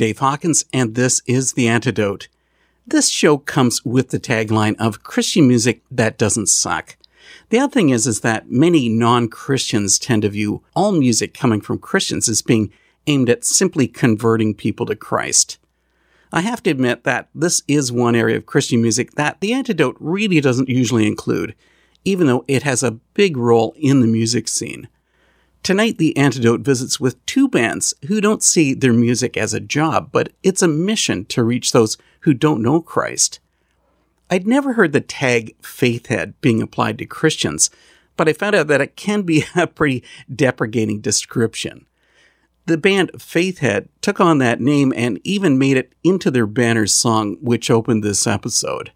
Dave 0.00 0.20
Hawkins, 0.20 0.64
and 0.72 0.94
this 0.94 1.20
is 1.26 1.52
The 1.52 1.68
Antidote. 1.68 2.28
This 2.86 3.10
show 3.10 3.36
comes 3.36 3.84
with 3.84 4.08
the 4.08 4.18
tagline 4.18 4.74
of 4.78 5.02
Christian 5.02 5.46
music 5.46 5.82
that 5.90 6.16
doesn't 6.16 6.46
suck. 6.46 6.96
The 7.50 7.58
other 7.58 7.70
thing 7.70 7.90
is, 7.90 8.06
is 8.06 8.20
that 8.22 8.50
many 8.50 8.88
non-Christians 8.88 9.98
tend 9.98 10.22
to 10.22 10.30
view 10.30 10.62
all 10.74 10.92
music 10.92 11.34
coming 11.34 11.60
from 11.60 11.78
Christians 11.78 12.30
as 12.30 12.40
being 12.40 12.72
aimed 13.06 13.28
at 13.28 13.44
simply 13.44 13.86
converting 13.86 14.54
people 14.54 14.86
to 14.86 14.96
Christ. 14.96 15.58
I 16.32 16.40
have 16.40 16.62
to 16.62 16.70
admit 16.70 17.04
that 17.04 17.28
this 17.34 17.62
is 17.68 17.92
one 17.92 18.16
area 18.16 18.38
of 18.38 18.46
Christian 18.46 18.80
music 18.80 19.16
that 19.16 19.42
The 19.42 19.52
Antidote 19.52 19.98
really 20.00 20.40
doesn't 20.40 20.70
usually 20.70 21.06
include, 21.06 21.54
even 22.06 22.26
though 22.26 22.46
it 22.48 22.62
has 22.62 22.82
a 22.82 22.92
big 23.12 23.36
role 23.36 23.74
in 23.76 24.00
the 24.00 24.06
music 24.06 24.48
scene. 24.48 24.88
Tonight, 25.62 25.98
The 25.98 26.16
Antidote 26.16 26.62
visits 26.62 26.98
with 26.98 27.24
two 27.26 27.46
bands 27.46 27.92
who 28.06 28.20
don't 28.20 28.42
see 28.42 28.72
their 28.72 28.94
music 28.94 29.36
as 29.36 29.52
a 29.52 29.60
job, 29.60 30.08
but 30.10 30.32
it's 30.42 30.62
a 30.62 30.68
mission 30.68 31.26
to 31.26 31.44
reach 31.44 31.72
those 31.72 31.98
who 32.20 32.32
don't 32.32 32.62
know 32.62 32.80
Christ. 32.80 33.40
I'd 34.30 34.46
never 34.46 34.72
heard 34.72 34.92
the 34.92 35.02
tag 35.02 35.54
faithhead 35.60 36.34
being 36.40 36.62
applied 36.62 36.96
to 36.98 37.06
Christians, 37.06 37.68
but 38.16 38.28
I 38.28 38.32
found 38.32 38.54
out 38.54 38.68
that 38.68 38.80
it 38.80 38.96
can 38.96 39.22
be 39.22 39.44
a 39.56 39.66
pretty 39.66 40.02
deprecating 40.34 41.00
description. 41.00 41.86
The 42.66 42.78
band 42.78 43.10
Faithhead 43.14 43.88
took 44.00 44.20
on 44.20 44.38
that 44.38 44.60
name 44.60 44.92
and 44.96 45.20
even 45.24 45.58
made 45.58 45.76
it 45.76 45.92
into 46.04 46.30
their 46.30 46.46
banner 46.46 46.86
song, 46.86 47.36
which 47.40 47.70
opened 47.70 48.04
this 48.04 48.26
episode. 48.26 48.92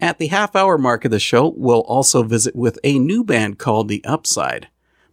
At 0.00 0.18
the 0.18 0.28
half 0.28 0.54
hour 0.54 0.78
mark 0.78 1.04
of 1.04 1.10
the 1.10 1.18
show, 1.18 1.48
we'll 1.56 1.80
also 1.82 2.22
visit 2.22 2.54
with 2.54 2.78
a 2.84 2.98
new 2.98 3.24
band 3.24 3.58
called 3.58 3.88
The 3.88 4.04
Upside. 4.04 4.68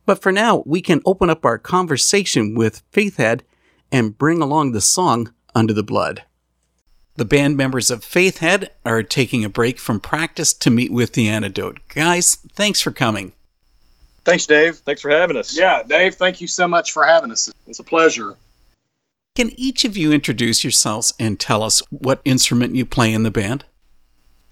But 0.08 0.22
for 0.22 0.32
now, 0.32 0.64
we 0.66 0.82
can 0.82 1.02
open 1.06 1.30
up 1.30 1.46
our 1.46 1.58
conversation 1.58 2.56
with 2.56 2.82
Faithhead 2.92 3.42
and 3.92 4.18
bring 4.18 4.42
along 4.42 4.72
the 4.72 4.80
song 4.80 5.34
Under 5.54 5.74
the 5.74 5.84
Blood. 5.84 6.24
The 7.18 7.26
band 7.26 7.58
members 7.58 7.92
of 7.92 8.06
Faithhead 8.06 8.70
are 8.86 9.04
taking 9.04 9.44
a 9.44 9.50
break 9.50 9.78
from 9.78 10.00
practice 10.00 10.54
to 10.54 10.70
meet 10.70 10.94
with 10.94 11.12
the 11.12 11.28
antidote. 11.28 11.80
Guys, 11.90 12.36
thanks 12.54 12.80
for 12.80 12.92
coming. 12.92 13.34
Thanks, 14.24 14.46
Dave. 14.46 14.78
Thanks 14.78 15.02
for 15.02 15.12
having 15.12 15.36
us. 15.36 15.58
Yeah, 15.58 15.84
Dave, 15.84 16.16
thank 16.16 16.40
you 16.40 16.48
so 16.48 16.70
much 16.70 16.94
for 16.94 17.04
having 17.04 17.32
us. 17.32 17.52
It's 17.68 17.80
a 17.80 17.84
pleasure. 17.84 18.38
Can 19.36 19.52
each 19.58 19.84
of 19.84 19.98
you 19.98 20.14
introduce 20.14 20.64
yourselves 20.64 21.14
and 21.20 21.38
tell 21.38 21.64
us 21.64 21.82
what 21.90 22.22
instrument 22.24 22.76
you 22.76 22.86
play 22.86 23.12
in 23.12 23.24
the 23.24 23.32
band? 23.32 23.66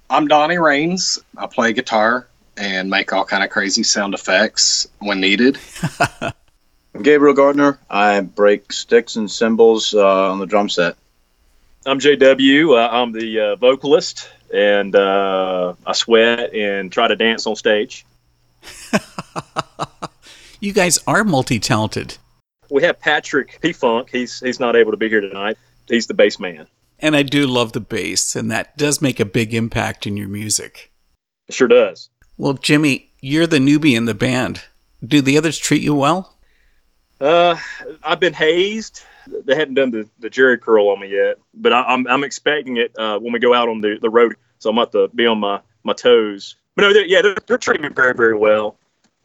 I'm 0.09 0.27
Donnie 0.27 0.57
Rains. 0.57 1.17
I 1.37 1.47
play 1.47 1.71
guitar 1.71 2.27
and 2.57 2.89
make 2.89 3.11
all 3.13 3.25
kind 3.25 3.43
of 3.43 3.49
crazy 3.49 3.83
sound 3.83 4.13
effects 4.13 4.87
when 4.99 5.19
needed. 5.19 5.57
I'm 6.21 7.01
Gabriel 7.01 7.33
Gardner. 7.33 7.79
I 7.89 8.21
break 8.21 8.71
sticks 8.71 9.15
and 9.15 9.29
cymbals 9.29 9.93
uh, 9.93 10.31
on 10.31 10.39
the 10.39 10.45
drum 10.45 10.69
set. 10.69 10.95
I'm 11.85 11.99
JW. 11.99 12.77
Uh, 12.77 12.89
I'm 12.89 13.11
the 13.11 13.39
uh, 13.39 13.55
vocalist, 13.57 14.29
and 14.53 14.95
uh, 14.95 15.73
I 15.85 15.91
sweat 15.93 16.53
and 16.53 16.91
try 16.91 17.07
to 17.07 17.15
dance 17.15 17.45
on 17.45 17.55
stage. 17.55 18.05
you 20.59 20.73
guys 20.73 20.99
are 21.05 21.23
multi-talented. 21.23 22.17
We 22.71 22.81
have 22.83 22.99
Patrick 22.99 23.59
P 23.61 23.73
Funk. 23.73 24.09
He's 24.11 24.39
he's 24.39 24.59
not 24.59 24.75
able 24.75 24.91
to 24.91 24.97
be 24.97 25.09
here 25.09 25.21
tonight. 25.21 25.57
He's 25.87 26.07
the 26.07 26.15
bass 26.15 26.39
man. 26.39 26.67
And 26.97 27.15
I 27.15 27.23
do 27.23 27.45
love 27.45 27.73
the 27.73 27.81
bass, 27.81 28.35
and 28.35 28.49
that 28.49 28.77
does 28.77 29.01
make 29.01 29.19
a 29.19 29.25
big 29.25 29.53
impact 29.53 30.07
in 30.07 30.17
your 30.17 30.29
music. 30.29 30.91
It 31.47 31.53
sure 31.53 31.67
does. 31.67 32.09
Well, 32.37 32.53
Jimmy, 32.53 33.11
you're 33.21 33.47
the 33.47 33.59
newbie 33.59 33.95
in 33.95 34.05
the 34.05 34.13
band. 34.13 34.63
Do 35.03 35.21
the 35.21 35.37
others 35.37 35.57
treat 35.57 35.81
you 35.81 35.95
well? 35.95 36.35
Uh, 37.21 37.55
I've 38.03 38.19
been 38.19 38.33
hazed. 38.33 39.03
They 39.27 39.55
hadn't 39.55 39.75
done 39.75 39.91
the, 39.91 40.09
the 40.19 40.29
Jheri 40.29 40.59
curl 40.59 40.89
on 40.89 40.99
me 40.99 41.07
yet, 41.07 41.37
but 41.53 41.73
I, 41.73 41.79
am 41.79 41.85
I'm, 41.87 42.07
I'm 42.07 42.23
expecting 42.23 42.77
it 42.77 42.91
uh, 42.97 43.17
when 43.19 43.33
we 43.33 43.39
go 43.39 43.53
out 43.53 43.69
on 43.69 43.81
the, 43.81 43.97
the 44.01 44.09
road. 44.09 44.35
So 44.59 44.69
I'm 44.69 44.77
about 44.77 44.91
to 44.91 45.07
be 45.15 45.25
on 45.25 45.39
my, 45.39 45.61
my 45.83 45.93
toes. 45.93 46.55
But 46.75 46.83
no, 46.83 46.93
they're, 46.93 47.05
yeah, 47.05 47.21
they're, 47.21 47.37
they're 47.47 47.57
treating 47.57 47.83
me 47.83 47.89
very, 47.89 48.13
very 48.13 48.37
well. 48.37 48.77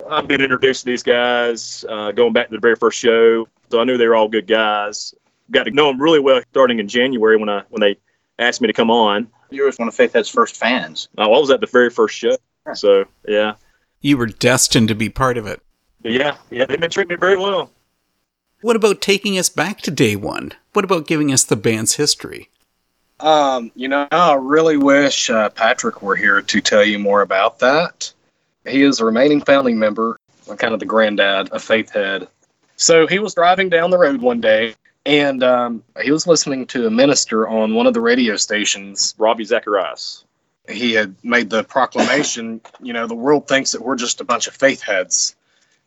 I've 0.08 0.28
been 0.28 0.40
introduced 0.40 0.84
to 0.84 0.86
these 0.86 1.02
guys 1.02 1.84
uh, 1.88 2.12
going 2.12 2.32
back 2.32 2.48
to 2.48 2.54
the 2.54 2.60
very 2.60 2.76
first 2.76 2.98
show, 2.98 3.48
so 3.70 3.80
I 3.80 3.84
knew 3.84 3.98
they 3.98 4.06
were 4.06 4.16
all 4.16 4.28
good 4.28 4.46
guys. 4.46 5.14
Got 5.50 5.64
to 5.64 5.72
know 5.72 5.88
them 5.88 6.00
really 6.00 6.20
well 6.20 6.40
starting 6.50 6.78
in 6.78 6.88
January 6.88 7.36
when 7.36 7.48
I 7.48 7.62
when 7.70 7.80
they 7.80 7.98
asked 8.38 8.60
me 8.60 8.68
to 8.68 8.72
come 8.72 8.90
on. 8.90 9.28
You 9.50 9.64
were 9.64 9.72
one 9.76 9.88
of 9.88 9.96
Faithhead's 9.96 10.28
first 10.28 10.56
fans. 10.56 11.08
I 11.18 11.26
was 11.26 11.50
at 11.50 11.60
the 11.60 11.66
very 11.66 11.90
first 11.90 12.16
show, 12.16 12.36
so 12.74 13.04
yeah. 13.26 13.54
You 14.00 14.16
were 14.16 14.26
destined 14.26 14.88
to 14.88 14.94
be 14.94 15.08
part 15.08 15.36
of 15.36 15.46
it. 15.46 15.60
Yeah, 16.02 16.36
yeah, 16.50 16.64
they've 16.64 16.80
been 16.80 16.90
treating 16.90 17.14
me 17.14 17.18
very 17.18 17.36
well. 17.36 17.70
What 18.62 18.76
about 18.76 19.00
taking 19.00 19.38
us 19.38 19.48
back 19.48 19.80
to 19.82 19.90
day 19.90 20.16
one? 20.16 20.52
What 20.72 20.84
about 20.84 21.06
giving 21.06 21.32
us 21.32 21.44
the 21.44 21.56
band's 21.56 21.96
history? 21.96 22.48
Um, 23.20 23.70
you 23.74 23.88
know, 23.88 24.08
I 24.10 24.34
really 24.34 24.76
wish 24.76 25.28
uh, 25.28 25.50
Patrick 25.50 26.02
were 26.02 26.16
here 26.16 26.40
to 26.40 26.60
tell 26.60 26.84
you 26.84 26.98
more 26.98 27.20
about 27.20 27.58
that. 27.58 28.12
He 28.66 28.82
is 28.82 29.00
a 29.00 29.04
remaining 29.04 29.42
founding 29.42 29.78
member, 29.78 30.18
kind 30.56 30.72
of 30.72 30.80
the 30.80 30.86
granddad 30.86 31.50
of 31.50 31.62
Faithhead. 31.62 32.28
So 32.76 33.06
he 33.06 33.18
was 33.18 33.34
driving 33.34 33.68
down 33.68 33.90
the 33.90 33.98
road 33.98 34.22
one 34.22 34.40
day 34.40 34.74
and 35.06 35.42
um, 35.42 35.82
he 36.02 36.10
was 36.10 36.26
listening 36.26 36.66
to 36.68 36.86
a 36.86 36.90
minister 36.90 37.48
on 37.48 37.74
one 37.74 37.86
of 37.86 37.94
the 37.94 38.00
radio 38.00 38.36
stations. 38.36 39.14
Ravi 39.18 39.44
Zacharias. 39.44 40.24
He 40.70 40.92
had 40.92 41.14
made 41.22 41.50
the 41.50 41.64
proclamation, 41.64 42.60
you 42.80 42.92
know, 42.92 43.06
the 43.06 43.14
world 43.14 43.48
thinks 43.48 43.72
that 43.72 43.82
we're 43.82 43.96
just 43.96 44.20
a 44.20 44.24
bunch 44.24 44.46
of 44.46 44.54
faith 44.54 44.82
heads. 44.82 45.34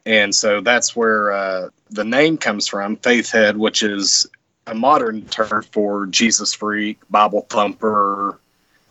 And 0.05 0.35
so 0.35 0.61
that's 0.61 0.95
where 0.95 1.31
uh, 1.31 1.69
the 1.89 2.03
name 2.03 2.37
comes 2.37 2.67
from, 2.67 2.97
faith 2.97 3.31
head, 3.31 3.57
which 3.57 3.83
is 3.83 4.27
a 4.67 4.75
modern 4.75 5.25
term 5.25 5.63
for 5.71 6.05
Jesus 6.07 6.53
freak, 6.53 6.99
Bible 7.09 7.45
thumper. 7.49 8.39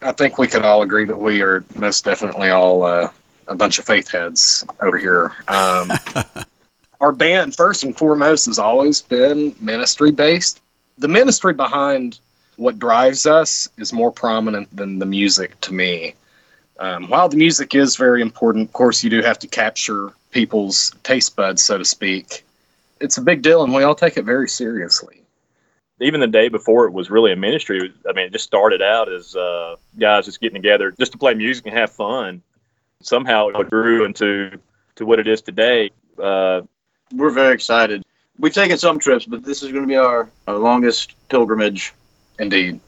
I 0.00 0.12
think 0.12 0.38
we 0.38 0.48
could 0.48 0.64
all 0.64 0.82
agree 0.82 1.04
that 1.04 1.18
we 1.18 1.42
are 1.42 1.64
most 1.76 2.04
definitely 2.04 2.50
all 2.50 2.82
uh, 2.82 3.10
a 3.46 3.54
bunch 3.54 3.78
of 3.78 3.84
faith 3.84 4.10
heads 4.10 4.64
over 4.80 4.98
here. 4.98 5.32
Um, 5.48 5.92
our 7.00 7.12
band, 7.12 7.54
first 7.54 7.84
and 7.84 7.96
foremost, 7.96 8.46
has 8.46 8.58
always 8.58 9.02
been 9.02 9.54
ministry 9.60 10.10
based. 10.10 10.60
The 10.98 11.08
ministry 11.08 11.54
behind 11.54 12.20
what 12.56 12.78
drives 12.78 13.26
us 13.26 13.68
is 13.78 13.92
more 13.92 14.12
prominent 14.12 14.74
than 14.74 14.98
the 14.98 15.06
music 15.06 15.60
to 15.62 15.72
me. 15.72 16.14
Um, 16.78 17.08
while 17.08 17.28
the 17.28 17.36
music 17.36 17.74
is 17.74 17.96
very 17.96 18.22
important, 18.22 18.68
of 18.68 18.72
course, 18.72 19.04
you 19.04 19.10
do 19.10 19.22
have 19.22 19.38
to 19.40 19.46
capture 19.46 20.12
people's 20.30 20.92
taste 21.02 21.36
buds, 21.36 21.62
so 21.62 21.78
to 21.78 21.84
speak. 21.84 22.44
It's 23.00 23.18
a 23.18 23.22
big 23.22 23.42
deal, 23.42 23.62
and 23.62 23.72
we 23.72 23.82
all 23.82 23.94
take 23.94 24.16
it 24.16 24.24
very 24.24 24.48
seriously. 24.48 25.22
Even 26.00 26.20
the 26.20 26.26
day 26.26 26.48
before 26.48 26.86
it 26.86 26.92
was 26.92 27.10
really 27.10 27.32
a 27.32 27.36
ministry. 27.36 27.92
I 28.08 28.12
mean, 28.12 28.26
it 28.26 28.32
just 28.32 28.44
started 28.44 28.82
out 28.82 29.12
as 29.12 29.36
uh, 29.36 29.76
guys 29.98 30.24
just 30.24 30.40
getting 30.40 30.60
together 30.60 30.92
just 30.98 31.12
to 31.12 31.18
play 31.18 31.34
music 31.34 31.66
and 31.66 31.76
have 31.76 31.92
fun. 31.92 32.42
Somehow 33.00 33.48
it 33.48 33.70
grew 33.70 34.04
into 34.04 34.58
to 34.96 35.06
what 35.06 35.18
it 35.18 35.26
is 35.26 35.42
today. 35.42 35.90
Uh, 36.20 36.62
we're 37.12 37.30
very 37.30 37.54
excited. 37.54 38.02
We've 38.38 38.52
taken 38.52 38.78
some 38.78 38.98
trips, 38.98 39.26
but 39.26 39.44
this 39.44 39.62
is 39.62 39.70
going 39.70 39.84
to 39.84 39.88
be 39.88 39.96
our, 39.96 40.28
our 40.48 40.56
longest 40.56 41.14
pilgrimage. 41.28 41.92
Indeed. 42.38 42.80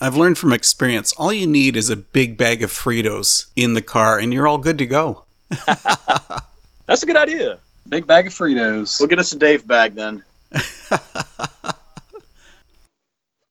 I've 0.00 0.16
learned 0.16 0.38
from 0.38 0.52
experience 0.52 1.12
all 1.12 1.32
you 1.32 1.46
need 1.46 1.76
is 1.76 1.88
a 1.88 1.96
big 1.96 2.36
bag 2.36 2.62
of 2.62 2.70
Fritos 2.70 3.46
in 3.54 3.74
the 3.74 3.82
car, 3.82 4.18
and 4.18 4.32
you're 4.32 4.48
all 4.48 4.58
good 4.58 4.78
to 4.78 4.86
go. 4.86 5.24
That's 6.86 7.02
a 7.02 7.06
good 7.06 7.16
idea. 7.16 7.58
Big 7.88 8.06
bag 8.06 8.26
of 8.26 8.34
Fritos. 8.34 8.98
We'll 8.98 9.08
get 9.08 9.18
us 9.18 9.32
a 9.32 9.38
Dave 9.38 9.66
bag 9.66 9.94
then. 9.94 10.24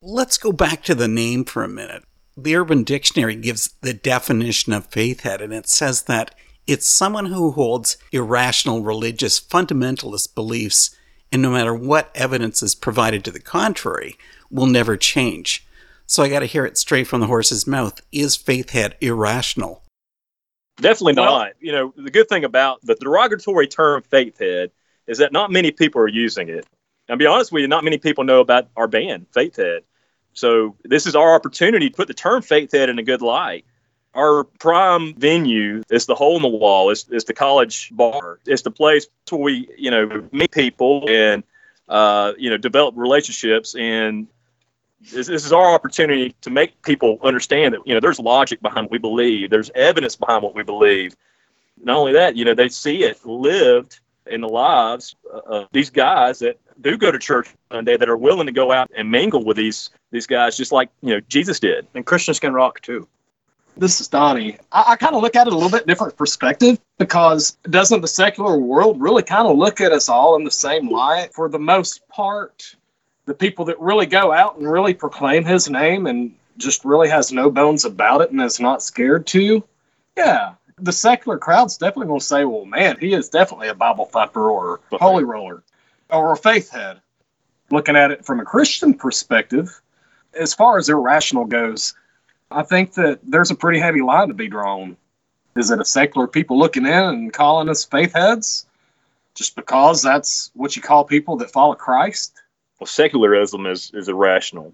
Let's 0.02 0.38
go 0.38 0.52
back 0.52 0.84
to 0.84 0.96
the 0.96 1.08
name 1.08 1.46
for 1.46 1.64
a 1.64 1.70
minute. 1.70 2.04
The 2.36 2.56
Urban 2.56 2.84
Dictionary 2.84 3.36
gives 3.36 3.74
the 3.82 3.94
definition 3.94 4.74
of 4.74 4.90
faithhead, 4.90 5.42
and 5.42 5.54
it 5.54 5.70
says 5.70 6.04
that 6.04 6.36
it's 6.68 6.88
someone 6.88 7.28
who 7.28 7.52
holds 7.52 7.98
irrational 8.12 8.82
religious 8.82 9.40
fundamentalist 9.40 10.36
beliefs, 10.36 10.96
and 11.32 11.42
no 11.42 11.52
matter 11.52 11.74
what 11.74 12.12
evidence 12.16 12.62
is 12.64 12.76
provided 12.76 13.24
to 13.24 13.32
the 13.32 13.40
contrary, 13.40 14.18
will 14.54 14.68
never 14.68 14.96
change. 14.96 15.66
So 16.06 16.24
I 16.24 16.30
got 16.30 16.40
to 16.40 16.46
hear 16.46 16.66
it 16.66 16.78
straight 16.78 17.08
from 17.08 17.22
the 17.22 17.28
horse's 17.28 17.66
mouth. 17.66 18.02
Is 18.12 18.38
Faithhead 18.38 18.94
irrational? 19.02 19.84
Definitely 20.78 21.14
well, 21.14 21.40
not. 21.40 21.52
You 21.60 21.72
know, 21.72 21.94
the 21.96 22.12
good 22.12 22.30
thing 22.30 22.44
about 22.44 22.82
the 22.84 22.96
derogatory 22.96 23.68
term 23.68 24.04
Faithhead 24.04 24.72
is 25.08 25.18
that 25.18 25.32
not 25.32 25.52
many 25.52 25.72
people 25.72 26.02
are 26.02 26.08
using 26.08 26.50
it. 26.50 26.66
And 27.10 27.20
be 27.20 27.26
honest 27.26 27.52
with 27.52 27.62
you, 27.62 27.68
not 27.68 27.84
many 27.84 27.98
people 27.98 28.24
know 28.24 28.40
about 28.40 28.70
our 28.78 28.88
band, 28.88 29.28
Faithhead. 29.36 29.82
So 30.34 30.76
this 30.84 31.06
is 31.06 31.16
our 31.16 31.36
opportunity 31.36 31.90
to 31.90 31.96
put 31.96 32.08
the 32.08 32.14
term 32.14 32.42
Faithhead 32.42 32.90
in 32.90 32.98
a 32.98 33.04
good 33.04 33.22
light 33.22 33.66
our 34.14 34.44
prime 34.44 35.16
venue 35.16 35.82
is 35.90 36.06
the 36.06 36.16
hole 36.16 36.36
in 36.36 36.42
the 36.42 36.48
wall. 36.48 36.90
It's, 36.92 37.06
it's 37.10 37.26
the 37.26 37.34
college 37.34 37.90
bar. 37.92 38.40
It's 38.46 38.62
the 38.62 38.72
place 38.72 39.08
where 39.30 39.42
we, 39.42 39.70
you 39.78 39.92
know, 39.92 40.28
meet 40.32 40.52
people 40.52 41.06
and, 41.10 41.44
uh, 41.90 42.34
you 42.38 42.50
know, 42.50 42.58
develop 42.58 42.96
relationships. 42.96 43.76
And 43.76 44.28
this, 45.12 45.28
this, 45.28 45.46
is 45.46 45.54
our 45.54 45.74
opportunity 45.74 46.36
to 46.42 46.50
make 46.50 46.82
people 46.84 47.20
understand 47.24 47.74
that, 47.74 47.82
you 47.86 47.94
know, 47.94 48.00
there's 48.00 48.20
logic 48.20 48.62
behind 48.62 48.86
what 48.86 48.92
we 48.92 48.98
believe. 48.98 49.50
There's 49.50 49.72
evidence 49.76 50.16
behind 50.16 50.44
what 50.44 50.56
we 50.56 50.64
believe. 50.64 51.16
Not 51.82 51.98
only 51.98 52.14
that, 52.14 52.36
you 52.36 52.46
know, 52.46 52.54
they 52.54 52.70
see 52.70 53.04
it 53.04 53.26
lived 53.26 54.00
in 54.28 54.42
the 54.42 54.48
lives 54.48 55.16
of 55.46 55.68
these 55.72 55.90
guys 55.90 56.40
that 56.40 56.58
do 56.82 56.98
go 56.98 57.12
to 57.12 57.20
church 57.20 57.50
Sunday 57.72 57.98
that 57.98 58.10
are 58.10 58.18
willing 58.18 58.46
to 58.48 58.54
go 58.54 58.72
out 58.72 58.90
and 58.96 59.10
mingle 59.12 59.44
with 59.44 59.58
these 59.58 59.90
these 60.12 60.28
guys 60.28 60.56
just 60.56 60.72
like 60.72 60.90
you 61.02 61.14
know 61.14 61.20
Jesus 61.28 61.60
did. 61.60 61.88
And 61.94 62.06
Christians 62.06 62.40
can 62.40 62.54
rock 62.54 62.82
too. 62.82 63.08
This 63.76 64.00
is 64.00 64.08
Donnie. 64.08 64.58
I, 64.72 64.84
I 64.90 64.96
kind 64.96 65.16
of 65.16 65.22
look 65.22 65.36
at 65.36 65.48
it 65.48 65.54
a 65.54 65.56
little 65.56 65.72
bit 65.72 65.88
different 65.88 66.16
perspective 66.16 66.80
because 67.00 67.58
doesn't 67.70 68.02
the 68.02 68.08
secular 68.08 68.58
world 68.58 69.02
really 69.02 69.24
kind 69.24 69.48
of 69.48 69.58
look 69.58 69.82
at 69.82 69.92
us 69.92 70.10
all 70.10 70.36
in 70.36 70.44
the 70.44 70.52
same 70.52 70.90
light? 70.90 71.34
For 71.34 71.50
the 71.50 71.60
most 71.60 72.08
part, 72.08 72.76
the 73.26 73.34
people 73.34 73.66
that 73.66 73.80
really 73.80 74.06
go 74.06 74.32
out 74.32 74.58
and 74.58 74.70
really 74.70 74.94
proclaim 74.94 75.46
his 75.46 75.70
name 75.70 76.08
and 76.08 76.36
just 76.58 76.86
really 76.86 77.10
has 77.10 77.32
no 77.32 77.50
bones 77.50 77.86
about 77.86 78.22
it 78.22 78.32
and 78.32 78.42
is 78.42 78.60
not 78.60 78.84
scared 78.84 79.26
to, 79.28 79.64
yeah, 80.18 80.54
the 80.78 80.92
secular 80.92 81.38
crowd's 81.38 81.78
definitely 81.78 82.08
going 82.08 82.20
to 82.20 82.26
say, 82.26 82.46
well, 82.46 82.66
man, 82.66 82.98
he 83.00 83.14
is 83.14 83.30
definitely 83.30 83.70
a 83.70 83.76
Bible 83.76 84.06
thumper 84.06 84.50
or 84.50 84.82
a 84.92 84.98
holy 84.98 85.24
roller 85.24 85.64
or 86.10 86.34
a 86.34 86.38
faith 86.38 86.70
head. 86.70 87.00
Looking 87.72 87.96
at 87.96 88.12
it 88.12 88.26
from 88.26 88.40
a 88.40 88.46
Christian 88.46 88.94
perspective, 88.94 89.82
as 90.40 90.54
far 90.54 90.78
as 90.78 90.90
irrational 90.90 91.46
goes, 91.46 91.96
I 92.52 92.64
think 92.64 92.94
that 92.96 93.20
there's 93.24 93.52
a 93.52 93.56
pretty 93.56 93.80
heavy 93.80 94.02
line 94.02 94.28
to 94.28 94.34
be 94.34 94.48
drawn. 94.48 94.98
Is 95.56 95.72
it 95.72 95.80
a 95.80 95.86
secular 95.86 96.28
people 96.28 96.58
looking 96.58 96.86
in 96.86 96.92
and 96.92 97.34
calling 97.34 97.70
us 97.70 97.86
faith 97.86 98.14
heads 98.14 98.66
just 99.34 99.56
because 99.56 100.02
that's 100.02 100.52
what 100.54 100.76
you 100.76 100.82
call 100.82 101.06
people 101.06 101.38
that 101.38 101.52
follow 101.52 101.76
Christ? 101.76 102.43
Well, 102.84 102.88
secularism 102.88 103.66
is, 103.66 103.92
is 103.94 104.10
irrational. 104.10 104.74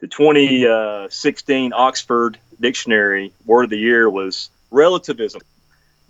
The 0.00 0.08
2016 0.08 1.72
uh, 1.72 1.76
Oxford 1.76 2.36
Dictionary 2.60 3.32
word 3.46 3.62
of 3.62 3.70
the 3.70 3.78
year 3.78 4.10
was 4.10 4.50
relativism. 4.72 5.40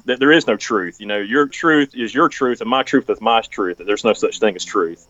That 0.07 0.21
there 0.21 0.33
is 0.33 0.47
no 0.47 0.57
truth. 0.57 1.01
You 1.01 1.07
know, 1.07 1.19
your 1.19 1.47
truth 1.47 1.95
is 1.95 2.15
your 2.15 2.31
truth, 2.31 2.63
and 2.63 2.71
my 2.71 2.83
truth 2.83 3.11
is 3.11 3.21
my 3.21 3.43
truth. 3.43 3.77
That 3.77 3.85
there's 3.85 4.05
no 4.05 4.15
such 4.15 4.39
thing 4.39 4.57
as 4.57 4.65
truth. 4.65 5.07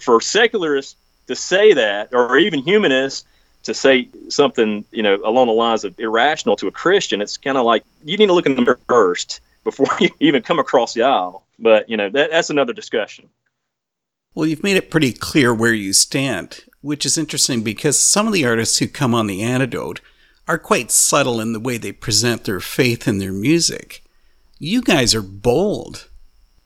For 0.00 0.20
secularists 0.20 0.96
to 1.28 1.36
say 1.36 1.74
that, 1.74 2.12
or 2.12 2.36
even 2.38 2.58
humanists, 2.58 3.24
to 3.62 3.72
say 3.72 4.08
something, 4.30 4.84
you 4.90 5.04
know, 5.04 5.14
along 5.24 5.46
the 5.46 5.52
lines 5.52 5.84
of 5.84 5.96
irrational 6.00 6.56
to 6.56 6.66
a 6.66 6.72
Christian, 6.72 7.22
it's 7.22 7.36
kind 7.36 7.56
of 7.56 7.64
like 7.64 7.84
you 8.04 8.16
need 8.16 8.26
to 8.26 8.32
look 8.32 8.46
in 8.46 8.56
the 8.56 8.62
mirror 8.62 8.80
first 8.88 9.40
before 9.62 9.86
you 10.00 10.10
even 10.18 10.42
come 10.42 10.58
across 10.58 10.92
the 10.92 11.02
aisle. 11.04 11.44
But 11.56 11.88
you 11.88 11.96
know, 11.96 12.10
that, 12.10 12.32
that's 12.32 12.50
another 12.50 12.72
discussion. 12.72 13.28
Well, 14.38 14.46
you've 14.46 14.62
made 14.62 14.76
it 14.76 14.88
pretty 14.88 15.12
clear 15.12 15.52
where 15.52 15.72
you 15.72 15.92
stand, 15.92 16.60
which 16.80 17.04
is 17.04 17.18
interesting 17.18 17.64
because 17.64 17.98
some 17.98 18.28
of 18.28 18.32
the 18.32 18.46
artists 18.46 18.78
who 18.78 18.86
come 18.86 19.12
on 19.12 19.26
the 19.26 19.42
antidote 19.42 20.00
are 20.46 20.58
quite 20.58 20.92
subtle 20.92 21.40
in 21.40 21.52
the 21.52 21.58
way 21.58 21.76
they 21.76 21.90
present 21.90 22.44
their 22.44 22.60
faith 22.60 23.08
in 23.08 23.18
their 23.18 23.32
music. 23.32 24.04
You 24.60 24.80
guys 24.80 25.12
are 25.12 25.22
bold. 25.22 26.08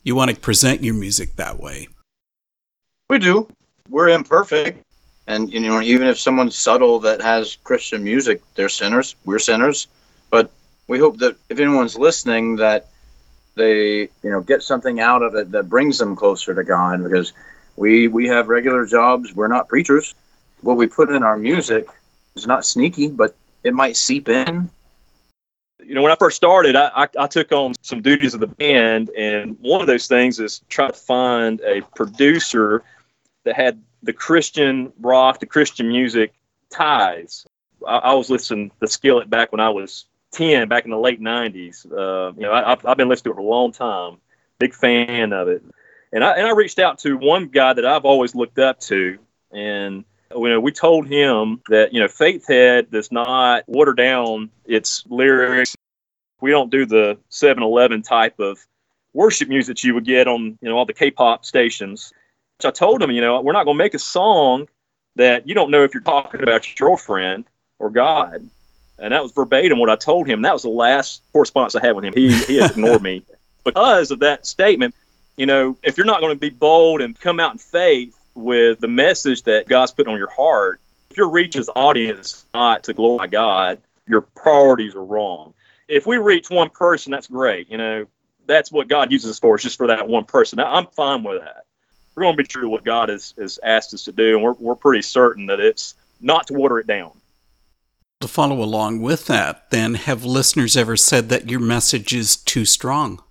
You 0.03 0.15
want 0.15 0.31
to 0.31 0.37
present 0.37 0.85
your 0.85 0.93
music 0.93 1.37
that 1.37 1.61
way. 1.61 1.89
We 3.09 3.19
do. 3.19 3.49
We're 3.89 4.11
imperfect. 4.11 4.85
And 5.27 5.51
you 5.51 5.61
know, 5.61 5.81
even 5.81 6.09
if 6.09 6.21
someone's 6.21 6.59
subtle 6.59 6.99
that 7.01 7.23
has 7.23 7.57
Christian 7.65 8.05
music, 8.05 8.43
they're 8.55 8.69
sinners. 8.69 9.17
We're 9.25 9.39
sinners. 9.39 9.87
But 10.29 10.51
we 10.89 10.99
hope 10.99 11.17
that 11.21 11.37
if 11.49 11.59
anyone's 11.59 11.97
listening 11.97 12.57
that 12.57 12.89
they, 13.55 14.11
you 14.23 14.31
know, 14.31 14.43
get 14.43 14.63
something 14.63 15.01
out 15.01 15.23
of 15.23 15.35
it 15.37 15.51
that 15.53 15.71
brings 15.71 15.97
them 15.97 16.15
closer 16.15 16.55
to 16.55 16.65
God 16.65 17.03
because 17.03 17.33
we 17.77 18.09
we 18.09 18.27
have 18.29 18.49
regular 18.49 18.87
jobs. 18.87 19.35
We're 19.35 19.49
not 19.49 19.69
preachers. 19.69 20.15
What 20.61 20.77
we 20.77 20.87
put 20.87 21.11
in 21.11 21.23
our 21.23 21.37
music 21.37 21.87
is 22.37 22.47
not 22.47 22.65
sneaky, 22.65 23.09
but 23.09 23.35
it 23.65 23.75
might 23.75 23.97
seep 23.97 24.29
in. 24.29 24.71
You 25.85 25.97
know, 25.97 26.03
when 26.03 26.13
I 26.13 26.17
first 26.17 26.37
started, 26.37 26.77
I, 26.77 26.91
I, 26.95 27.09
I 27.19 27.27
took 27.27 27.51
on 27.51 27.75
some 27.83 28.03
duties 28.03 28.35
of 28.35 28.41
the 28.41 28.47
band, 28.47 29.11
and 29.11 29.57
one 29.61 29.81
of 29.81 29.89
those 29.89 30.07
things 30.07 30.39
is 30.39 30.63
try 30.69 30.87
to 30.87 30.93
find 30.93 31.61
a 31.63 31.81
producer 31.97 32.85
that 33.45 33.57
had 33.57 33.83
the 34.03 34.13
Christian 34.13 34.93
rock, 35.01 35.41
the 35.41 35.47
Christian 35.47 35.89
music 35.89 36.33
ties. 36.71 37.45
I, 37.87 37.97
I 37.99 38.15
was 38.15 38.31
listening 38.31 38.71
to 38.81 38.87
Skillet 38.87 39.29
back 39.29 39.51
when 39.51 39.61
I 39.61 39.71
was 39.71 40.07
10, 40.33 40.69
back 40.69 40.85
in 40.85 40.91
the 40.91 40.99
late 40.99 41.21
90s. 41.21 41.85
Uh, 41.87 42.33
you 42.35 42.43
know, 42.43 42.53
I, 42.53 42.77
I've 42.85 42.97
been 42.97 43.09
listening 43.09 43.35
to 43.35 43.39
it 43.39 43.43
for 43.43 43.47
a 43.47 43.51
long 43.51 43.73
time. 43.73 44.19
Big 44.59 44.75
fan 44.75 45.33
of 45.33 45.49
it. 45.49 45.63
And 46.13 46.23
I, 46.23 46.33
and 46.33 46.47
I 46.47 46.51
reached 46.51 46.79
out 46.79 46.99
to 47.01 47.17
one 47.17 47.49
guy 47.49 47.73
that 47.73 47.87
I've 47.87 48.05
always 48.05 48.35
looked 48.35 48.59
up 48.59 48.81
to. 48.81 49.19
And 49.51 50.05
you 50.35 50.49
know, 50.49 50.61
we 50.61 50.73
told 50.73 51.07
him 51.07 51.63
that, 51.69 51.93
you 51.93 52.01
know, 52.01 52.07
Faithhead 52.07 52.91
does 52.91 53.11
not 53.13 53.65
water 53.67 53.93
down 53.93 54.51
its 54.65 55.05
lyrics. 55.09 55.75
We 56.41 56.51
don't 56.51 56.71
do 56.71 56.87
the 56.87 57.19
7 57.29 57.63
Eleven 57.63 58.03
type 58.03 58.41
of 58.41 58.65
worship 59.15 59.49
music 59.49 59.77
that 59.77 59.85
you 59.85 59.95
would 59.95 60.05
get 60.05 60.27
on, 60.27 60.59
you 60.61 60.69
know, 60.69 60.77
all 60.77 60.87
the 60.87 60.93
K 60.93 61.11
pop 61.11 61.45
stations. 61.45 62.13
So 62.61 62.69
I 62.69 62.73
told 62.73 63.03
him, 63.03 63.11
you 63.11 63.21
know, 63.21 63.41
we're 63.41 63.53
not 63.53 63.65
going 63.65 63.77
to 63.77 63.85
make 63.85 63.95
a 63.95 63.99
song 63.99 64.69
that 65.17 65.47
you 65.47 65.55
don't 65.55 65.71
know 65.71 65.85
if 65.85 65.95
you're 65.95 66.03
talking 66.03 66.43
about 66.43 66.67
your 66.67 66.89
girlfriend 66.89 67.45
or 67.79 67.91
God. 67.91 68.49
And 68.99 69.13
that 69.13 69.23
was 69.23 69.33
verbatim 69.33 69.79
what 69.79 69.91
I 69.91 69.97
told 69.97 70.27
him. 70.27 70.43
That 70.43 70.53
was 70.53 70.63
the 70.63 70.69
last 70.69 71.23
correspondence 71.33 71.75
I 71.75 71.85
had 71.85 71.97
with 71.97 72.05
him. 72.05 72.15
He, 72.15 72.33
he 72.45 72.65
ignored 72.65 73.03
me 73.03 73.25
because 73.65 74.11
of 74.11 74.21
that 74.21 74.47
statement. 74.47 74.95
You 75.37 75.47
know, 75.47 75.77
if 75.83 75.97
you're 75.97 76.07
not 76.07 76.21
going 76.21 76.35
to 76.35 76.41
be 76.41 76.51
bold 76.51 77.01
and 77.01 77.19
come 77.19 77.41
out 77.41 77.53
in 77.53 77.59
faith 77.59 78.19
with 78.35 78.81
the 78.81 78.89
message 78.89 79.43
that 79.45 79.69
God's 79.69 79.93
put 79.93 80.07
on 80.07 80.19
your 80.19 80.31
heart, 80.31 80.81
if 81.11 81.17
your 81.17 81.31
reach 81.31 81.57
is 81.57 81.71
audience 81.75 82.47
not 82.55 82.85
to 82.85 82.95
glorify 82.95 83.27
God, 83.27 83.79
your 84.07 84.23
priorities 84.23 84.95
are 84.95 85.05
wrong. 85.05 85.55
If 85.89 86.07
we 86.07 86.17
reach 86.19 86.51
one 86.51 86.71
person, 86.71 87.13
that's 87.13 87.27
great. 87.27 87.71
You 87.71 87.79
know, 87.79 88.07
that's 88.47 88.73
what 88.73 88.89
God 88.89 89.13
uses 89.13 89.31
us 89.31 89.39
for, 89.39 89.57
is 89.57 89.63
just 89.63 89.77
for 89.77 89.87
that 89.87 90.09
one 90.09 90.25
person. 90.25 90.59
I'm 90.59 90.87
fine 90.87 91.23
with 91.23 91.41
that. 91.41 91.65
We're 92.15 92.25
going 92.25 92.37
to 92.37 92.43
be 92.43 92.47
true 92.47 92.63
to 92.63 92.69
what 92.69 92.85
God 92.85 93.09
has, 93.09 93.35
has 93.39 93.59
asked 93.63 93.95
us 93.95 94.05
to 94.05 94.13
do, 94.13 94.35
and 94.35 94.43
we're, 94.43 94.55
we're 94.55 94.75
pretty 94.75 95.03
certain 95.03 95.47
that 95.47 95.61
it's 95.61 95.95
not 96.21 96.47
to 96.49 96.55
water 96.55 96.79
it 96.79 96.87
down. 96.87 97.13
To 98.21 98.29
follow 98.29 98.63
along 98.63 99.01
with 99.01 99.27
that, 99.27 99.71
then, 99.71 99.95
have 99.95 100.25
listeners 100.25 100.77
ever 100.77 100.97
said 100.97 101.29
that 101.31 101.51
your 101.51 101.61
message 101.61 102.15
is 102.15 102.37
too 102.37 102.65
strong? 102.65 103.23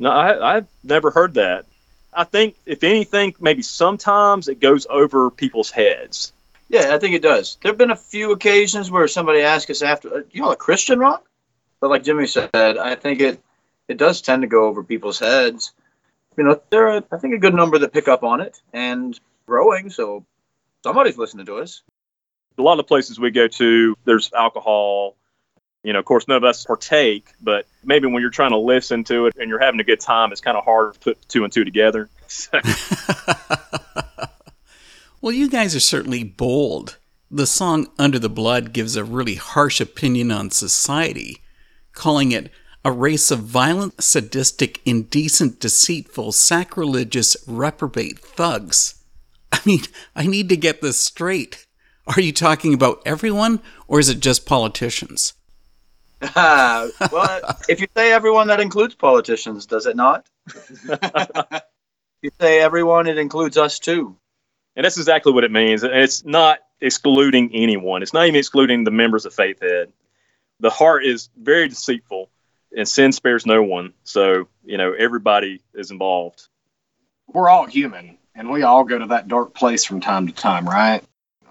No, 0.00 0.10
I, 0.10 0.56
I've 0.56 0.66
never 0.82 1.10
heard 1.10 1.34
that. 1.34 1.66
I 2.12 2.24
think, 2.24 2.56
if 2.66 2.82
anything, 2.82 3.34
maybe 3.38 3.62
sometimes 3.62 4.48
it 4.48 4.58
goes 4.58 4.86
over 4.90 5.30
people's 5.30 5.70
heads. 5.70 6.32
Yeah, 6.68 6.94
I 6.94 6.98
think 6.98 7.14
it 7.14 7.22
does. 7.22 7.58
There 7.62 7.70
have 7.70 7.78
been 7.78 7.90
a 7.90 7.96
few 7.96 8.32
occasions 8.32 8.90
where 8.90 9.06
somebody 9.06 9.42
asked 9.42 9.70
us 9.70 9.82
after, 9.82 10.12
"Uh, 10.12 10.22
you 10.32 10.40
know, 10.40 10.50
a 10.50 10.56
Christian 10.56 10.98
rock? 10.98 11.26
But 11.80 11.90
like 11.90 12.02
Jimmy 12.02 12.26
said, 12.26 12.50
I 12.54 12.94
think 12.94 13.20
it 13.20 13.40
it 13.88 13.98
does 13.98 14.22
tend 14.22 14.42
to 14.42 14.48
go 14.48 14.64
over 14.66 14.82
people's 14.82 15.18
heads. 15.18 15.72
You 16.36 16.44
know, 16.44 16.60
there 16.70 16.88
are, 16.88 17.02
I 17.12 17.18
think, 17.18 17.34
a 17.34 17.38
good 17.38 17.54
number 17.54 17.78
that 17.78 17.92
pick 17.92 18.08
up 18.08 18.22
on 18.22 18.40
it 18.40 18.60
and 18.72 19.18
growing. 19.46 19.90
So 19.90 20.24
somebody's 20.82 21.18
listening 21.18 21.46
to 21.46 21.56
us. 21.56 21.82
A 22.56 22.62
lot 22.62 22.78
of 22.78 22.86
places 22.86 23.18
we 23.18 23.30
go 23.30 23.48
to, 23.48 23.96
there's 24.04 24.32
alcohol. 24.32 25.16
You 25.82 25.94
know, 25.94 25.98
of 25.98 26.04
course, 26.04 26.28
none 26.28 26.36
of 26.36 26.44
us 26.44 26.64
partake, 26.64 27.32
but 27.40 27.66
maybe 27.82 28.06
when 28.06 28.20
you're 28.20 28.30
trying 28.30 28.50
to 28.50 28.58
listen 28.58 29.02
to 29.04 29.26
it 29.26 29.36
and 29.36 29.48
you're 29.48 29.58
having 29.58 29.80
a 29.80 29.84
good 29.84 30.00
time, 30.00 30.30
it's 30.30 30.40
kind 30.40 30.56
of 30.56 30.64
hard 30.64 30.94
to 30.94 31.00
put 31.00 31.28
two 31.28 31.44
and 31.44 31.52
two 31.52 31.64
together. 31.64 32.08
well, 35.20 35.32
you 35.32 35.48
guys 35.48 35.74
are 35.74 35.80
certainly 35.80 36.22
bold. 36.22 36.98
The 37.30 37.46
song 37.46 37.86
Under 37.98 38.18
the 38.18 38.28
Blood 38.28 38.72
gives 38.72 38.96
a 38.96 39.04
really 39.04 39.36
harsh 39.36 39.80
opinion 39.80 40.30
on 40.30 40.50
society, 40.50 41.38
calling 41.92 42.32
it 42.32 42.50
a 42.84 42.92
race 42.92 43.30
of 43.30 43.40
violent, 43.40 44.02
sadistic, 44.02 44.80
indecent, 44.84 45.60
deceitful, 45.60 46.32
sacrilegious, 46.32 47.36
reprobate 47.46 48.18
thugs. 48.18 49.02
I 49.52 49.60
mean, 49.64 49.80
I 50.16 50.26
need 50.26 50.48
to 50.48 50.56
get 50.56 50.82
this 50.82 50.98
straight. 50.98 51.66
Are 52.06 52.20
you 52.20 52.32
talking 52.32 52.74
about 52.74 53.02
everyone, 53.06 53.60
or 53.86 54.00
is 54.00 54.08
it 54.08 54.20
just 54.20 54.46
politicians? 54.46 55.34
well, 56.36 57.40
if 57.68 57.80
you 57.80 57.88
say 57.96 58.12
everyone, 58.12 58.48
that 58.48 58.60
includes 58.60 58.94
politicians, 58.94 59.66
does 59.66 59.86
it 59.86 59.96
not? 59.96 60.26
if 60.46 61.62
you 62.22 62.30
say 62.40 62.60
everyone, 62.60 63.06
it 63.06 63.18
includes 63.18 63.56
us 63.56 63.78
too. 63.78 64.16
And 64.76 64.84
that's 64.84 64.98
exactly 64.98 65.32
what 65.32 65.44
it 65.44 65.50
means. 65.50 65.82
And 65.82 65.94
it's 65.94 66.24
not 66.24 66.60
excluding 66.80 67.50
anyone. 67.54 68.02
It's 68.02 68.12
not 68.12 68.26
even 68.26 68.38
excluding 68.38 68.84
the 68.84 68.90
members 68.90 69.24
of 69.24 69.34
Faithhead. 69.34 69.92
The 70.60 70.70
heart 70.70 71.04
is 71.04 71.30
very 71.40 71.68
deceitful, 71.68 72.30
and 72.76 72.86
sin 72.86 73.12
spares 73.12 73.46
no 73.46 73.62
one. 73.62 73.94
So 74.04 74.48
you 74.64 74.76
know 74.76 74.92
everybody 74.92 75.62
is 75.74 75.90
involved. 75.90 76.48
We're 77.28 77.48
all 77.48 77.66
human, 77.66 78.18
and 78.34 78.50
we 78.50 78.62
all 78.62 78.84
go 78.84 78.98
to 78.98 79.06
that 79.06 79.28
dark 79.28 79.54
place 79.54 79.84
from 79.84 80.00
time 80.00 80.26
to 80.26 80.34
time, 80.34 80.68
right? 80.68 81.02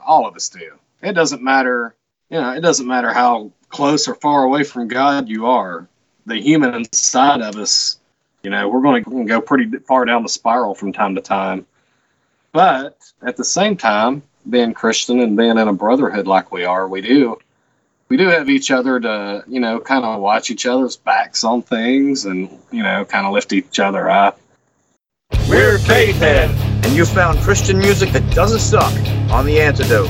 All 0.05 0.27
of 0.27 0.35
us 0.35 0.49
do. 0.49 0.77
It 1.01 1.13
doesn't 1.13 1.41
matter, 1.41 1.95
you 2.29 2.39
know, 2.39 2.51
it 2.51 2.61
doesn't 2.61 2.87
matter 2.87 3.13
how 3.13 3.51
close 3.69 4.07
or 4.07 4.15
far 4.15 4.43
away 4.43 4.63
from 4.63 4.87
God 4.87 5.29
you 5.29 5.45
are. 5.47 5.87
The 6.25 6.35
human 6.35 6.75
inside 6.75 7.41
of 7.41 7.55
us, 7.55 7.99
you 8.43 8.49
know, 8.49 8.67
we're 8.69 8.81
going 8.81 9.03
to 9.03 9.25
go 9.25 9.41
pretty 9.41 9.77
far 9.79 10.05
down 10.05 10.23
the 10.23 10.29
spiral 10.29 10.75
from 10.75 10.93
time 10.93 11.15
to 11.15 11.21
time. 11.21 11.65
But 12.51 12.97
at 13.21 13.37
the 13.37 13.45
same 13.45 13.77
time, 13.77 14.23
being 14.49 14.73
Christian 14.73 15.19
and 15.19 15.37
being 15.37 15.57
in 15.57 15.67
a 15.67 15.73
brotherhood 15.73 16.27
like 16.27 16.51
we 16.51 16.65
are, 16.65 16.87
we 16.87 17.01
do, 17.01 17.37
we 18.09 18.17
do 18.17 18.27
have 18.27 18.49
each 18.49 18.71
other 18.71 18.99
to, 18.99 19.43
you 19.47 19.59
know, 19.59 19.79
kind 19.79 20.03
of 20.03 20.19
watch 20.19 20.49
each 20.49 20.65
other's 20.65 20.95
backs 20.95 21.43
on 21.43 21.61
things 21.61 22.25
and, 22.25 22.49
you 22.71 22.81
know, 22.81 23.05
kind 23.05 23.27
of 23.27 23.33
lift 23.33 23.53
each 23.53 23.79
other 23.79 24.09
up. 24.09 24.39
We're 25.47 25.77
Faithhead, 25.77 26.49
and 26.83 26.95
you 26.95 27.05
found 27.05 27.39
Christian 27.39 27.77
music 27.77 28.11
that 28.13 28.33
doesn't 28.33 28.59
suck 28.59 28.93
on 29.31 29.45
The 29.45 29.61
Antidote. 29.61 30.09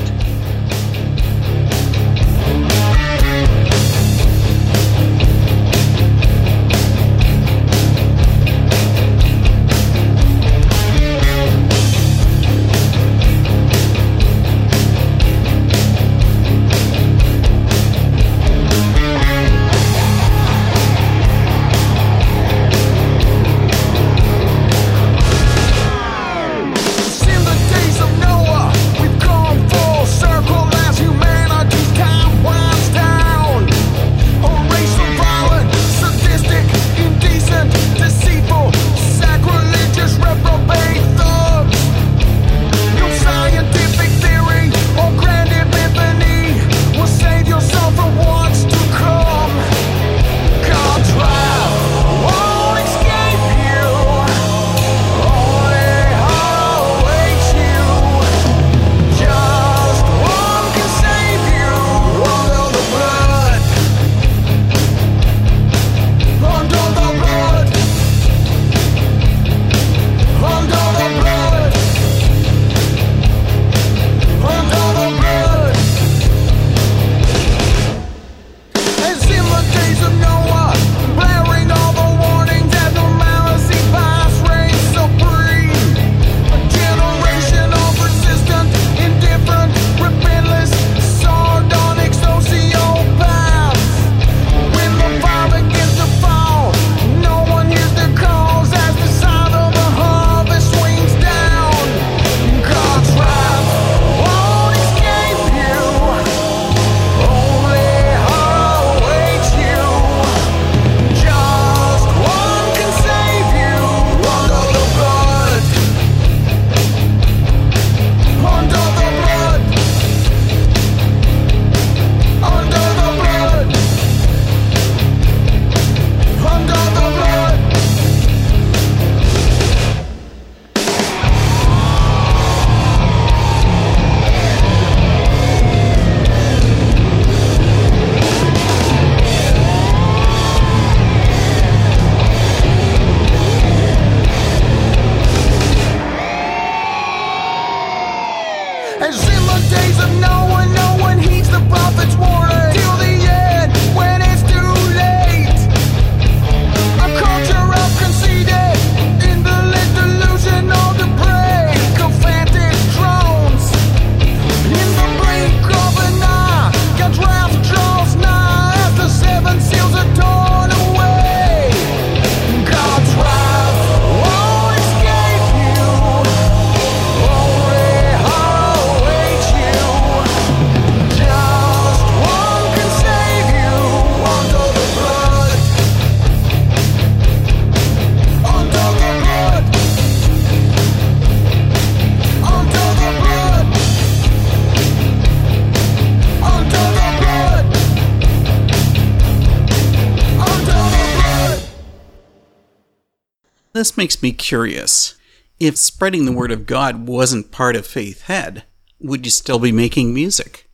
This 203.80 203.96
makes 203.96 204.22
me 204.22 204.32
curious. 204.32 205.14
If 205.58 205.78
spreading 205.78 206.26
the 206.26 206.32
word 206.32 206.52
of 206.52 206.66
God 206.66 207.08
wasn't 207.08 207.50
part 207.50 207.76
of 207.76 207.86
Faith 207.86 208.24
Head, 208.24 208.64
would 209.00 209.24
you 209.24 209.30
still 209.30 209.58
be 209.58 209.72
making 209.72 210.12
music? 210.12 210.68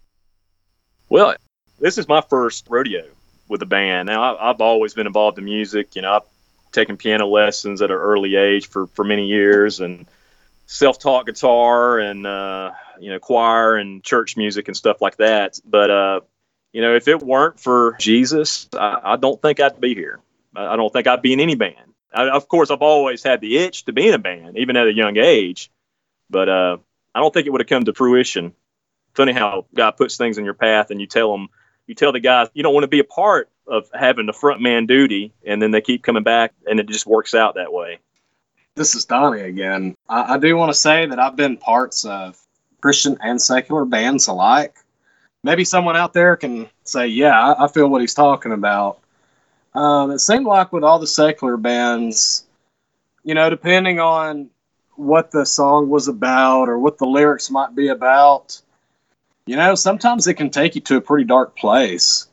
Well, 1.08 1.36
this 1.78 1.98
is 1.98 2.08
my 2.08 2.20
first 2.20 2.66
rodeo 2.68 3.04
with 3.46 3.62
a 3.62 3.64
band. 3.64 4.08
Now, 4.08 4.36
I've 4.36 4.60
always 4.60 4.92
been 4.92 5.06
involved 5.06 5.38
in 5.38 5.44
music. 5.44 5.94
You 5.94 6.02
know, 6.02 6.14
I've 6.14 6.24
taken 6.72 6.96
piano 6.96 7.28
lessons 7.28 7.80
at 7.80 7.92
an 7.92 7.96
early 7.96 8.34
age 8.34 8.66
for, 8.66 8.88
for 8.88 9.04
many 9.04 9.26
years 9.26 9.78
and 9.78 10.08
self 10.66 10.98
taught 10.98 11.26
guitar 11.26 12.00
and, 12.00 12.26
uh, 12.26 12.72
you 12.98 13.10
know, 13.10 13.20
choir 13.20 13.76
and 13.76 14.02
church 14.02 14.36
music 14.36 14.66
and 14.66 14.76
stuff 14.76 15.00
like 15.00 15.18
that. 15.18 15.60
But, 15.64 15.90
uh, 15.92 16.20
you 16.72 16.82
know, 16.82 16.96
if 16.96 17.06
it 17.06 17.22
weren't 17.22 17.60
for 17.60 17.94
Jesus, 18.00 18.68
I, 18.72 18.98
I 19.12 19.16
don't 19.16 19.40
think 19.40 19.60
I'd 19.60 19.80
be 19.80 19.94
here. 19.94 20.18
I 20.56 20.74
don't 20.74 20.92
think 20.92 21.06
I'd 21.06 21.22
be 21.22 21.32
in 21.32 21.38
any 21.38 21.54
band. 21.54 21.92
I, 22.16 22.30
of 22.30 22.48
course, 22.48 22.70
I've 22.70 22.82
always 22.82 23.22
had 23.22 23.40
the 23.40 23.58
itch 23.58 23.84
to 23.84 23.92
be 23.92 24.08
in 24.08 24.14
a 24.14 24.18
band, 24.18 24.58
even 24.58 24.76
at 24.76 24.86
a 24.86 24.92
young 24.92 25.16
age. 25.16 25.70
But 26.28 26.48
uh, 26.48 26.76
I 27.14 27.20
don't 27.20 27.32
think 27.32 27.46
it 27.46 27.50
would 27.50 27.60
have 27.60 27.68
come 27.68 27.84
to 27.84 27.94
fruition 27.94 28.54
funny 29.16 29.32
how 29.32 29.66
God 29.74 29.92
puts 29.92 30.16
things 30.16 30.38
in 30.38 30.44
your 30.44 30.54
path 30.54 30.90
and 30.90 31.00
you 31.00 31.06
tell 31.06 31.32
them, 31.32 31.48
you 31.86 31.94
tell 31.94 32.12
the 32.12 32.20
guys 32.20 32.48
you 32.54 32.62
don't 32.62 32.74
want 32.74 32.84
to 32.84 32.88
be 32.88 33.00
a 33.00 33.04
part 33.04 33.48
of 33.66 33.88
having 33.92 34.26
the 34.26 34.32
front 34.32 34.60
man 34.60 34.86
duty, 34.86 35.32
and 35.44 35.60
then 35.60 35.72
they 35.72 35.80
keep 35.80 36.04
coming 36.04 36.22
back, 36.22 36.52
and 36.68 36.78
it 36.78 36.86
just 36.86 37.04
works 37.04 37.34
out 37.34 37.56
that 37.56 37.72
way. 37.72 37.98
This 38.76 38.94
is 38.94 39.06
Donnie 39.06 39.40
again. 39.40 39.96
I, 40.08 40.34
I 40.34 40.38
do 40.38 40.56
want 40.56 40.70
to 40.70 40.78
say 40.78 41.06
that 41.06 41.18
I've 41.18 41.34
been 41.34 41.56
parts 41.56 42.04
of 42.04 42.38
Christian 42.80 43.18
and 43.20 43.42
secular 43.42 43.84
bands 43.84 44.28
alike. 44.28 44.76
Maybe 45.42 45.64
someone 45.64 45.96
out 45.96 46.12
there 46.12 46.36
can 46.36 46.68
say, 46.84 47.08
"Yeah, 47.08 47.36
I, 47.36 47.64
I 47.64 47.68
feel 47.68 47.88
what 47.88 48.00
he's 48.00 48.14
talking 48.14 48.52
about." 48.52 49.00
Um, 49.76 50.10
it 50.10 50.20
seemed 50.20 50.46
like 50.46 50.72
with 50.72 50.82
all 50.82 50.98
the 50.98 51.06
secular 51.06 51.58
bands, 51.58 52.46
you 53.24 53.34
know, 53.34 53.50
depending 53.50 54.00
on 54.00 54.48
what 54.94 55.30
the 55.30 55.44
song 55.44 55.90
was 55.90 56.08
about 56.08 56.70
or 56.70 56.78
what 56.78 56.96
the 56.96 57.04
lyrics 57.04 57.50
might 57.50 57.74
be 57.74 57.88
about, 57.88 58.60
you 59.44 59.54
know, 59.54 59.74
sometimes 59.74 60.26
it 60.26 60.34
can 60.34 60.48
take 60.48 60.74
you 60.74 60.80
to 60.80 60.96
a 60.96 61.00
pretty 61.00 61.24
dark 61.24 61.56
place. 61.56 62.26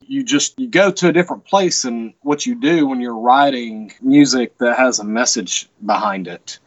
You 0.00 0.24
just 0.24 0.58
you 0.58 0.66
go 0.66 0.90
to 0.90 1.08
a 1.08 1.12
different 1.12 1.44
place 1.44 1.84
in 1.84 2.14
what 2.22 2.46
you 2.46 2.56
do 2.56 2.86
when 2.86 3.00
you're 3.00 3.16
writing 3.16 3.92
music 4.00 4.58
that 4.58 4.76
has 4.76 4.98
a 4.98 5.04
message 5.04 5.68
behind 5.84 6.26
it. 6.26 6.58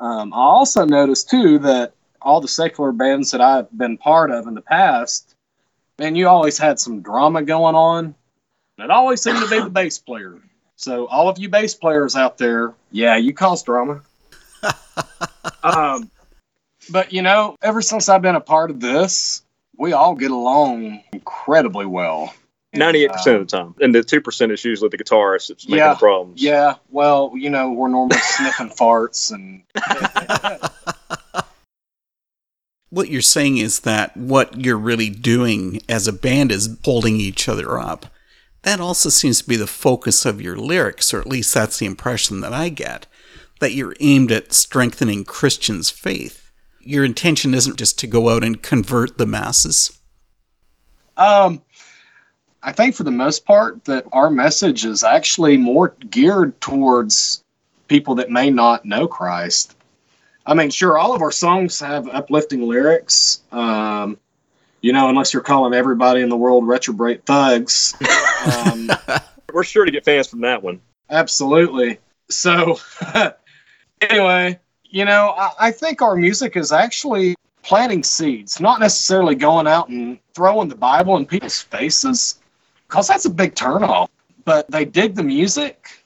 Um, 0.00 0.32
I 0.32 0.38
also 0.38 0.86
noticed 0.86 1.28
too 1.28 1.58
that 1.60 1.92
all 2.22 2.40
the 2.40 2.48
secular 2.48 2.92
bands 2.92 3.30
that 3.30 3.40
I've 3.40 3.70
been 3.76 3.98
part 3.98 4.30
of 4.30 4.46
in 4.46 4.54
the 4.54 4.62
past, 4.62 5.34
man, 5.98 6.16
you 6.16 6.28
always 6.28 6.56
had 6.58 6.80
some 6.80 7.02
drama 7.02 7.42
going 7.42 7.74
on. 7.74 8.14
And 8.78 8.84
it 8.86 8.90
always 8.90 9.22
seemed 9.22 9.40
to 9.40 9.48
be 9.48 9.60
the 9.60 9.70
bass 9.70 9.98
player. 9.98 10.38
So 10.76 11.06
all 11.06 11.28
of 11.28 11.38
you 11.38 11.48
bass 11.48 11.74
players 11.74 12.16
out 12.16 12.38
there, 12.38 12.74
yeah, 12.90 13.16
you 13.16 13.32
cause 13.34 13.62
drama. 13.62 14.02
um, 15.62 16.10
but 16.90 17.12
you 17.12 17.22
know, 17.22 17.56
ever 17.62 17.82
since 17.82 18.08
I've 18.08 18.22
been 18.22 18.34
a 18.34 18.40
part 18.40 18.70
of 18.70 18.80
this, 18.80 19.42
we 19.76 19.92
all 19.92 20.14
get 20.14 20.30
along 20.30 21.02
incredibly 21.12 21.86
well. 21.86 22.34
Ninety-eight 22.74 23.12
percent 23.12 23.36
of 23.36 23.46
the 23.46 23.54
time, 23.54 23.74
and 23.82 23.94
the 23.94 24.02
two 24.02 24.22
percent 24.22 24.50
is 24.50 24.64
usually 24.64 24.88
the 24.88 24.96
guitarist 24.96 25.48
that's 25.48 25.66
making 25.66 25.78
Yeah, 25.78 25.92
the 25.92 25.98
problems. 25.98 26.42
Yeah, 26.42 26.76
well, 26.88 27.32
you 27.34 27.50
know, 27.50 27.70
we're 27.70 27.88
normally 27.88 28.18
sniffing 28.22 28.70
farts 28.70 29.30
and 29.30 29.62
What 32.92 33.08
you're 33.08 33.22
saying 33.22 33.56
is 33.56 33.80
that 33.80 34.14
what 34.16 34.60
you're 34.60 34.76
really 34.76 35.08
doing 35.08 35.80
as 35.88 36.06
a 36.06 36.12
band 36.12 36.52
is 36.52 36.76
holding 36.84 37.16
each 37.16 37.48
other 37.48 37.78
up. 37.78 38.04
That 38.62 38.80
also 38.80 39.08
seems 39.08 39.42
to 39.42 39.48
be 39.48 39.56
the 39.56 39.66
focus 39.66 40.24
of 40.24 40.40
your 40.40 40.56
lyrics, 40.56 41.12
or 41.12 41.20
at 41.20 41.26
least 41.26 41.52
that's 41.52 41.78
the 41.78 41.86
impression 41.86 42.40
that 42.40 42.52
I 42.52 42.68
get, 42.68 43.06
that 43.60 43.72
you're 43.72 43.96
aimed 44.00 44.30
at 44.30 44.52
strengthening 44.52 45.24
Christians' 45.24 45.90
faith. 45.90 46.50
Your 46.80 47.04
intention 47.04 47.54
isn't 47.54 47.78
just 47.78 47.98
to 48.00 48.06
go 48.06 48.28
out 48.28 48.44
and 48.44 48.62
convert 48.62 49.18
the 49.18 49.26
masses. 49.26 49.98
Um, 51.16 51.62
I 52.62 52.72
think 52.72 52.94
for 52.94 53.02
the 53.02 53.10
most 53.10 53.44
part 53.44 53.84
that 53.86 54.06
our 54.12 54.30
message 54.30 54.84
is 54.84 55.02
actually 55.02 55.56
more 55.56 55.94
geared 56.10 56.60
towards 56.60 57.42
people 57.88 58.14
that 58.16 58.30
may 58.30 58.50
not 58.50 58.84
know 58.84 59.08
Christ. 59.08 59.76
I 60.46 60.54
mean, 60.54 60.70
sure, 60.70 60.98
all 60.98 61.14
of 61.14 61.22
our 61.22 61.32
songs 61.32 61.78
have 61.80 62.08
uplifting 62.08 62.62
lyrics. 62.62 63.42
Um, 63.50 64.18
you 64.82 64.92
know, 64.92 65.08
unless 65.08 65.32
you're 65.32 65.42
calling 65.42 65.72
everybody 65.72 66.20
in 66.20 66.28
the 66.28 66.36
world 66.36 66.66
retrograde 66.66 67.24
thugs. 67.24 67.94
Um, 68.44 68.90
We're 69.52 69.64
sure 69.64 69.84
to 69.84 69.90
get 69.90 70.04
fans 70.04 70.26
from 70.26 70.40
that 70.42 70.62
one. 70.62 70.80
Absolutely. 71.08 71.98
So, 72.28 72.78
anyway, 74.00 74.58
you 74.84 75.04
know, 75.04 75.34
I, 75.36 75.50
I 75.58 75.70
think 75.70 76.02
our 76.02 76.16
music 76.16 76.56
is 76.56 76.72
actually 76.72 77.36
planting 77.62 78.02
seeds, 78.02 78.60
not 78.60 78.80
necessarily 78.80 79.34
going 79.34 79.66
out 79.66 79.88
and 79.88 80.18
throwing 80.34 80.68
the 80.68 80.74
Bible 80.74 81.16
in 81.16 81.26
people's 81.26 81.60
faces, 81.60 82.40
because 82.88 83.06
that's 83.06 83.24
a 83.24 83.30
big 83.30 83.54
turnoff. 83.54 84.08
But 84.44 84.68
they 84.68 84.84
dig 84.84 85.14
the 85.14 85.22
music, 85.22 86.02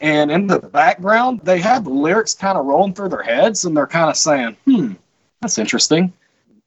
and 0.00 0.30
in 0.30 0.46
the 0.46 0.60
background, 0.60 1.40
they 1.42 1.58
have 1.58 1.84
the 1.84 1.90
lyrics 1.90 2.34
kind 2.34 2.56
of 2.56 2.66
rolling 2.66 2.94
through 2.94 3.08
their 3.08 3.22
heads, 3.22 3.64
and 3.64 3.76
they're 3.76 3.88
kind 3.88 4.08
of 4.08 4.16
saying, 4.16 4.56
hmm, 4.64 4.92
that's 5.40 5.58
interesting. 5.58 6.12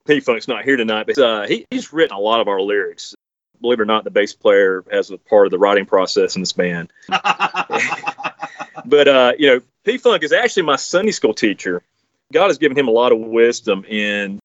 P 0.07 0.19
Funk's 0.19 0.47
not 0.47 0.63
here 0.63 0.77
tonight, 0.77 1.07
but 1.07 1.17
uh, 1.17 1.47
he, 1.47 1.65
he's 1.69 1.91
written 1.93 2.15
a 2.15 2.19
lot 2.19 2.39
of 2.39 2.47
our 2.47 2.61
lyrics. 2.61 3.15
Believe 3.61 3.79
it 3.79 3.81
or 3.81 3.85
not, 3.85 4.03
the 4.03 4.11
bass 4.11 4.33
player 4.33 4.83
has 4.91 5.09
a 5.09 5.17
part 5.17 5.47
of 5.47 5.51
the 5.51 5.57
writing 5.57 5.85
process 5.85 6.35
in 6.35 6.41
this 6.41 6.53
band. 6.53 6.91
but 7.09 9.07
uh, 9.07 9.33
you 9.37 9.47
know, 9.47 9.61
P 9.83 9.97
Funk 9.97 10.23
is 10.23 10.31
actually 10.31 10.63
my 10.63 10.75
Sunday 10.75 11.11
school 11.11 11.33
teacher. 11.33 11.81
God 12.31 12.47
has 12.47 12.57
given 12.57 12.77
him 12.77 12.87
a 12.87 12.91
lot 12.91 13.11
of 13.11 13.19
wisdom, 13.19 13.85
and 13.89 14.39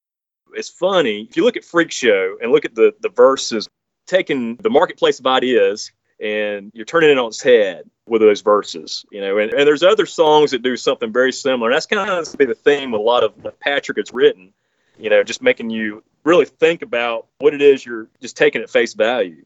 it's 0.54 0.68
funny 0.68 1.22
if 1.22 1.36
you 1.36 1.44
look 1.44 1.56
at 1.56 1.64
Freak 1.64 1.90
Show 1.90 2.36
and 2.40 2.52
look 2.52 2.64
at 2.64 2.74
the 2.74 2.94
the 3.00 3.10
verses, 3.10 3.68
taking 4.06 4.56
the 4.56 4.70
marketplace 4.70 5.20
of 5.20 5.26
ideas 5.26 5.92
and 6.22 6.70
you're 6.72 6.86
turning 6.86 7.10
it 7.10 7.18
on 7.18 7.26
its 7.26 7.42
head 7.42 7.90
with 8.06 8.22
those 8.22 8.40
verses, 8.40 9.04
you 9.10 9.20
know. 9.20 9.38
And, 9.38 9.52
and 9.52 9.66
there's 9.66 9.82
other 9.82 10.06
songs 10.06 10.52
that 10.52 10.62
do 10.62 10.76
something 10.76 11.12
very 11.12 11.32
similar. 11.32 11.70
And 11.70 11.74
that's 11.74 11.86
kind 11.86 12.08
of 12.08 12.38
be 12.38 12.44
the 12.44 12.54
theme 12.54 12.92
with 12.92 13.00
a 13.00 13.04
lot 13.04 13.24
of 13.24 13.32
what 13.42 13.58
Patrick 13.58 13.98
has 13.98 14.12
written, 14.12 14.52
you 15.02 15.10
know, 15.10 15.22
just 15.22 15.42
making 15.42 15.70
you 15.70 16.02
really 16.24 16.44
think 16.44 16.82
about 16.82 17.26
what 17.38 17.54
it 17.54 17.60
is 17.60 17.84
you're 17.84 18.06
just 18.20 18.36
taking 18.36 18.62
at 18.62 18.70
face 18.70 18.94
value. 18.94 19.44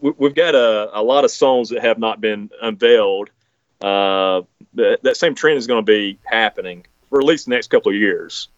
We, 0.00 0.12
we've 0.18 0.34
got 0.34 0.54
a, 0.54 0.90
a 0.92 1.02
lot 1.02 1.24
of 1.24 1.30
songs 1.30 1.70
that 1.70 1.82
have 1.82 1.98
not 1.98 2.20
been 2.20 2.50
unveiled. 2.60 3.30
Uh, 3.80 4.42
that, 4.74 4.98
that 5.02 5.16
same 5.16 5.34
trend 5.34 5.58
is 5.58 5.66
going 5.66 5.84
to 5.84 5.90
be 5.90 6.18
happening 6.24 6.86
for 7.08 7.18
at 7.18 7.24
least 7.24 7.46
the 7.46 7.50
next 7.50 7.68
couple 7.68 7.90
of 7.90 7.96
years. 7.96 8.48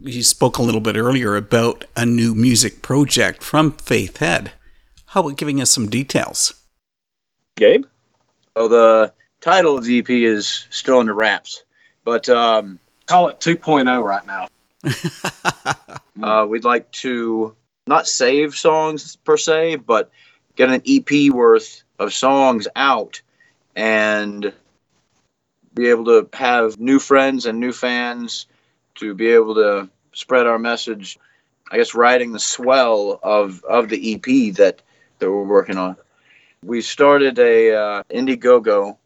You 0.00 0.22
spoke 0.22 0.58
a 0.58 0.62
little 0.62 0.80
bit 0.80 0.96
earlier 0.96 1.34
about 1.34 1.84
a 1.96 2.06
new 2.06 2.34
music 2.34 2.82
project 2.82 3.42
from 3.42 3.72
Faith 3.72 4.18
Head. 4.18 4.52
How 5.06 5.20
about 5.22 5.38
giving 5.38 5.60
us 5.60 5.70
some 5.70 5.88
details? 5.88 6.54
Gabe? 7.56 7.84
So 8.56 8.68
the 8.68 9.12
title 9.40 9.78
of 9.78 9.84
the 9.84 9.98
EP 9.98 10.10
is 10.10 10.66
still 10.70 11.00
in 11.00 11.06
the 11.06 11.14
wraps, 11.14 11.64
but 12.04 12.28
um, 12.28 12.78
Call 13.08 13.28
it 13.28 13.40
2.0 13.40 14.04
right 14.04 14.26
now. 14.26 14.48
uh, 16.22 16.46
we'd 16.48 16.64
like 16.64 16.90
to 16.92 17.54
not 17.86 18.06
save 18.06 18.54
songs 18.54 19.16
per 19.16 19.36
se, 19.36 19.76
but 19.76 20.10
get 20.56 20.70
an 20.70 20.82
EP 20.86 21.32
worth 21.32 21.82
of 21.98 22.12
songs 22.12 22.68
out 22.76 23.20
and 23.74 24.52
be 25.74 25.88
able 25.88 26.04
to 26.04 26.28
have 26.32 26.78
new 26.78 26.98
friends 26.98 27.46
and 27.46 27.60
new 27.60 27.72
fans 27.72 28.46
to 28.96 29.14
be 29.14 29.28
able 29.28 29.54
to 29.54 29.88
spread 30.12 30.46
our 30.46 30.58
message. 30.58 31.18
I 31.70 31.76
guess 31.76 31.94
riding 31.94 32.32
the 32.32 32.38
swell 32.38 33.20
of 33.22 33.62
of 33.64 33.88
the 33.88 34.14
EP 34.14 34.54
that 34.56 34.82
that 35.18 35.30
we're 35.30 35.44
working 35.44 35.76
on. 35.76 35.96
We 36.64 36.80
started 36.80 37.38
a 37.38 37.74
uh, 37.74 38.02
Indiegogo 38.10 38.96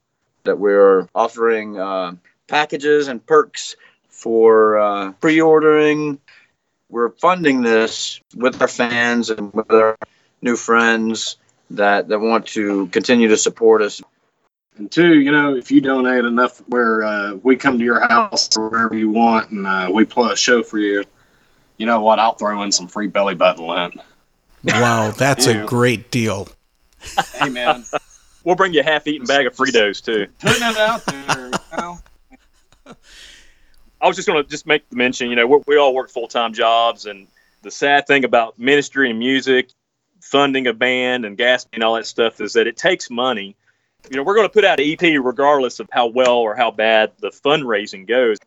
that 0.45 0.59
we're 0.59 1.07
offering 1.15 1.79
uh, 1.79 2.15
packages 2.47 3.09
and 3.09 3.25
perks 3.25 3.77
for 4.23 4.79
uh, 4.79 5.13
pre-ordering. 5.13 6.19
We're 6.89 7.11
funding 7.11 7.63
this 7.63 8.21
with 8.37 8.61
our 8.63 8.69
fans 8.69 9.31
and 9.31 9.53
with 9.53 9.71
our 9.71 9.99
new 10.41 10.57
friends 10.57 11.37
that 11.71 12.09
that 12.09 12.21
want 12.21 12.47
to 12.49 12.87
continue 12.89 13.29
to 13.29 13.37
support 13.37 13.83
us. 13.83 14.01
And 14.77 14.91
two, 14.91 15.19
you 15.21 15.33
know, 15.33 15.57
if 15.57 15.71
you 15.71 15.81
donate 15.81 16.25
enough 16.25 16.59
where 16.69 17.03
uh, 17.03 17.35
we 17.35 17.57
come 17.57 17.79
to 17.79 17.85
your 17.85 18.01
house 18.01 18.57
or 18.57 18.69
wherever 18.69 18.97
you 18.97 19.11
want 19.11 19.51
and 19.51 19.67
uh, 19.67 19.91
we 19.93 20.05
play 20.05 20.33
a 20.33 20.37
show 20.37 20.63
for 20.63 20.79
you, 20.79 21.05
you 21.77 21.87
know 21.87 22.01
what? 22.01 22.19
I'll 22.19 22.35
throw 22.35 22.63
in 22.63 22.73
some 22.73 22.89
free 22.89 23.09
belly 23.09 23.35
button 23.35 23.67
lint. 23.67 24.01
Wow, 24.65 25.11
that's 25.11 25.47
a 25.47 25.67
great 25.67 26.11
deal. 26.11 26.49
Hey, 27.35 27.49
man, 27.49 27.85
We'll 28.45 28.57
bring 28.57 28.75
you 28.75 28.81
a 28.81 28.85
half-eaten 28.85 29.27
bag 29.27 29.47
of 29.47 29.55
Fritos 29.55 30.03
too. 30.05 30.27
putting 30.41 30.63
it 30.63 30.77
out 30.77 31.05
there. 31.07 31.47
You 31.47 31.77
know? 31.77 31.99
I 34.03 34.09
was 34.09 34.17
just 34.17 34.27
going 34.27 34.43
to 34.43 34.51
just 34.51 34.67
make 34.67 34.88
the 34.91 34.97
mention, 34.97 35.31
you 35.31 35.37
know, 35.37 35.47
we 35.47 35.59
we 35.67 35.77
all 35.77 35.95
work 35.95 36.11
full 36.11 36.27
time 36.27 36.53
jobs, 36.53 37.07
and 37.07 37.29
the 37.62 37.71
sad 37.71 38.09
thing 38.09 38.25
about 38.25 38.59
ministry 38.59 39.09
and 39.09 39.19
music, 39.19 39.69
funding 40.21 40.67
a 40.67 40.73
band 40.73 41.25
and 41.25 41.37
gas 41.37 41.67
and 41.73 41.85
all 41.85 41.95
that 41.95 42.07
stuff 42.07 42.41
is 42.41 42.55
that 42.55 42.67
it 42.67 42.77
takes 42.77 43.11
money. 43.11 43.55
You 44.11 44.17
know, 44.17 44.25
we're 44.25 44.35
going 44.35 44.49
to 44.49 44.53
put 44.53 44.65
out 44.65 44.81
an 44.81 44.87
EP 44.87 45.23
regardless 45.23 45.79
of 45.79 45.88
how 45.93 46.09
well 46.09 46.38
or 46.38 46.57
how 46.57 46.73
bad 46.73 47.12
the 47.21 47.29
fundraising 47.31 48.09
goes. 48.09 48.38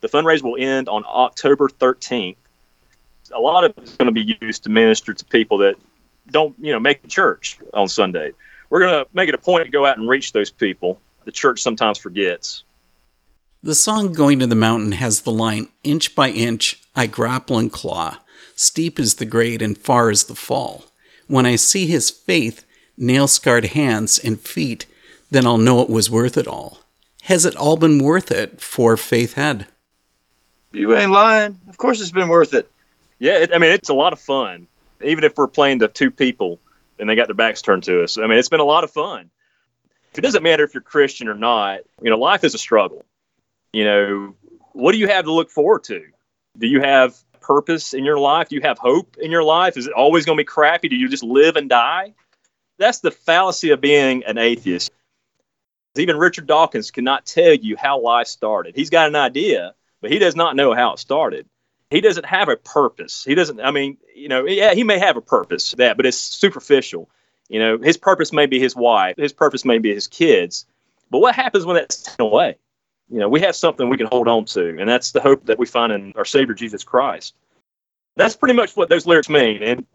The 0.00 0.08
fundraiser 0.08 0.42
will 0.42 0.56
end 0.58 0.88
on 0.88 1.04
October 1.06 1.68
13th. 1.68 2.36
A 3.34 3.38
lot 3.38 3.64
of 3.64 3.74
it's 3.76 3.96
going 3.96 4.06
to 4.06 4.12
be 4.12 4.38
used 4.40 4.64
to 4.64 4.70
minister 4.70 5.12
to 5.12 5.24
people 5.26 5.58
that 5.58 5.76
don't, 6.30 6.54
you 6.58 6.72
know, 6.72 6.80
make 6.80 7.02
the 7.02 7.08
church 7.08 7.58
on 7.74 7.88
Sunday. 7.88 8.32
We're 8.70 8.80
going 8.80 9.04
to 9.04 9.10
make 9.12 9.28
it 9.28 9.34
a 9.34 9.38
point 9.38 9.64
to 9.64 9.70
go 9.70 9.84
out 9.84 9.98
and 9.98 10.08
reach 10.08 10.32
those 10.32 10.50
people. 10.50 11.00
The 11.24 11.32
church 11.32 11.60
sometimes 11.60 11.98
forgets. 11.98 12.64
The 13.62 13.74
song 13.74 14.12
Going 14.12 14.38
to 14.40 14.46
the 14.46 14.54
Mountain 14.54 14.92
has 14.92 15.22
the 15.22 15.32
line 15.32 15.68
Inch 15.82 16.14
by 16.14 16.28
inch, 16.28 16.80
I 16.94 17.06
grapple 17.06 17.58
and 17.58 17.72
claw. 17.72 18.18
Steep 18.54 19.00
is 19.00 19.14
the 19.14 19.24
grade 19.24 19.62
and 19.62 19.76
far 19.76 20.10
is 20.10 20.24
the 20.24 20.34
fall. 20.34 20.84
When 21.26 21.46
I 21.46 21.56
see 21.56 21.86
his 21.86 22.10
faith, 22.10 22.64
nail 22.98 23.26
scarred 23.26 23.64
hands 23.66 24.18
and 24.18 24.38
feet, 24.38 24.86
then 25.30 25.46
I'll 25.46 25.58
know 25.58 25.80
it 25.80 25.88
was 25.88 26.10
worth 26.10 26.36
it 26.36 26.46
all. 26.46 26.80
Has 27.22 27.44
it 27.46 27.56
all 27.56 27.78
been 27.78 27.98
worth 27.98 28.30
it 28.30 28.60
for 28.60 28.96
Faith 28.96 29.34
Head? 29.34 29.66
You 30.72 30.94
ain't 30.94 31.10
lying. 31.10 31.58
Of 31.68 31.78
course, 31.78 32.00
it's 32.00 32.12
been 32.12 32.28
worth 32.28 32.52
it. 32.52 32.70
Yeah, 33.18 33.38
it, 33.38 33.54
I 33.54 33.58
mean, 33.58 33.72
it's 33.72 33.88
a 33.88 33.94
lot 33.94 34.12
of 34.12 34.20
fun. 34.20 34.68
Even 35.02 35.24
if 35.24 35.36
we're 35.36 35.48
playing 35.48 35.78
to 35.78 35.88
two 35.88 36.10
people 36.10 36.60
and 36.98 37.08
they 37.08 37.16
got 37.16 37.26
their 37.26 37.34
backs 37.34 37.62
turned 37.62 37.84
to 37.84 38.02
us. 38.02 38.18
I 38.18 38.26
mean, 38.26 38.38
it's 38.38 38.50
been 38.50 38.60
a 38.60 38.64
lot 38.64 38.84
of 38.84 38.90
fun. 38.90 39.30
It 40.14 40.20
doesn't 40.20 40.42
matter 40.42 40.62
if 40.62 40.74
you're 40.74 40.82
Christian 40.82 41.26
or 41.26 41.34
not. 41.34 41.80
You 42.02 42.10
know, 42.10 42.18
life 42.18 42.44
is 42.44 42.54
a 42.54 42.58
struggle. 42.58 43.04
You 43.76 43.84
know, 43.84 44.34
what 44.72 44.92
do 44.92 44.98
you 44.98 45.06
have 45.08 45.26
to 45.26 45.32
look 45.32 45.50
forward 45.50 45.84
to? 45.84 46.02
Do 46.56 46.66
you 46.66 46.80
have 46.80 47.14
purpose 47.42 47.92
in 47.92 48.06
your 48.06 48.18
life? 48.18 48.48
Do 48.48 48.54
you 48.56 48.62
have 48.62 48.78
hope 48.78 49.18
in 49.20 49.30
your 49.30 49.42
life? 49.42 49.76
Is 49.76 49.86
it 49.86 49.92
always 49.92 50.24
going 50.24 50.38
to 50.38 50.40
be 50.40 50.46
crappy? 50.46 50.88
Do 50.88 50.96
you 50.96 51.10
just 51.10 51.22
live 51.22 51.56
and 51.56 51.68
die? 51.68 52.14
That's 52.78 53.00
the 53.00 53.10
fallacy 53.10 53.72
of 53.72 53.82
being 53.82 54.24
an 54.24 54.38
atheist. 54.38 54.90
Even 55.94 56.16
Richard 56.16 56.46
Dawkins 56.46 56.90
cannot 56.90 57.26
tell 57.26 57.52
you 57.52 57.76
how 57.76 58.00
life 58.00 58.28
started. 58.28 58.74
He's 58.74 58.88
got 58.88 59.08
an 59.08 59.14
idea, 59.14 59.74
but 60.00 60.10
he 60.10 60.18
does 60.18 60.36
not 60.36 60.56
know 60.56 60.72
how 60.72 60.94
it 60.94 60.98
started. 60.98 61.46
He 61.90 62.00
doesn't 62.00 62.24
have 62.24 62.48
a 62.48 62.56
purpose. 62.56 63.24
He 63.24 63.34
doesn't, 63.34 63.60
I 63.60 63.72
mean, 63.72 63.98
you 64.14 64.28
know, 64.28 64.46
yeah, 64.46 64.72
he 64.72 64.84
may 64.84 64.98
have 65.00 65.18
a 65.18 65.20
purpose, 65.20 65.72
that, 65.72 65.98
but 65.98 66.06
it's 66.06 66.16
superficial. 66.16 67.10
You 67.50 67.60
know, 67.60 67.76
his 67.76 67.98
purpose 67.98 68.32
may 68.32 68.46
be 68.46 68.58
his 68.58 68.74
wife, 68.74 69.18
his 69.18 69.34
purpose 69.34 69.66
may 69.66 69.76
be 69.76 69.92
his 69.92 70.06
kids. 70.06 70.64
But 71.10 71.18
what 71.18 71.34
happens 71.34 71.66
when 71.66 71.76
that's 71.76 72.00
taken 72.00 72.24
away? 72.24 72.56
You 73.10 73.20
know, 73.20 73.28
we 73.28 73.40
have 73.40 73.54
something 73.54 73.88
we 73.88 73.96
can 73.96 74.08
hold 74.08 74.28
on 74.28 74.44
to, 74.46 74.78
and 74.78 74.88
that's 74.88 75.12
the 75.12 75.20
hope 75.20 75.46
that 75.46 75.58
we 75.58 75.66
find 75.66 75.92
in 75.92 76.12
our 76.16 76.24
Savior 76.24 76.54
Jesus 76.54 76.82
Christ. 76.82 77.34
That's 78.16 78.34
pretty 78.34 78.54
much 78.54 78.76
what 78.76 78.88
those 78.88 79.06
lyrics 79.06 79.28
mean. 79.28 79.62
And 79.62 79.86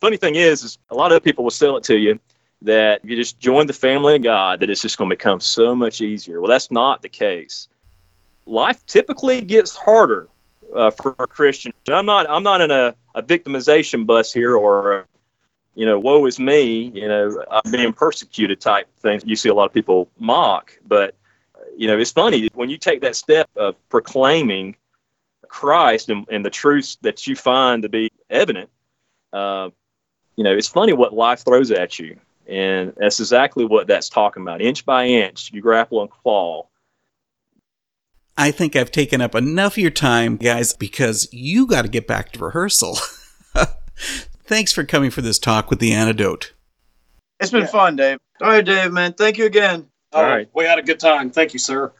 funny 0.00 0.16
thing 0.16 0.36
is, 0.36 0.62
is 0.62 0.78
a 0.90 0.94
lot 0.94 1.12
of 1.12 1.22
people 1.22 1.44
will 1.44 1.50
sell 1.50 1.76
it 1.76 1.84
to 1.84 1.96
you 1.96 2.18
that 2.62 3.04
you 3.04 3.16
just 3.16 3.38
join 3.38 3.66
the 3.66 3.72
family 3.72 4.16
of 4.16 4.22
God, 4.22 4.60
that 4.60 4.70
it's 4.70 4.80
just 4.80 4.96
going 4.96 5.10
to 5.10 5.16
become 5.16 5.40
so 5.40 5.74
much 5.74 6.00
easier. 6.00 6.40
Well, 6.40 6.48
that's 6.48 6.70
not 6.70 7.02
the 7.02 7.08
case. 7.08 7.68
Life 8.46 8.84
typically 8.86 9.42
gets 9.42 9.76
harder 9.76 10.28
uh, 10.74 10.90
for 10.90 11.14
a 11.18 11.26
Christian. 11.26 11.72
I'm 11.88 12.06
not 12.06 12.28
I'm 12.28 12.42
not 12.42 12.60
in 12.60 12.70
a, 12.70 12.94
a 13.14 13.22
victimization 13.22 14.06
bus 14.06 14.32
here 14.32 14.56
or 14.56 14.92
a, 14.92 15.04
you 15.74 15.86
know 15.86 15.98
woe 15.98 16.24
is 16.26 16.38
me 16.38 16.92
you 16.94 17.08
know 17.08 17.44
I'm 17.50 17.70
being 17.70 17.92
persecuted 17.92 18.60
type 18.60 18.86
thing. 18.98 19.20
You 19.24 19.36
see 19.36 19.48
a 19.48 19.54
lot 19.54 19.66
of 19.66 19.72
people 19.72 20.08
mock, 20.18 20.78
but 20.86 21.14
you 21.76 21.86
know 21.86 21.98
it's 21.98 22.12
funny 22.12 22.48
when 22.54 22.70
you 22.70 22.78
take 22.78 23.00
that 23.02 23.16
step 23.16 23.48
of 23.56 23.76
proclaiming 23.88 24.76
Christ 25.48 26.08
and, 26.08 26.26
and 26.30 26.44
the 26.44 26.50
truths 26.50 26.96
that 27.02 27.26
you 27.26 27.36
find 27.36 27.82
to 27.82 27.88
be 27.88 28.10
evident. 28.30 28.70
Uh, 29.32 29.70
you 30.36 30.44
know 30.44 30.54
it's 30.54 30.68
funny 30.68 30.92
what 30.92 31.12
life 31.14 31.44
throws 31.44 31.70
at 31.70 31.98
you, 31.98 32.18
and 32.46 32.92
that's 32.96 33.20
exactly 33.20 33.64
what 33.64 33.86
that's 33.86 34.08
talking 34.08 34.42
about. 34.42 34.60
Inch 34.60 34.84
by 34.84 35.06
inch, 35.06 35.50
you 35.52 35.60
grapple 35.60 36.00
and 36.00 36.10
claw. 36.10 36.66
I 38.36 38.50
think 38.50 38.74
I've 38.74 38.90
taken 38.90 39.20
up 39.20 39.34
enough 39.34 39.74
of 39.74 39.78
your 39.78 39.90
time, 39.92 40.36
guys, 40.36 40.74
because 40.74 41.28
you 41.32 41.66
got 41.66 41.82
to 41.82 41.88
get 41.88 42.08
back 42.08 42.32
to 42.32 42.44
rehearsal. 42.44 42.98
Thanks 44.44 44.72
for 44.72 44.84
coming 44.84 45.10
for 45.10 45.22
this 45.22 45.38
talk 45.38 45.70
with 45.70 45.78
the 45.78 45.92
antidote. 45.92 46.52
It's 47.38 47.52
been 47.52 47.66
fun, 47.66 47.96
Dave. 47.96 48.18
All 48.40 48.48
right, 48.48 48.64
Dave, 48.64 48.92
man. 48.92 49.12
Thank 49.14 49.38
you 49.38 49.46
again. 49.46 49.88
All 50.14 50.22
right. 50.22 50.48
We 50.54 50.64
had 50.64 50.78
a 50.78 50.82
good 50.82 51.00
time. 51.00 51.30
Thank 51.30 51.52
you, 51.52 51.58
sir. 51.58 51.92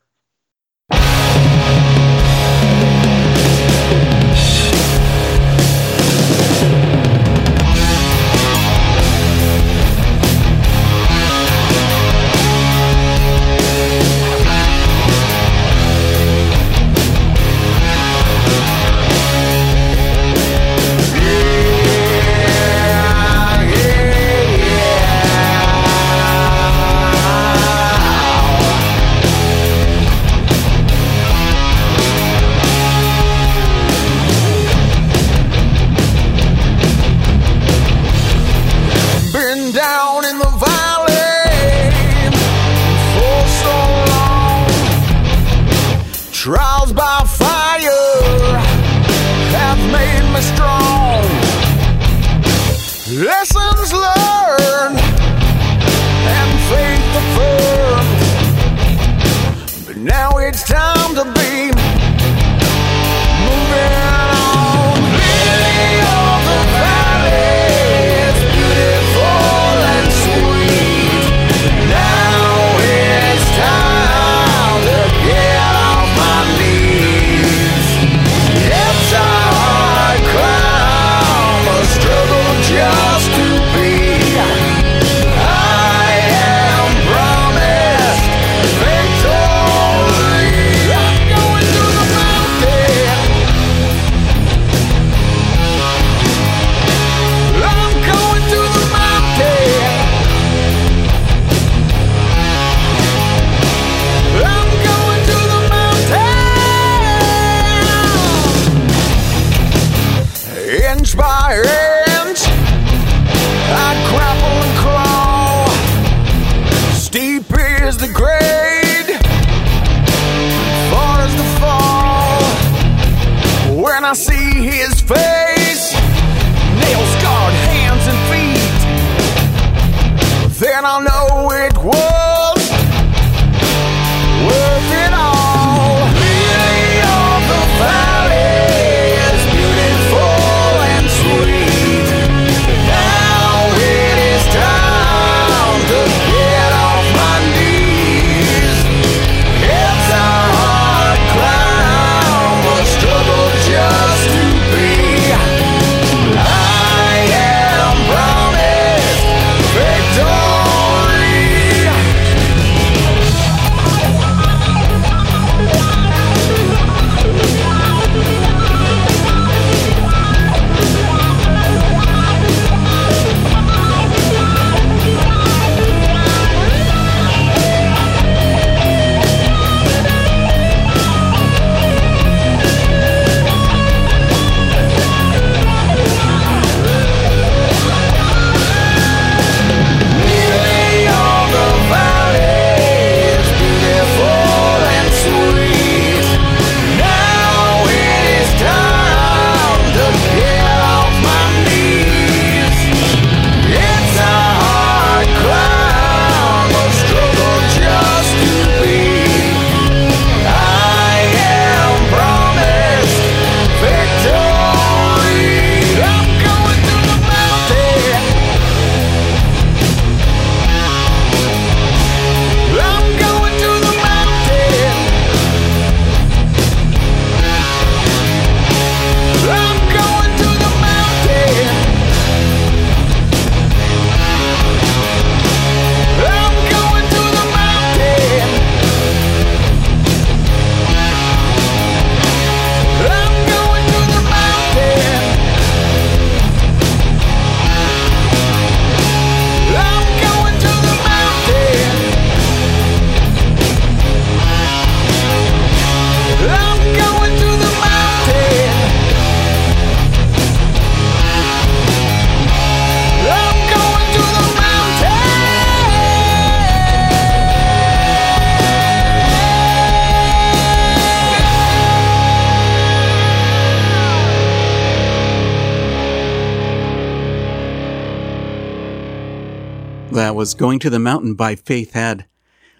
Was 280.44 280.52
Going 280.52 280.78
to 280.80 280.90
the 280.90 280.98
Mountain 280.98 281.36
by 281.36 281.54
Faith 281.54 281.94
Head. 281.94 282.26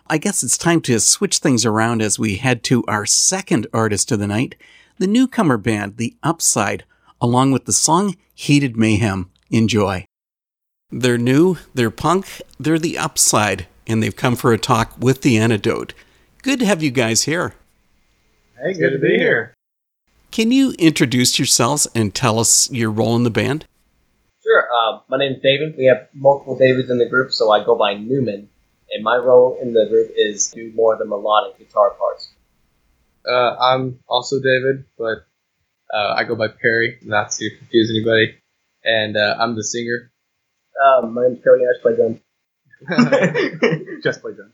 I 0.06 0.18
guess 0.18 0.42
it's 0.42 0.58
time 0.58 0.82
to 0.82 1.00
switch 1.00 1.38
things 1.38 1.64
around 1.64 2.02
as 2.02 2.18
we 2.18 2.36
head 2.36 2.62
to 2.64 2.84
our 2.86 3.06
second 3.06 3.66
artist 3.72 4.12
of 4.12 4.18
the 4.18 4.26
night, 4.26 4.54
the 4.98 5.06
newcomer 5.06 5.56
band, 5.56 5.96
The 5.96 6.14
Upside, 6.22 6.84
along 7.22 7.52
with 7.52 7.64
the 7.64 7.72
song 7.72 8.16
Heated 8.34 8.76
Mayhem. 8.76 9.30
Enjoy. 9.48 10.04
They're 10.90 11.16
new, 11.16 11.56
they're 11.72 11.90
punk, 11.90 12.42
they're 12.60 12.78
The 12.78 12.98
Upside, 12.98 13.66
and 13.86 14.02
they've 14.02 14.14
come 14.14 14.36
for 14.36 14.52
a 14.52 14.58
talk 14.58 14.92
with 14.98 15.22
The 15.22 15.38
Antidote. 15.38 15.94
Good 16.42 16.58
to 16.58 16.66
have 16.66 16.82
you 16.82 16.90
guys 16.90 17.22
here. 17.22 17.54
Hey, 18.62 18.74
good, 18.74 18.90
to 18.90 18.98
be 18.98 19.16
here. 19.16 19.54
Can 20.30 20.52
you 20.52 20.72
introduce 20.72 21.38
yourselves 21.38 21.88
and 21.94 22.14
tell 22.14 22.38
us 22.38 22.70
your 22.70 22.90
role 22.90 23.16
in 23.16 23.22
the 23.22 23.30
band? 23.30 23.64
Sure. 24.44 24.68
Uh, 24.70 25.00
my 25.08 25.16
name's 25.16 25.42
David. 25.42 25.74
We 25.76 25.86
have 25.86 26.08
multiple 26.12 26.58
Davids 26.58 26.90
in 26.90 26.98
the 26.98 27.08
group, 27.08 27.32
so 27.32 27.50
I 27.50 27.64
go 27.64 27.76
by 27.76 27.94
Newman. 27.94 28.50
And 28.90 29.02
my 29.02 29.16
role 29.16 29.58
in 29.60 29.72
the 29.72 29.86
group 29.88 30.12
is 30.16 30.50
to 30.50 30.70
do 30.70 30.76
more 30.76 30.92
of 30.92 30.98
the 30.98 31.06
melodic 31.06 31.58
guitar 31.58 31.90
parts. 31.90 32.30
Uh, 33.26 33.56
I'm 33.56 34.00
also 34.06 34.36
David, 34.40 34.84
but 34.98 35.26
uh, 35.92 36.14
I 36.14 36.24
go 36.24 36.36
by 36.36 36.48
Perry, 36.48 36.98
not 37.02 37.30
to 37.32 37.50
confuse 37.56 37.90
anybody. 37.90 38.36
And 38.84 39.16
uh, 39.16 39.36
I'm 39.40 39.56
the 39.56 39.64
singer. 39.64 40.12
Um, 40.84 41.14
my 41.14 41.22
name's 41.22 41.42
Cody. 41.42 41.64
I 41.64 41.72
just 41.72 41.82
play 41.82 41.96
drums. 41.96 42.20
just 44.02 44.20
play 44.20 44.32
drums. 44.34 44.52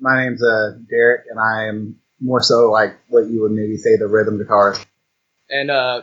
My 0.00 0.24
name's 0.24 0.42
uh, 0.42 0.78
Derek, 0.90 1.26
and 1.30 1.38
I 1.38 1.68
am 1.68 2.00
more 2.20 2.42
so 2.42 2.72
like 2.72 2.98
what 3.08 3.26
you 3.28 3.42
would 3.42 3.52
maybe 3.52 3.76
say 3.76 3.96
the 3.96 4.08
rhythm 4.08 4.38
guitarist. 4.38 4.84
And 5.48 5.70
uh, 5.70 6.02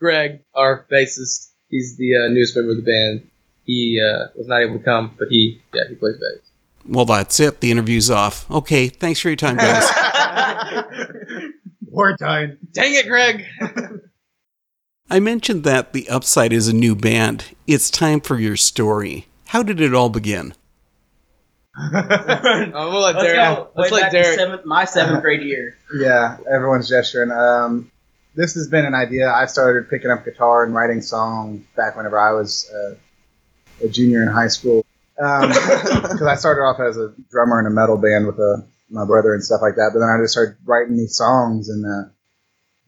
Greg, 0.00 0.40
our 0.54 0.86
bassist, 0.90 1.50
he's 1.70 1.96
the 1.96 2.16
uh, 2.16 2.28
newest 2.28 2.56
member 2.56 2.72
of 2.72 2.76
the 2.78 2.82
band. 2.82 3.28
He 3.64 4.00
uh, 4.00 4.28
was 4.36 4.46
not 4.46 4.60
able 4.62 4.78
to 4.78 4.84
come, 4.84 5.14
but 5.18 5.28
he 5.28 5.60
yeah 5.74 5.82
he 5.88 5.94
plays 5.96 6.16
bass. 6.16 6.40
Well, 6.88 7.04
that's 7.04 7.40
it. 7.40 7.60
The 7.60 7.70
interview's 7.72 8.10
off. 8.10 8.48
Okay, 8.50 8.88
thanks 8.88 9.18
for 9.20 9.28
your 9.28 9.36
time, 9.36 9.56
guys. 9.56 9.84
We're 11.90 12.14
done. 12.16 12.58
Dang 12.72 12.94
it, 12.94 13.08
Greg! 13.08 13.44
I 15.10 15.18
mentioned 15.20 15.64
that 15.64 15.92
The 15.92 16.08
Upside 16.08 16.52
is 16.52 16.68
a 16.68 16.72
new 16.72 16.94
band. 16.94 17.54
It's 17.66 17.90
time 17.90 18.20
for 18.20 18.38
your 18.38 18.56
story. 18.56 19.26
How 19.46 19.62
did 19.62 19.80
it 19.80 19.94
all 19.94 20.10
begin? 20.10 20.52
Uh, 21.78 22.70
we'll 22.74 23.00
let 23.02 23.16
Let's 23.16 23.24
Derek. 23.24 23.36
go 23.56 23.68
Let's 23.76 23.90
way 23.90 23.96
let 23.96 24.02
back 24.04 24.10
to 24.12 24.22
Derek. 24.22 24.38
seventh, 24.38 24.64
my 24.64 24.84
seventh 24.84 25.22
grade 25.22 25.42
year. 25.42 25.76
Yeah, 25.96 26.38
everyone's 26.52 26.88
gesturing. 26.88 27.30
Um, 27.30 27.90
this 28.36 28.54
has 28.54 28.68
been 28.68 28.84
an 28.84 28.94
idea. 28.94 29.30
I 29.30 29.46
started 29.46 29.88
picking 29.88 30.10
up 30.10 30.24
guitar 30.24 30.64
and 30.64 30.74
writing 30.74 31.00
songs 31.00 31.64
back 31.74 31.96
whenever 31.96 32.18
I 32.18 32.32
was 32.32 32.70
uh, 32.70 32.94
a 33.84 33.88
junior 33.88 34.22
in 34.22 34.28
high 34.28 34.48
school. 34.48 34.84
Because 35.18 36.22
I 36.22 36.34
started 36.34 36.60
off 36.60 36.78
as 36.78 36.98
a 36.98 37.14
drummer 37.30 37.58
in 37.58 37.66
a 37.66 37.70
metal 37.70 37.96
band 37.96 38.26
with 38.26 38.38
uh 38.38 38.60
my 38.90 39.04
brother 39.04 39.32
and 39.34 39.42
stuff 39.42 39.60
like 39.62 39.76
that. 39.76 39.90
But 39.92 40.00
then 40.00 40.08
I 40.08 40.22
just 40.22 40.32
started 40.32 40.56
writing 40.64 40.96
these 40.96 41.16
songs 41.16 41.68
and 41.68 41.84
uh, 41.84 42.10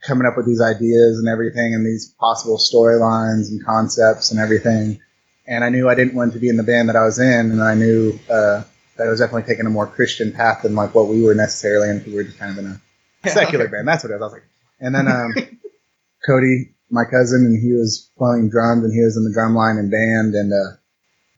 coming 0.06 0.26
up 0.26 0.36
with 0.36 0.46
these 0.46 0.60
ideas 0.60 1.18
and 1.18 1.28
everything 1.28 1.74
and 1.74 1.84
these 1.84 2.14
possible 2.20 2.58
storylines 2.58 3.48
and 3.48 3.64
concepts 3.64 4.30
and 4.30 4.38
everything. 4.38 5.00
And 5.46 5.64
I 5.64 5.70
knew 5.70 5.88
I 5.88 5.94
didn't 5.94 6.14
want 6.14 6.34
to 6.34 6.38
be 6.38 6.48
in 6.48 6.56
the 6.56 6.62
band 6.62 6.90
that 6.90 6.96
I 6.96 7.04
was 7.04 7.18
in, 7.18 7.50
and 7.50 7.62
I 7.62 7.74
knew 7.74 8.18
uh, 8.28 8.62
that 8.96 9.06
I 9.06 9.08
was 9.08 9.20
definitely 9.20 9.48
taking 9.48 9.64
a 9.64 9.70
more 9.70 9.86
Christian 9.86 10.32
path 10.32 10.62
than 10.62 10.74
like 10.74 10.94
what 10.94 11.08
we 11.08 11.22
were 11.22 11.34
necessarily 11.34 11.88
in. 11.88 12.04
We 12.04 12.14
were 12.14 12.24
just 12.24 12.38
kind 12.38 12.52
of 12.52 12.64
in 12.64 12.80
a 13.24 13.28
secular 13.30 13.66
band. 13.66 13.88
That's 13.88 14.04
what 14.04 14.10
it 14.10 14.20
was. 14.20 14.20
I 14.20 14.24
was 14.26 14.32
like, 14.34 14.42
and 14.80 14.94
then 14.94 15.08
um, 15.08 15.34
Cody, 16.26 16.74
my 16.90 17.04
cousin, 17.04 17.44
and 17.46 17.60
he 17.60 17.72
was 17.72 18.10
playing 18.16 18.50
drums, 18.50 18.84
and 18.84 18.92
he 18.92 19.02
was 19.02 19.16
in 19.16 19.24
the 19.24 19.32
drum 19.32 19.54
line 19.54 19.76
and 19.76 19.90
band. 19.90 20.34
And 20.34 20.52
uh, 20.52 20.76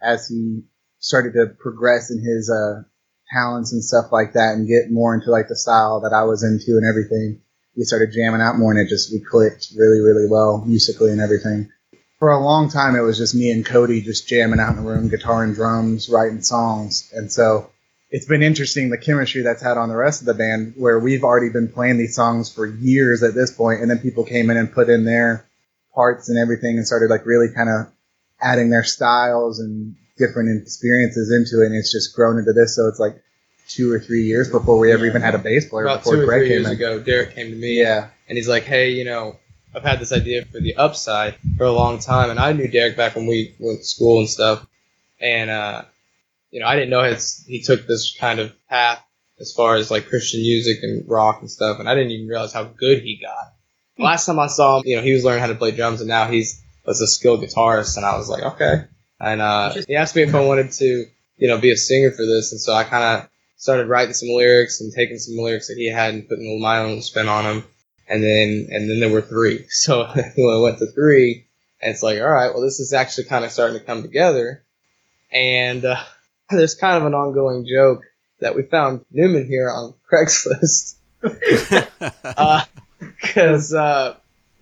as 0.03 0.29
he 0.29 0.63
started 0.99 1.33
to 1.35 1.47
progress 1.59 2.11
in 2.11 2.19
his 2.23 2.51
uh, 2.51 2.83
talents 3.33 3.73
and 3.73 3.85
stuff 3.85 4.13
like 4.13 4.35
that, 4.35 4.55
and 4.55 4.69
get 4.69 4.91
more 4.91 5.15
into 5.15 5.31
like 5.31 5.49
the 5.49 5.57
style 5.57 6.01
that 6.03 6.15
I 6.15 6.25
was 6.25 6.43
into 6.43 6.79
and 6.79 6.87
everything, 6.87 7.41
we 7.77 7.85
started 7.85 8.13
jamming 8.13 8.41
out 8.41 8.59
more, 8.59 8.73
and 8.73 8.81
it 8.81 8.89
just 8.89 9.13
we 9.13 9.21
clicked 9.21 9.73
really, 9.77 10.01
really 10.01 10.29
well 10.29 10.65
musically 10.67 11.11
and 11.11 11.21
everything. 11.21 11.71
For 12.19 12.31
a 12.31 12.45
long 12.45 12.69
time, 12.69 12.97
it 12.97 13.01
was 13.01 13.17
just 13.17 13.35
me 13.35 13.51
and 13.51 13.65
Cody 13.65 14.03
just 14.03 14.29
jamming 14.29 14.61
out 14.61 14.77
in 14.77 14.85
the 14.85 14.91
room, 14.91 15.09
guitar 15.09 15.43
and 15.43 15.55
drums, 15.55 16.11
writing 16.11 16.43
songs, 16.43 17.11
and 17.15 17.33
so 17.33 17.71
it's 18.11 18.27
been 18.27 18.43
interesting 18.43 18.91
the 18.91 18.99
chemistry 18.99 19.43
that's 19.43 19.63
had 19.63 19.77
on 19.77 19.89
the 19.89 19.97
rest 19.97 20.21
of 20.23 20.27
the 20.27 20.35
band 20.35 20.75
where 20.77 20.99
we've 20.99 21.25
already 21.25 21.49
been 21.51 21.69
playing 21.69 21.97
these 21.97 22.15
songs 22.15 22.53
for 22.53 22.67
years 22.67 23.23
at 23.23 23.35
this 23.35 23.53
point 23.53 23.81
and 23.81 23.91
then 23.91 23.99
people 23.99 24.25
came 24.25 24.51
in 24.51 24.57
and 24.57 24.73
put 24.73 24.89
in 24.89 25.05
their 25.05 25.47
parts 25.95 26.29
and 26.29 26.39
everything 26.39 26.77
and 26.77 26.87
started 26.87 27.11
like 27.11 27.25
really 27.27 27.49
kind 27.55 27.69
of 27.69 27.87
adding 28.41 28.71
their 28.71 28.85
styles 28.85 29.61
and 29.61 29.95
different 30.19 30.61
experiences 30.63 31.31
into 31.33 31.63
it 31.63 31.67
and 31.67 31.75
it's 31.75 31.93
just 31.93 32.15
grown 32.15 32.39
into 32.39 32.53
this 32.53 32.77
so 32.77 32.89
it's 32.89 32.99
like 32.99 33.23
two 33.69 33.93
or 33.93 34.01
three 34.01 34.25
years 34.25 34.51
before 34.51 34.79
we 34.79 34.93
ever 34.93 35.07
even 35.07 35.23
had 35.23 35.35
a 35.35 35.39
bass 35.39 35.69
player 35.69 35.85
About 35.85 35.99
before 36.01 36.17
two 36.17 36.23
or 36.23 36.27
Greg 36.27 36.41
three 36.41 36.49
came 36.49 36.59
years 36.59 36.67
in. 36.67 36.73
ago, 36.73 37.01
Derek 37.01 37.35
came 37.35 37.51
to 37.51 37.57
me. 37.57 37.81
Yeah. 37.81 38.09
And 38.29 38.37
he's 38.37 38.49
like, 38.49 38.65
hey, 38.65 38.91
you 38.91 39.05
know, 39.05 39.37
I've 39.75 39.85
had 39.85 40.01
this 40.01 40.13
idea 40.13 40.45
for 40.45 40.59
the 40.59 40.75
upside 40.75 41.37
for 41.57 41.65
a 41.65 41.71
long 41.73 42.01
time. 42.01 42.31
And 42.31 42.41
I 42.41 42.53
knew 42.53 42.67
Derek 42.67 42.97
back 42.97 43.15
when 43.15 43.27
we 43.27 43.55
went 43.61 43.79
to 43.79 43.85
school 43.85 44.19
and 44.19 44.29
stuff. 44.29 44.67
And, 45.21 45.51
uh, 45.51 45.83
you 46.51 46.61
know, 46.61 46.67
I 46.67 46.75
didn't 46.75 46.91
know 46.91 47.03
his, 47.03 47.45
he 47.47 47.63
took 47.63 47.87
this 47.87 48.17
kind 48.19 48.41
of 48.41 48.53
path 48.69 49.03
as 49.41 49.53
far 49.53 49.77
as 49.77 49.91
like 49.91 50.09
Christian 50.09 50.41
music 50.41 50.79
and 50.83 51.09
rock 51.09 51.41
and 51.41 51.51
stuff. 51.51 51.79
And 51.79 51.89
I 51.89 51.95
didn't 51.95 52.11
even 52.11 52.29
realize 52.29 52.53
how 52.53 52.65
good 52.65 53.03
he 53.03 53.21
got. 53.21 53.55
Last 53.99 54.27
time 54.27 54.39
I 54.39 54.47
saw 54.47 54.79
him, 54.79 54.85
you 54.87 54.97
know, 54.97 55.03
he 55.03 55.13
was 55.13 55.25
learning 55.25 55.41
how 55.41 55.49
to 55.49 55.55
play 55.55 55.71
drums 55.71 56.01
and 56.01 56.09
now 56.09 56.29
he's 56.29 56.63
was 56.85 57.01
a 57.01 57.07
skilled 57.07 57.41
guitarist. 57.41 57.97
And 57.97 58.07
I 58.07 58.17
was 58.17 58.29
like, 58.29 58.43
okay. 58.43 58.85
And, 59.21 59.41
uh, 59.41 59.75
he 59.87 59.95
asked 59.95 60.17
me 60.17 60.23
if 60.23 60.35
I 60.35 60.41
wanted 60.41 60.73
to, 60.73 61.07
you 61.37 61.49
know, 61.49 61.59
be 61.59 61.71
a 61.71 61.77
singer 61.77 62.11
for 62.11 62.25
this. 62.25 62.53
And 62.53 62.61
so 62.61 62.73
I 62.73 62.85
kind 62.85 63.05
of 63.05 63.29
started 63.57 63.89
writing 63.89 64.15
some 64.15 64.31
lyrics 64.31 64.81
and 64.81 64.93
taking 64.93 65.19
some 65.19 65.37
lyrics 65.37 65.69
that 65.69 65.77
he 65.77 65.91
had 65.91 66.15
and 66.15 66.29
putting 66.29 66.61
my 66.61 66.79
own 66.79 67.03
spin 67.03 67.29
on 67.29 67.45
them. 67.45 67.65
And 68.09 68.25
then, 68.25 68.69
and 68.71 68.91
then 68.91 68.99
there 68.99 69.11
were 69.11 69.23
three. 69.23 69.67
So 69.69 70.05
when 70.05 70.55
I 70.55 70.59
went 70.59 70.79
to 70.79 70.91
three, 70.93 71.47
and 71.81 71.93
it's 71.93 72.03
like, 72.03 72.21
all 72.21 72.29
right, 72.29 72.53
well, 72.53 72.63
this 72.63 72.81
is 72.81 72.93
actually 72.93 73.25
kind 73.25 73.45
of 73.45 73.53
starting 73.53 73.79
to 73.79 73.85
come 73.85 74.03
together. 74.03 74.65
And 75.33 75.85
uh, 75.85 76.03
there's 76.57 76.75
kind 76.75 76.97
of 76.97 77.07
an 77.07 77.15
ongoing 77.15 77.67
joke 77.67 78.03
that 78.41 78.55
we 78.57 78.63
found 78.63 79.05
Newman 79.11 79.47
here 79.47 79.71
on 79.71 79.95
Craigslist. 80.11 80.97
Because 83.23 83.73
uh, 83.73 84.17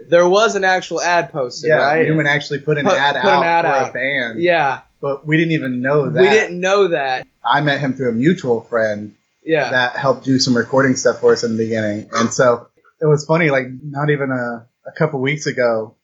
there 0.08 0.28
was 0.28 0.54
an 0.54 0.62
actual 0.64 1.00
ad 1.00 1.32
posted, 1.32 1.68
Yeah, 1.68 1.76
right? 1.78 2.06
Newman 2.06 2.26
actually 2.26 2.60
put 2.60 2.78
an 2.78 2.84
Put- 2.84 2.94
ad 2.96 3.16
put 3.16 3.24
out 3.28 3.42
an 3.42 3.48
ad 3.48 3.64
for 3.64 3.70
out. 3.70 3.90
a 3.90 3.92
band. 3.92 4.40
Yeah. 4.42 4.80
But 5.00 5.26
we 5.26 5.36
didn't 5.36 5.52
even 5.52 5.80
know 5.80 6.08
that. 6.10 6.20
We 6.20 6.28
didn't 6.28 6.60
know 6.60 6.88
that. 6.88 7.26
I 7.44 7.60
met 7.62 7.80
him 7.80 7.94
through 7.94 8.10
a 8.10 8.12
mutual 8.12 8.60
friend 8.62 9.14
Yeah. 9.44 9.70
that 9.70 9.96
helped 9.96 10.24
do 10.24 10.38
some 10.38 10.56
recording 10.56 10.94
stuff 10.96 11.20
for 11.20 11.32
us 11.32 11.42
in 11.44 11.56
the 11.56 11.64
beginning. 11.64 12.10
And 12.12 12.32
so 12.32 12.68
it 13.00 13.06
was 13.06 13.24
funny, 13.24 13.50
like 13.50 13.66
not 13.82 14.10
even 14.10 14.30
a, 14.30 14.66
a 14.86 14.92
couple 14.96 15.20
weeks 15.20 15.46
ago, 15.46 15.94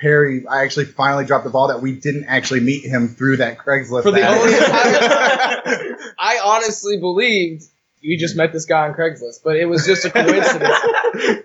Perry, 0.00 0.46
I 0.46 0.62
actually 0.62 0.86
finally 0.86 1.24
dropped 1.24 1.44
the 1.44 1.50
ball 1.50 1.68
that 1.68 1.82
we 1.82 1.92
didn't 1.92 2.24
actually 2.24 2.60
meet 2.60 2.84
him 2.84 3.08
through 3.08 3.38
that 3.38 3.58
Craigslist. 3.58 4.02
For 4.02 4.10
the 4.10 4.22
ad. 4.22 4.38
only 4.38 4.52
time, 4.52 6.12
I 6.18 6.40
honestly 6.44 6.98
believed 6.98 7.64
we 8.02 8.16
just 8.16 8.36
met 8.36 8.52
this 8.52 8.64
guy 8.64 8.86
on 8.88 8.94
Craigslist, 8.94 9.42
but 9.44 9.56
it 9.56 9.66
was 9.66 9.84
just 9.84 10.04
a 10.04 10.10
coincidence. 10.10 11.44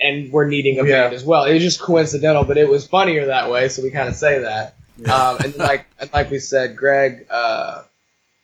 and 0.00 0.30
we're 0.32 0.46
needing 0.46 0.78
a 0.78 0.84
band 0.84 1.14
as 1.14 1.24
well. 1.24 1.44
It 1.44 1.54
was 1.54 1.62
just 1.62 1.80
coincidental, 1.80 2.44
but 2.44 2.56
it 2.56 2.68
was 2.68 2.86
funnier 2.86 3.26
that 3.26 3.50
way, 3.50 3.68
so 3.68 3.82
we 3.82 3.90
kind 3.90 4.08
of 4.08 4.14
say 4.14 4.40
that. 4.40 4.74
Um, 5.10 5.38
and 5.44 5.56
like 5.56 5.86
and 6.00 6.12
like 6.12 6.30
we 6.30 6.40
said, 6.40 6.76
Greg 6.76 7.26
uh, 7.30 7.82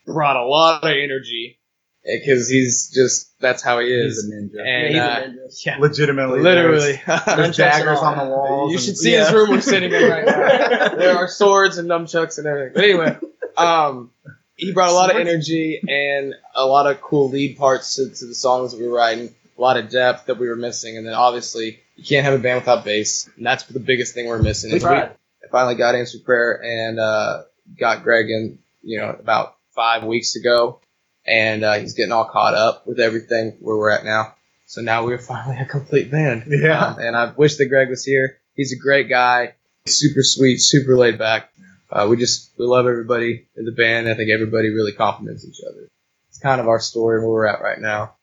brought 0.07 0.37
a 0.37 0.45
lot 0.45 0.85
of 0.85 0.91
energy 0.91 1.59
because 2.05 2.49
he's 2.49 2.91
just 2.95 3.39
that's 3.41 3.63
how 3.63 3.79
he 3.81 3.87
is. 3.87 4.23
He's 4.23 4.33
a 4.33 4.35
ninja. 4.37 4.67
And, 4.67 4.95
Yeah, 4.95 5.07
uh, 5.07 5.21
he's 5.21 5.27
a 5.27 5.39
ninja. 5.39 5.67
yeah. 5.67 5.79
Legitimately, 5.79 6.41
literally. 6.41 7.01
there's- 7.07 7.25
there's 7.37 7.57
daggers 7.57 7.99
on 7.99 8.19
the 8.19 8.25
walls. 8.25 8.71
You 8.73 8.77
and- 8.79 8.85
should 8.85 8.97
see 8.97 9.13
Yeah. 9.13 9.25
this 9.25 9.33
room 9.33 9.51
we're 9.51 9.61
sitting 9.61 9.93
in 9.93 10.09
right 10.11 10.25
now. 10.25 10.89
there 10.97 11.17
are 11.17 11.29
swords 11.29 11.79
and 11.79 11.89
nunchucks 11.89 12.39
and 12.39 12.47
everything. 12.47 12.73
But 12.75 12.85
anyway, 12.85 13.17
um, 13.57 14.11
he 14.57 14.73
brought 14.73 14.91
a 14.91 14.95
lot 14.95 15.11
of 15.11 15.17
energy 15.17 15.81
and 15.89 16.35
a 16.55 16.65
lot 16.67 16.87
of 16.87 17.01
cool 17.01 17.29
lead 17.31 17.57
parts 17.59 17.97
to, 17.97 18.09
to 18.11 18.27
the 18.27 18.35
songs 18.35 18.73
that 18.73 18.81
we 18.81 18.87
were 18.87 18.95
writing, 18.97 19.35
a 19.59 19.61
lot 19.61 19.77
of 19.77 19.89
depth 19.91 20.27
that 20.27 20.39
we 20.39 20.49
were 20.49 20.57
missing, 20.57 20.97
and 20.97 21.07
then 21.07 21.15
obviously 21.15 21.81
you 21.97 22.05
can't 22.05 22.25
have 22.25 22.35
a 22.35 22.39
band 22.39 22.61
without 22.61 22.85
bass, 22.85 23.29
and 23.37 23.45
that's 23.47 23.65
the 23.65 23.81
biggest 23.81 24.15
thing 24.15 24.27
we're 24.27 24.43
missing. 24.43 24.71
We 24.71 24.77
is 24.77 24.83
tried. 24.83 25.11
I 25.45 25.49
finally 25.51 25.75
got 25.77 25.95
answered 25.95 26.25
prayer 26.25 26.63
and 26.63 26.99
uh, 26.99 27.43
got 27.79 28.03
Greg 28.03 28.31
in, 28.31 28.59
you 28.83 28.99
know, 29.01 29.11
about 29.11 29.57
five 29.75 30.05
weeks 30.05 30.37
ago, 30.37 30.81
and 31.27 31.65
uh, 31.65 31.75
he's 31.75 31.95
getting 31.95 32.13
all 32.13 32.27
caught 32.27 32.55
up 32.55 32.87
with 32.87 33.01
everything 33.01 33.57
where 33.61 33.77
we're 33.77 33.91
at 33.91 34.05
now. 34.05 34.35
So 34.67 34.81
now 34.81 35.05
we're 35.05 35.19
finally 35.33 35.59
a 35.59 35.67
complete 35.67 36.11
band. 36.11 36.45
Yeah. 36.49 36.87
Um, 36.87 36.99
and 36.99 37.17
I 37.17 37.33
wish 37.33 37.57
that 37.57 37.69
Greg 37.69 37.89
was 37.89 38.05
here. 38.05 38.39
He's 38.55 38.73
a 38.73 38.79
great 38.79 39.09
guy, 39.09 39.55
super 39.87 40.23
sweet, 40.23 40.59
super 40.59 40.97
laid 40.97 41.19
back. 41.19 41.51
Uh, 41.91 42.07
we 42.09 42.17
just 42.17 42.51
we 42.59 42.67
love 42.67 42.87
everybody 42.87 43.47
in 43.57 43.65
the 43.65 43.73
band. 43.73 44.09
I 44.09 44.15
think 44.15 44.31
everybody 44.31 44.71
really 44.71 44.93
compliments 44.93 45.45
each 45.45 45.61
other. 45.69 45.89
It's 46.29 46.39
kind 46.39 46.61
of 46.61 46.69
our 46.69 46.81
story 46.81 47.21
where 47.21 47.29
we're 47.29 47.47
at 47.47 47.63
right 47.63 47.81
now. 47.81 48.15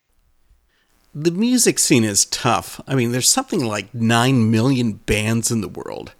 The 1.14 1.32
music 1.32 1.78
scene 1.80 2.04
is 2.06 2.26
tough. 2.26 2.80
I 2.88 2.96
mean, 2.96 3.12
there's 3.12 3.30
something 3.30 3.66
like 3.66 3.94
9 3.94 4.50
million 4.50 4.94
bands 4.94 5.52
in 5.52 5.60
the 5.60 5.68
world. 5.68 6.14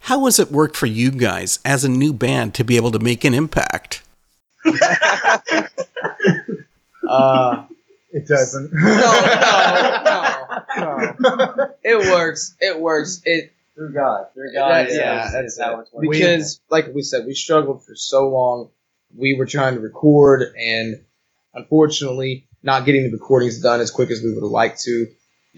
How 0.00 0.26
has 0.26 0.38
it 0.38 0.52
worked 0.52 0.76
for 0.76 0.84
you 0.84 1.10
guys 1.10 1.60
as 1.64 1.82
a 1.82 1.88
new 1.88 2.12
band 2.12 2.54
to 2.54 2.64
be 2.64 2.76
able 2.76 2.90
to 2.90 2.98
make 2.98 3.24
an 3.24 3.32
impact? 3.32 4.02
Uh, 7.08 7.66
it 8.12 8.26
doesn't. 8.28 8.72
no, 8.72 8.80
no, 10.78 11.14
no, 11.18 11.34
no. 11.56 11.70
It 11.82 11.96
works. 12.12 12.54
It 12.60 12.80
works. 12.80 13.20
It 13.24 13.52
through 13.74 13.92
God. 13.94 14.26
Through 14.34 14.52
God. 14.54 14.70
That- 14.70 14.88
is- 14.88 14.96
yeah, 14.96 15.30
that's 15.32 15.60
how 15.60 15.78
it. 15.78 15.82
it's 15.82 15.92
working. 15.92 16.10
Because, 16.10 16.60
like 16.70 16.94
we 16.94 17.02
said, 17.02 17.26
we 17.26 17.34
struggled 17.34 17.84
for 17.84 17.94
so 17.94 18.28
long. 18.28 18.70
We 19.16 19.34
were 19.38 19.46
trying 19.46 19.74
to 19.74 19.80
record, 19.80 20.54
and 20.58 21.00
unfortunately, 21.54 22.46
not 22.62 22.84
getting 22.84 23.04
the 23.04 23.10
recordings 23.10 23.60
done 23.60 23.80
as 23.80 23.90
quick 23.90 24.10
as 24.10 24.22
we 24.22 24.32
would 24.34 24.42
have 24.42 24.50
liked 24.50 24.80
to. 24.82 25.06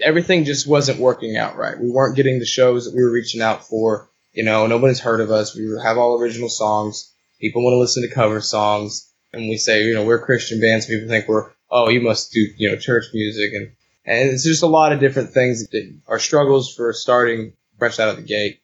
Everything 0.02 0.44
just 0.44 0.66
wasn't 0.68 0.98
working 1.00 1.36
out 1.36 1.56
right. 1.56 1.78
We 1.78 1.90
weren't 1.90 2.16
getting 2.16 2.38
the 2.38 2.44
shows 2.46 2.84
that 2.84 2.94
we 2.94 3.02
were 3.02 3.10
reaching 3.10 3.40
out 3.40 3.66
for. 3.66 4.08
You 4.34 4.44
know, 4.44 4.66
nobody's 4.66 5.00
heard 5.00 5.20
of 5.22 5.30
us. 5.30 5.56
We 5.56 5.66
have 5.82 5.96
all 5.96 6.20
original 6.20 6.50
songs. 6.50 7.10
People 7.40 7.64
want 7.64 7.72
to 7.74 7.78
listen 7.78 8.06
to 8.06 8.14
cover 8.14 8.40
songs, 8.42 9.10
and 9.36 9.48
we 9.48 9.56
say, 9.56 9.84
you 9.84 9.94
know, 9.94 10.04
we're 10.04 10.24
Christian 10.24 10.60
bands. 10.60 10.86
People 10.86 11.08
think 11.08 11.28
we're, 11.28 11.50
oh, 11.70 11.88
you 11.88 12.00
must 12.00 12.32
do, 12.32 12.46
you 12.56 12.70
know, 12.70 12.76
church 12.76 13.06
music, 13.12 13.52
and 13.54 13.72
and 14.04 14.30
it's 14.30 14.44
just 14.44 14.62
a 14.62 14.68
lot 14.68 14.92
of 14.92 15.00
different 15.00 15.30
things 15.30 15.66
that 15.68 15.94
are 16.06 16.18
struggles 16.18 16.74
for 16.74 16.92
starting 16.92 17.52
fresh 17.78 17.98
out 17.98 18.08
of 18.08 18.16
the 18.16 18.22
gate. 18.22 18.60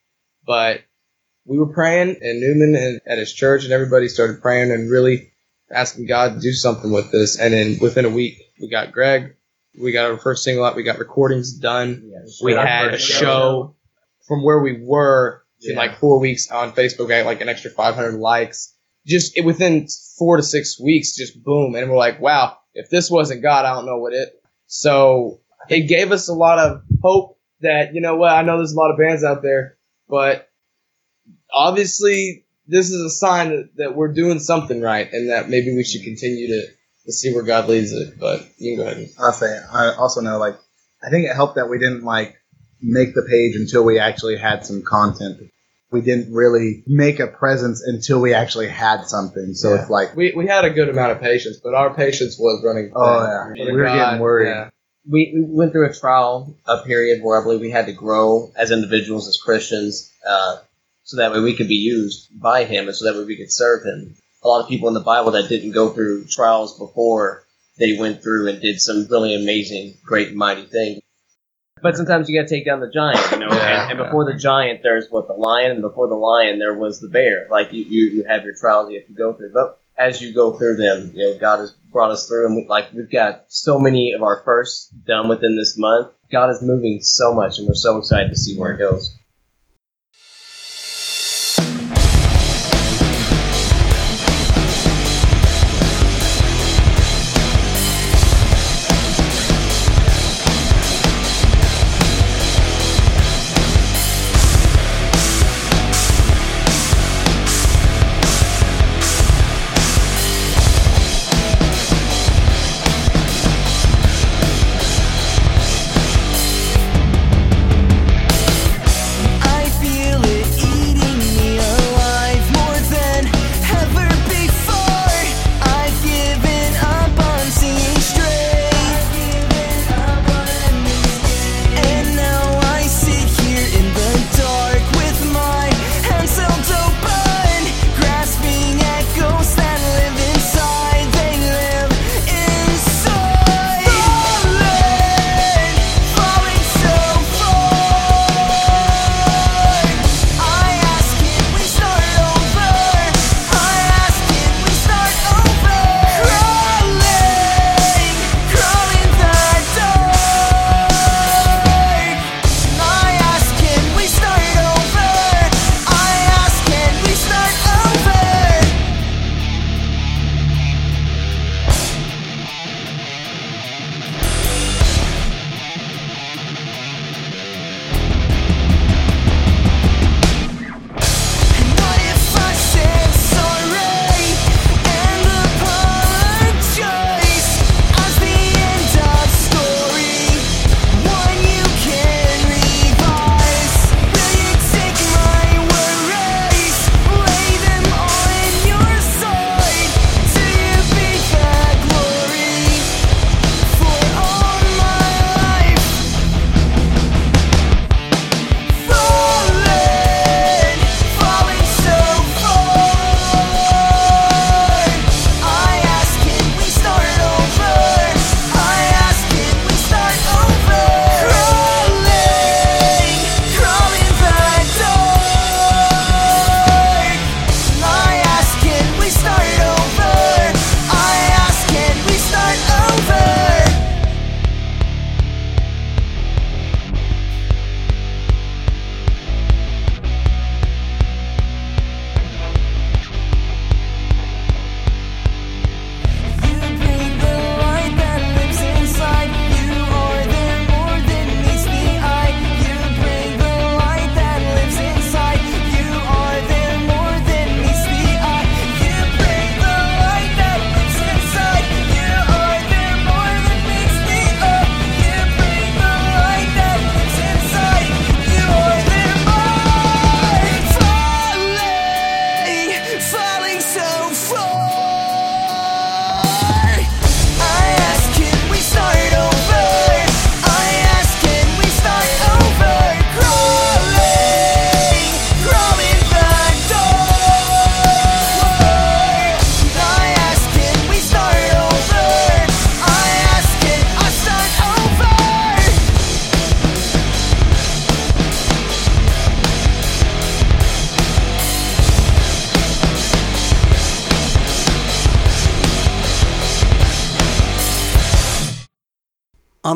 But 0.46 0.82
we 1.44 1.58
were 1.58 1.72
praying, 1.72 2.16
and 2.20 2.40
Newman 2.40 2.74
and 2.74 3.00
at 3.06 3.18
his 3.18 3.32
church, 3.32 3.64
and 3.64 3.72
everybody 3.72 4.08
started 4.08 4.40
praying 4.40 4.70
and 4.70 4.90
really 4.90 5.32
asking 5.70 6.06
God 6.06 6.34
to 6.34 6.40
do 6.40 6.52
something 6.52 6.92
with 6.92 7.10
this. 7.10 7.38
And 7.38 7.52
then 7.54 7.78
within 7.80 8.04
a 8.04 8.10
week, 8.10 8.38
we 8.60 8.68
got 8.68 8.92
Greg, 8.92 9.34
we 9.80 9.92
got 9.92 10.10
our 10.10 10.18
first 10.18 10.44
single 10.44 10.64
out, 10.64 10.76
we 10.76 10.82
got 10.84 10.98
recordings 10.98 11.52
done, 11.52 12.12
we 12.42 12.52
had 12.52 12.94
a 12.94 12.98
show 12.98 13.74
from 14.28 14.44
where 14.44 14.60
we 14.60 14.80
were 14.80 15.42
in 15.62 15.76
like 15.76 15.98
four 15.98 16.18
weeks 16.18 16.50
on 16.50 16.72
Facebook, 16.72 17.06
I 17.12 17.20
got 17.20 17.26
like 17.26 17.40
an 17.40 17.48
extra 17.48 17.70
500 17.70 18.14
likes. 18.18 18.74
Just 19.07 19.42
within 19.44 19.88
four 20.18 20.36
to 20.36 20.42
six 20.42 20.78
weeks, 20.78 21.16
just 21.16 21.42
boom, 21.42 21.74
and 21.74 21.90
we're 21.90 21.96
like, 21.96 22.20
wow, 22.20 22.59
if 22.74 22.88
this 22.88 23.11
wasn't 23.11 23.42
God, 23.42 23.64
I 23.64 23.74
don't 23.74 23.86
know 23.86 23.98
what 23.98 24.12
it. 24.12 24.32
So 24.66 25.40
it 25.68 25.88
gave 25.88 26.12
us 26.12 26.28
a 26.28 26.34
lot 26.34 26.59
of 26.59 26.82
hope 27.03 27.38
that 27.61 27.94
you 27.94 28.00
know 28.00 28.16
what 28.16 28.32
I 28.32 28.42
know 28.42 28.59
there's 28.59 28.72
a 28.72 28.78
lot 28.78 28.90
of 28.90 28.98
bands 28.98 29.24
out 29.24 29.42
there, 29.42 29.76
but 30.09 30.48
obviously 31.53 32.44
this 32.66 32.90
is 32.90 33.00
a 33.00 33.11
sign 33.11 33.50
that, 33.50 33.68
that 33.76 33.96
we're 33.96 34.12
doing 34.12 34.38
something 34.38 34.80
right, 34.80 35.12
and 35.12 35.30
that 35.30 35.48
maybe 35.48 35.74
we 35.74 35.84
should 35.84 36.03
continue 36.03 36.48
to 36.48 36.66
to 37.07 37.12
see 37.12 37.34
where 37.34 37.42
God 37.42 37.68
leads 37.68 37.92
it. 37.92 38.18
But 38.18 38.46
you 38.59 38.76
can 38.76 38.84
go 38.84 38.90
ahead. 38.90 39.09
I'll 39.18 39.32
say 39.32 39.59
I 39.72 39.94
also 39.94 40.20
know 40.20 40.38
like 40.38 40.57
I 41.03 41.11
think 41.11 41.26
it 41.26 41.34
helped 41.34 41.57
that 41.57 41.68
we 41.68 41.78
didn't 41.78 42.05
like 42.05 42.36
make 42.80 43.14
the 43.14 43.22
page 43.22 43.57
until 43.57 43.84
we 43.84 43.98
actually 43.98 44.36
had 44.36 44.64
some 44.64 44.82
content. 44.82 45.50
We 45.93 46.01
didn't 46.01 46.32
really 46.32 46.82
make 46.86 47.20
a 47.20 47.26
presence 47.26 47.82
until 47.82 48.20
we 48.20 48.34
actually 48.34 48.68
had 48.68 49.05
something. 49.07 49.55
So 49.55 49.74
it's 49.74 49.90
like 49.90 50.16
we 50.16 50.32
we 50.34 50.47
had 50.47 50.64
a 50.64 50.70
good 50.70 50.88
amount 50.88 51.12
of 51.12 51.20
patience, 51.20 51.59
but 51.62 51.74
our 51.74 51.95
patience 51.95 52.38
was 52.38 52.62
running. 52.64 52.93
Oh, 52.95 53.20
thin. 53.20 53.57
yeah. 53.57 53.72
We 53.72 53.78
were 53.78 53.84
getting 53.84 54.20
worried. 54.20 54.49
yeah. 54.49 54.70
we, 55.09 55.32
we 55.34 55.43
went 55.43 55.72
through 55.72 55.90
a 55.90 55.95
trial, 55.95 56.57
a 56.66 56.78
period 56.78 57.22
where 57.22 57.40
I 57.40 57.45
believe 57.45 57.61
we 57.61 57.70
had 57.70 57.86
to 57.86 57.93
grow 57.93 58.51
as 58.57 58.70
individuals, 58.70 59.28
as 59.28 59.36
Christians, 59.36 60.11
uh, 60.26 60.59
so 61.05 61.16
that 61.16 61.32
way 61.32 61.40
we 61.40 61.57
could 61.57 61.68
be 61.68 61.74
used 61.74 62.28
by 62.40 62.64
Him, 62.64 62.86
and 62.86 62.97
so 62.97 63.05
that 63.05 63.18
way 63.18 63.24
we 63.24 63.36
could 63.36 63.53
serve 63.53 63.84
Him. 63.84 64.14
A 64.45 64.49
lot 64.49 64.62
of 64.62 64.68
people 64.68 64.88
in 64.88 64.95
the 64.95 65.01
Bible 65.01 65.32
that 65.32 65.49
didn't 65.49 65.72
go 65.72 65.90
through 65.90 66.24
trials 66.24 66.78
before 66.78 67.45
they 67.78 67.97
went 67.99 68.22
through 68.22 68.49
and 68.49 68.61
did 68.61 68.80
some 68.80 69.07
really 69.11 69.34
amazing, 69.34 69.95
great, 70.05 70.34
mighty 70.34 70.66
things. 70.66 71.01
But 71.83 71.97
sometimes 71.97 72.28
you 72.28 72.41
got 72.41 72.49
to 72.49 72.55
take 72.55 72.64
down 72.64 72.80
the 72.80 72.91
giant, 72.91 73.33
you 73.33 73.39
know. 73.39 73.49
Yeah, 73.49 73.91
and, 73.91 73.99
and 73.99 74.07
before 74.07 74.24
the 74.24 74.39
giant, 74.39 74.83
there's 74.83 75.09
what 75.11 75.26
the 75.26 75.35
lion, 75.35 75.72
and 75.72 75.83
before 75.83 76.09
the 76.09 76.14
lion, 76.14 76.59
there 76.59 76.74
was 76.74 77.01
the 77.01 77.09
bear. 77.09 77.49
Like 77.51 77.72
you, 77.72 77.85
you, 77.85 78.07
you 78.11 78.24
have 78.24 78.45
your 78.45 78.55
trials 78.55 78.91
you 78.91 79.01
have 79.01 79.09
to 79.09 79.14
go 79.14 79.33
through, 79.33 79.53
but 79.53 79.80
as 79.99 80.22
you 80.22 80.33
go 80.33 80.53
through 80.53 80.76
them, 80.76 81.12
you 81.14 81.33
know, 81.33 81.39
God 81.39 81.59
has 81.59 81.72
brought 81.91 82.11
us 82.11 82.26
through, 82.28 82.47
and 82.47 82.57
we, 82.57 82.66
like 82.68 82.93
we've 82.93 83.11
got 83.11 83.45
so 83.49 83.78
many 83.78 84.12
of 84.12 84.22
our 84.22 84.43
firsts 84.45 84.89
done 84.89 85.28
within 85.28 85.57
this 85.57 85.76
month. 85.76 86.12
God 86.30 86.51
is 86.51 86.62
moving 86.62 87.01
so 87.03 87.35
much, 87.35 87.59
and 87.59 87.66
we're 87.66 87.74
so 87.74 87.99
excited 87.99 88.30
to 88.30 88.37
see 88.37 88.57
where 88.57 88.72
it 88.72 88.78
goes. 88.78 89.18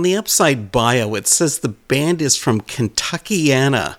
The 0.07 0.17
upside 0.17 0.71
bio, 0.71 1.15
it 1.17 1.27
says 1.27 1.59
the 1.59 1.69
band 1.69 2.23
is 2.23 2.37
from 2.37 2.61
Kentuckiana. 2.61 3.97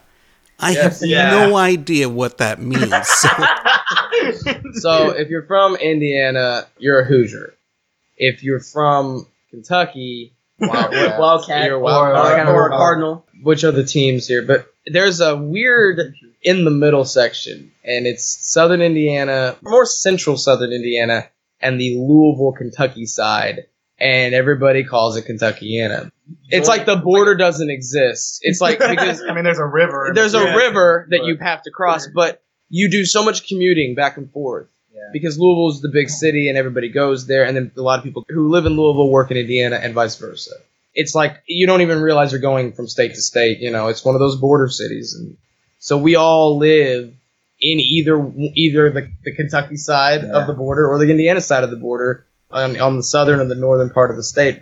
I 0.60 0.72
Yes. 0.72 1.02
have 1.02 1.10
Yeah. 1.10 1.30
no 1.32 1.58
idea 1.58 2.08
what 2.10 2.38
that 2.38 2.62
means. 2.62 3.08
So, 3.08 3.30
So 4.76 5.10
if 5.12 5.30
you're 5.30 5.44
from 5.46 5.76
Indiana, 5.76 6.68
you're 6.78 7.02
a 7.02 7.06
Hoosier. 7.06 7.54
If 8.16 8.42
you're 8.44 8.60
from 8.62 9.28
Kentucky, 9.52 10.34
Wildcats. 10.60 11.20
Wildcat 11.20 11.66
You're 11.68 11.76
or, 11.78 11.82
Wildcat. 11.82 12.48
or 12.48 12.68
a 12.68 12.70
Cardinal. 12.72 13.26
which 13.44 13.64
are 13.64 13.72
the 13.72 13.84
teams 13.84 14.26
here? 14.28 14.42
But 14.42 14.66
there's 14.88 15.20
a 15.20 15.36
weird 15.36 16.16
in 16.42 16.66
the 16.66 16.72
middle 16.72 17.06
section, 17.06 17.72
and 17.84 18.08
it's 18.08 18.24
Southern 18.26 18.82
Indiana, 18.82 19.56
more 19.62 19.86
central 19.86 20.36
Southern 20.38 20.72
Indiana, 20.72 21.28
and 21.62 21.80
the 21.80 21.96
Louisville, 21.98 22.54
Kentucky 22.58 23.06
side, 23.06 23.66
and 24.00 24.34
everybody 24.36 24.84
calls 24.84 25.18
it 25.18 25.26
Kentuckiana. 25.26 26.12
It's 26.50 26.68
like 26.68 26.86
the 26.86 26.96
border 26.98 27.36
doesn't 27.36 27.70
exist. 27.70 28.40
It's 28.44 28.62
like 28.62 28.80
because 28.90 29.22
I 29.28 29.34
mean, 29.34 29.44
there's 29.44 29.60
a 29.60 29.66
river. 29.66 30.12
there's 30.14 30.34
a 30.34 30.56
river 30.56 31.08
that 31.12 31.26
you 31.26 31.38
have 31.38 31.62
to 31.64 31.72
cross, 31.72 32.08
but 32.08 32.42
you 32.70 32.90
do 32.92 33.06
so 33.06 33.24
much 33.24 33.48
commuting 33.48 33.96
back 33.96 34.18
and 34.18 34.30
forth 34.32 34.70
Yeah. 34.94 35.02
because 35.14 35.40
Louisville's 35.40 35.82
the 35.82 35.90
big 35.90 36.10
city 36.10 36.50
and 36.50 36.58
everybody 36.58 36.90
goes 36.90 37.26
there, 37.28 37.46
and 37.46 37.56
then 37.56 37.72
a 37.78 37.82
lot 37.82 37.98
of 38.00 38.04
people 38.04 38.26
who 38.28 38.50
live 38.50 38.66
in 38.66 38.74
Louisville 38.74 39.10
work 39.10 39.32
in 39.32 39.38
Indiana 39.38 39.78
and 39.78 39.94
vice 39.94 40.16
versa. 40.18 40.52
It's 40.94 41.14
like 41.16 41.44
you 41.48 41.66
don't 41.68 41.82
even 41.82 42.02
realize 42.02 42.32
you're 42.32 42.42
going 42.42 42.74
from 42.74 42.88
state 42.88 43.14
to 43.16 43.22
state. 43.22 43.60
You 43.60 43.72
know, 43.72 43.88
it's 43.88 44.04
one 44.04 44.16
of 44.16 44.20
those 44.20 44.36
border 44.36 44.68
cities, 44.68 45.14
and 45.18 45.38
so 45.80 45.98
we 45.98 46.16
all 46.16 46.58
live 46.58 47.14
in 47.60 47.80
either 47.80 48.32
either 48.56 48.92
the, 48.92 49.10
the 49.24 49.34
Kentucky 49.34 49.78
side 49.78 50.24
Yeah. 50.24 50.42
of 50.42 50.48
the 50.48 50.54
border 50.54 50.88
or 50.88 50.98
the 51.00 51.10
Indiana 51.10 51.40
side 51.42 51.64
of 51.64 51.70
the 51.72 51.76
border 51.78 52.26
on, 52.52 52.80
on 52.80 52.98
the 52.98 53.04
southern 53.04 53.40
and 53.40 53.50
the 53.52 53.56
northern 53.56 53.90
part 53.90 54.10
of 54.12 54.18
the 54.18 54.24
state. 54.24 54.62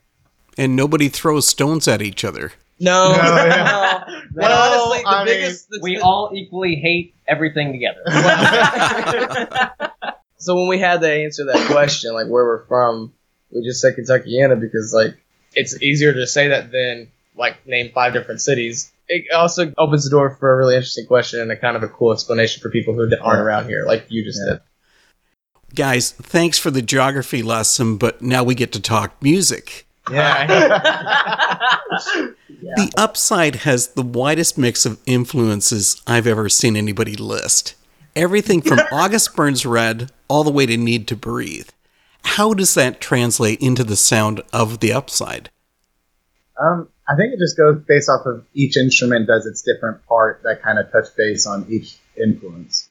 and 0.58 0.76
nobody 0.76 1.10
throws 1.10 1.48
stones 1.48 1.88
at 1.88 2.02
each 2.02 2.24
other. 2.24 2.52
No, 2.80 3.12
No, 3.12 3.18
yeah. 3.18 4.04
But 4.34 4.42
Well, 4.44 4.90
honestly, 4.92 5.04
the 5.04 5.10
I 5.10 5.26
mean, 5.26 5.56
the- 5.70 5.80
We 5.82 5.96
the- 5.96 6.02
all 6.04 6.32
equally 6.34 6.76
hate 6.76 7.16
everything 7.28 7.72
together. 7.72 8.02
So 10.38 10.56
when 10.56 10.68
we 10.68 10.78
had 10.80 11.02
to 11.02 11.10
answer 11.12 11.46
that 11.46 11.68
question, 11.72 12.14
like 12.14 12.28
where 12.28 12.44
we're 12.46 12.66
from, 12.68 13.14
we 13.52 13.64
just 13.64 13.82
said 13.82 13.96
Kentuckiana 13.96 14.60
because 14.60 14.94
like 14.94 15.18
it's 15.56 15.82
easier 15.82 16.14
to 16.14 16.28
say 16.28 16.50
that 16.50 16.72
than 16.72 17.10
like 17.36 17.66
name 17.66 17.92
five 17.96 18.14
different 18.14 18.42
cities. 18.42 18.92
It 19.08 19.32
also 19.34 19.72
opens 19.78 20.04
the 20.04 20.12
door 20.12 20.36
for 20.40 20.54
a 20.54 20.58
really 20.58 20.76
interesting 20.76 21.08
question 21.08 21.40
and 21.40 21.52
a 21.52 21.56
kind 21.56 21.76
of 21.76 21.82
a 21.84 21.88
cool 21.88 22.12
explanation 22.14 22.62
for 22.62 22.70
people 22.70 22.94
who 22.94 23.10
aren't 23.22 23.40
around 23.42 23.68
here, 23.70 23.86
like 23.88 24.06
you 24.10 24.24
just 24.24 24.40
Yeah. 24.46 24.54
did. 24.56 24.62
Guys, 25.76 26.12
thanks 26.12 26.58
for 26.58 26.72
the 26.72 26.82
geography 26.82 27.44
lesson, 27.44 27.98
but 27.98 28.22
now 28.22 28.44
we 28.44 28.56
get 28.56 28.72
to 28.72 28.82
talk 28.82 29.22
music. 29.22 29.86
Yeah. 30.10 30.48
The 32.78 32.92
upside 32.98 33.58
has 33.58 33.90
the 33.90 34.02
widest 34.02 34.58
mix 34.58 34.86
of 34.86 35.00
influences 35.06 36.02
I've 36.08 36.28
ever 36.28 36.50
seen 36.50 36.76
anybody 36.76 37.16
list. 37.16 37.76
Everything 38.16 38.62
from 38.62 38.80
August 38.92 39.36
Burns 39.36 39.66
Red 39.66 40.12
all 40.28 40.44
the 40.44 40.52
way 40.52 40.66
to 40.66 40.78
Need 40.78 41.08
to 41.10 41.16
Breathe. 41.16 41.70
How 42.24 42.54
does 42.54 42.74
that 42.74 43.02
translate 43.02 43.60
into 43.62 43.84
the 43.84 43.96
sound 43.96 44.42
of 44.52 44.80
the 44.80 44.94
upside? 44.94 45.50
Um, 46.60 46.90
I 47.08 47.16
think 47.16 47.34
it 47.34 47.40
just 47.40 47.58
goes 47.58 47.84
based 47.88 48.10
off 48.10 48.26
of 48.26 48.46
each 48.54 48.78
instrument 48.78 49.28
does 49.28 49.46
its 49.46 49.62
different 49.62 50.06
part 50.08 50.42
that 50.44 50.62
kind 50.64 50.80
of 50.80 50.92
touch 50.92 51.16
base 51.16 51.46
on 51.46 51.68
each 51.70 51.98
influence. 52.18 52.90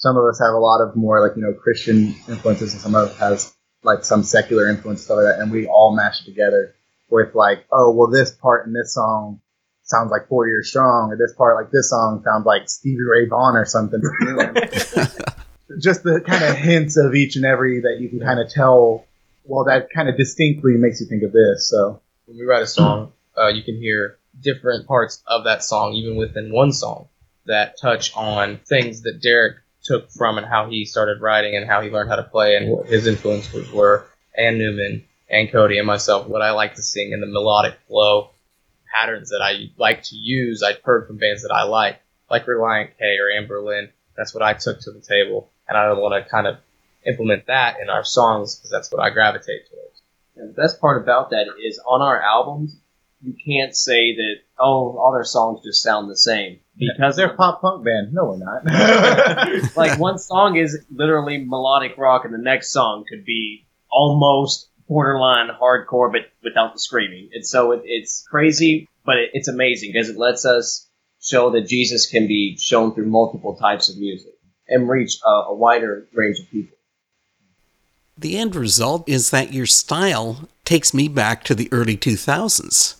Some 0.00 0.16
of 0.16 0.24
us 0.24 0.40
have 0.40 0.54
a 0.54 0.58
lot 0.58 0.80
of 0.80 0.96
more 0.96 1.26
like 1.26 1.36
you 1.36 1.42
know 1.42 1.52
Christian 1.52 2.14
influences, 2.28 2.72
and 2.72 2.82
some 2.82 2.94
of 2.94 3.10
us 3.10 3.18
has 3.18 3.54
like 3.82 4.04
some 4.04 4.22
secular 4.22 4.68
influence 4.68 5.02
stuff 5.02 5.18
like 5.18 5.36
that, 5.36 5.40
and 5.40 5.52
we 5.52 5.66
all 5.66 5.94
mash 5.94 6.22
it 6.22 6.24
together 6.24 6.74
with 7.10 7.34
like, 7.34 7.66
oh 7.70 7.92
well, 7.92 8.08
this 8.08 8.30
part 8.30 8.66
in 8.66 8.72
this 8.72 8.94
song 8.94 9.40
sounds 9.82 10.10
like 10.10 10.28
Four 10.28 10.48
Years 10.48 10.70
Strong, 10.70 11.12
or 11.12 11.16
this 11.16 11.34
part 11.34 11.62
like 11.62 11.70
this 11.70 11.90
song 11.90 12.22
sounds 12.24 12.46
like 12.46 12.68
Stevie 12.68 13.02
Ray 13.02 13.26
Vaughan 13.26 13.56
or 13.56 13.66
something. 13.66 14.00
just 15.78 16.02
the 16.02 16.20
kind 16.20 16.44
of 16.44 16.56
hints 16.56 16.96
of 16.96 17.14
each 17.14 17.36
and 17.36 17.44
every 17.44 17.80
that 17.82 17.98
you 18.00 18.08
can 18.08 18.20
kind 18.20 18.40
of 18.40 18.48
tell. 18.48 19.04
Well, 19.44 19.64
that 19.64 19.90
kind 19.90 20.08
of 20.08 20.16
distinctly 20.16 20.74
makes 20.76 21.00
you 21.00 21.06
think 21.06 21.24
of 21.24 21.32
this. 21.32 21.68
So 21.68 22.00
when 22.26 22.38
we 22.38 22.44
write 22.44 22.62
a 22.62 22.66
song, 22.66 23.12
uh, 23.36 23.48
you 23.48 23.62
can 23.62 23.76
hear 23.76 24.18
different 24.40 24.86
parts 24.86 25.22
of 25.26 25.44
that 25.44 25.64
song, 25.64 25.92
even 25.94 26.16
within 26.16 26.52
one 26.52 26.72
song, 26.72 27.08
that 27.46 27.78
touch 27.78 28.16
on 28.16 28.58
things 28.58 29.02
that 29.02 29.20
Derek 29.22 29.56
took 29.90 30.10
from 30.12 30.38
and 30.38 30.46
how 30.46 30.70
he 30.70 30.84
started 30.84 31.20
writing 31.20 31.56
and 31.56 31.68
how 31.68 31.80
he 31.80 31.90
learned 31.90 32.10
how 32.10 32.16
to 32.16 32.22
play 32.22 32.54
and 32.54 32.70
what 32.70 32.86
his 32.86 33.06
influences 33.06 33.72
were, 33.72 34.06
and 34.36 34.58
Newman 34.58 35.04
and 35.28 35.50
Cody 35.50 35.78
and 35.78 35.86
myself, 35.86 36.28
what 36.28 36.42
I 36.42 36.52
like 36.52 36.76
to 36.76 36.82
sing 36.82 37.12
and 37.12 37.22
the 37.22 37.26
melodic 37.26 37.74
flow 37.88 38.30
patterns 38.92 39.30
that 39.30 39.40
I 39.42 39.70
like 39.76 40.04
to 40.04 40.16
use. 40.16 40.62
I've 40.62 40.82
heard 40.82 41.06
from 41.06 41.18
bands 41.18 41.42
that 41.42 41.52
I 41.52 41.64
like, 41.64 42.00
like 42.30 42.46
Relient 42.46 42.90
K 42.98 43.16
or 43.18 43.30
Amber. 43.36 43.88
That's 44.16 44.32
what 44.32 44.42
I 44.42 44.54
took 44.54 44.80
to 44.80 44.92
the 44.92 45.00
table, 45.00 45.50
and 45.68 45.76
I 45.76 45.92
want 45.92 46.22
to 46.22 46.30
kind 46.30 46.46
of 46.46 46.58
implement 47.06 47.46
that 47.46 47.76
in 47.80 47.88
our 47.88 48.04
songs 48.04 48.56
because 48.56 48.70
that's 48.70 48.92
what 48.92 49.02
I 49.02 49.10
gravitate 49.10 49.70
towards. 49.70 50.02
And 50.36 50.50
the 50.50 50.62
best 50.62 50.80
part 50.80 51.02
about 51.02 51.30
that 51.30 51.46
is 51.64 51.80
on 51.86 52.02
our 52.02 52.20
albums, 52.20 52.76
you 53.22 53.34
can't 53.44 53.74
say 53.74 54.14
that 54.16 54.36
oh 54.58 54.96
all 54.98 55.12
their 55.12 55.24
songs 55.24 55.60
just 55.64 55.82
sound 55.82 56.10
the 56.10 56.16
same 56.16 56.60
because 56.80 57.16
they're 57.16 57.32
a 57.32 57.36
pop 57.36 57.60
punk 57.60 57.84
band. 57.84 58.12
No, 58.12 58.24
we're 58.24 58.38
not. 58.38 59.76
like 59.76 59.98
one 59.98 60.18
song 60.18 60.56
is 60.56 60.78
literally 60.90 61.44
melodic 61.44 61.96
rock 61.98 62.24
and 62.24 62.34
the 62.34 62.38
next 62.38 62.72
song 62.72 63.04
could 63.08 63.24
be 63.24 63.66
almost 63.90 64.68
borderline 64.88 65.48
hardcore 65.48 66.10
but 66.10 66.22
without 66.42 66.72
the 66.72 66.78
screaming 66.80 67.30
and 67.32 67.46
so 67.46 67.70
it, 67.70 67.82
it's 67.84 68.26
crazy 68.28 68.88
but 69.06 69.16
it, 69.16 69.30
it's 69.34 69.46
amazing 69.46 69.90
because 69.92 70.08
it 70.08 70.16
lets 70.16 70.44
us 70.44 70.88
show 71.20 71.50
that 71.50 71.68
jesus 71.68 72.08
can 72.08 72.26
be 72.26 72.56
shown 72.58 72.92
through 72.92 73.06
multiple 73.06 73.54
types 73.54 73.88
of 73.88 73.96
music 73.98 74.32
and 74.66 74.88
reach 74.88 75.16
a, 75.24 75.30
a 75.30 75.54
wider 75.54 76.08
range 76.12 76.40
of 76.40 76.50
people 76.50 76.76
The 78.18 78.36
end 78.36 78.56
result 78.56 79.08
is 79.08 79.30
that 79.30 79.52
your 79.52 79.66
style 79.66 80.48
takes 80.64 80.92
me 80.92 81.06
back 81.08 81.42
to 81.44 81.54
the 81.54 81.68
early 81.72 81.96
2000s. 81.96 82.99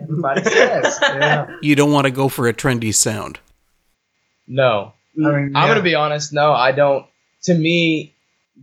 Everybody 0.00 0.42
says 0.42 0.98
yeah. 1.02 1.56
You 1.62 1.74
don't 1.74 1.92
want 1.92 2.06
to 2.06 2.10
go 2.10 2.28
for 2.28 2.48
a 2.48 2.54
trendy 2.54 2.94
sound. 2.94 3.38
No, 4.46 4.94
I 5.16 5.20
mean, 5.20 5.30
I'm 5.30 5.52
yeah. 5.54 5.68
gonna 5.68 5.82
be 5.82 5.94
honest. 5.94 6.32
No, 6.32 6.52
I 6.52 6.72
don't. 6.72 7.06
To 7.44 7.54
me, 7.54 8.14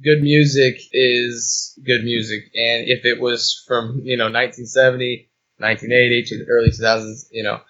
good 0.04 0.22
music 0.22 0.80
is 0.92 1.78
good 1.86 2.04
music, 2.04 2.44
and 2.56 2.88
if 2.88 3.06
it 3.06 3.20
was 3.20 3.64
from 3.68 4.02
you 4.04 4.18
know 4.18 4.26
1970, 4.26 5.30
1980 5.58 6.24
to 6.24 6.38
the 6.38 6.50
early 6.50 6.70
2000s, 6.70 7.28
you 7.32 7.44
know, 7.44 7.62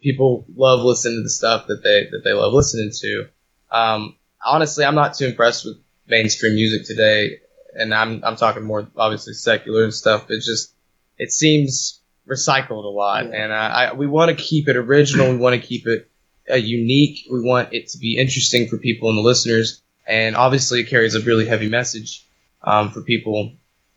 people 0.00 0.46
love 0.54 0.80
listening 0.80 1.18
to 1.18 1.22
the 1.22 1.30
stuff 1.30 1.66
that 1.66 1.82
they 1.82 2.08
that 2.10 2.22
they 2.24 2.32
love 2.32 2.52
listening 2.52 2.90
to. 3.00 3.28
Um, 3.70 4.16
honestly, 4.44 4.84
I'm 4.84 4.94
not 4.94 5.14
too 5.14 5.26
impressed 5.26 5.64
with 5.64 5.76
mainstream 6.06 6.54
music 6.54 6.86
today, 6.86 7.40
and 7.74 7.92
I'm 7.92 8.22
I'm 8.24 8.36
talking 8.36 8.62
more 8.62 8.88
obviously 8.96 9.34
secular 9.34 9.84
and 9.84 9.94
stuff. 9.94 10.26
It 10.30 10.42
just 10.42 10.72
it 11.18 11.32
seems 11.32 11.95
recycled 12.28 12.84
a 12.84 12.88
lot, 12.88 13.26
and 13.26 13.52
I, 13.52 13.84
I 13.84 13.92
we 13.94 14.06
want 14.06 14.36
to 14.36 14.42
keep 14.42 14.68
it 14.68 14.76
original. 14.76 15.30
We 15.30 15.36
want 15.36 15.60
to 15.60 15.66
keep 15.66 15.86
it 15.86 16.10
uh, 16.50 16.54
unique. 16.54 17.26
We 17.30 17.40
want 17.40 17.72
it 17.72 17.88
to 17.88 17.98
be 17.98 18.16
interesting 18.16 18.68
for 18.68 18.78
people 18.78 19.08
and 19.08 19.18
the 19.18 19.22
listeners, 19.22 19.82
and 20.06 20.36
obviously 20.36 20.80
it 20.80 20.84
carries 20.84 21.14
a 21.14 21.20
really 21.20 21.46
heavy 21.46 21.68
message 21.68 22.26
um, 22.62 22.90
for 22.90 23.00
people 23.02 23.52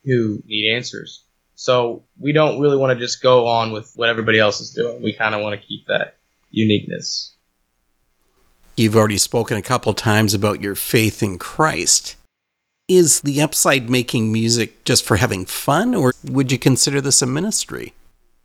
who 0.06 0.42
need 0.46 0.74
answers. 0.74 1.24
So 1.56 2.04
we 2.18 2.32
don't 2.32 2.62
really 2.62 2.78
want 2.78 2.98
to 2.98 3.06
just 3.06 3.22
go 3.22 3.48
on 3.48 3.72
with 3.72 3.92
what 3.96 4.08
everybody 4.08 4.40
else 4.40 4.62
is 4.62 4.72
doing. 4.72 5.02
We 5.02 5.12
kind 5.12 5.36
of 5.36 5.42
want 5.42 5.60
to 5.60 5.68
keep 5.68 5.88
that 5.88 6.16
uniqueness. 6.52 7.36
You've 8.78 8.96
already 8.96 9.18
spoken 9.18 9.58
a 9.58 9.62
couple 9.62 9.94
times 9.94 10.34
about 10.34 10.62
your 10.62 10.76
faith 10.76 11.22
in 11.22 11.38
Christ. 11.38 12.16
Is 12.88 13.20
the 13.22 13.42
upside 13.42 13.90
making 13.90 14.32
music 14.32 14.86
just 14.86 15.04
for 15.04 15.18
having 15.18 15.46
fun, 15.46 15.94
or 15.94 16.14
would 16.24 16.52
you 16.52 16.58
consider 16.58 17.02
this 17.02 17.22
a 17.22 17.26
ministry? 17.26 17.94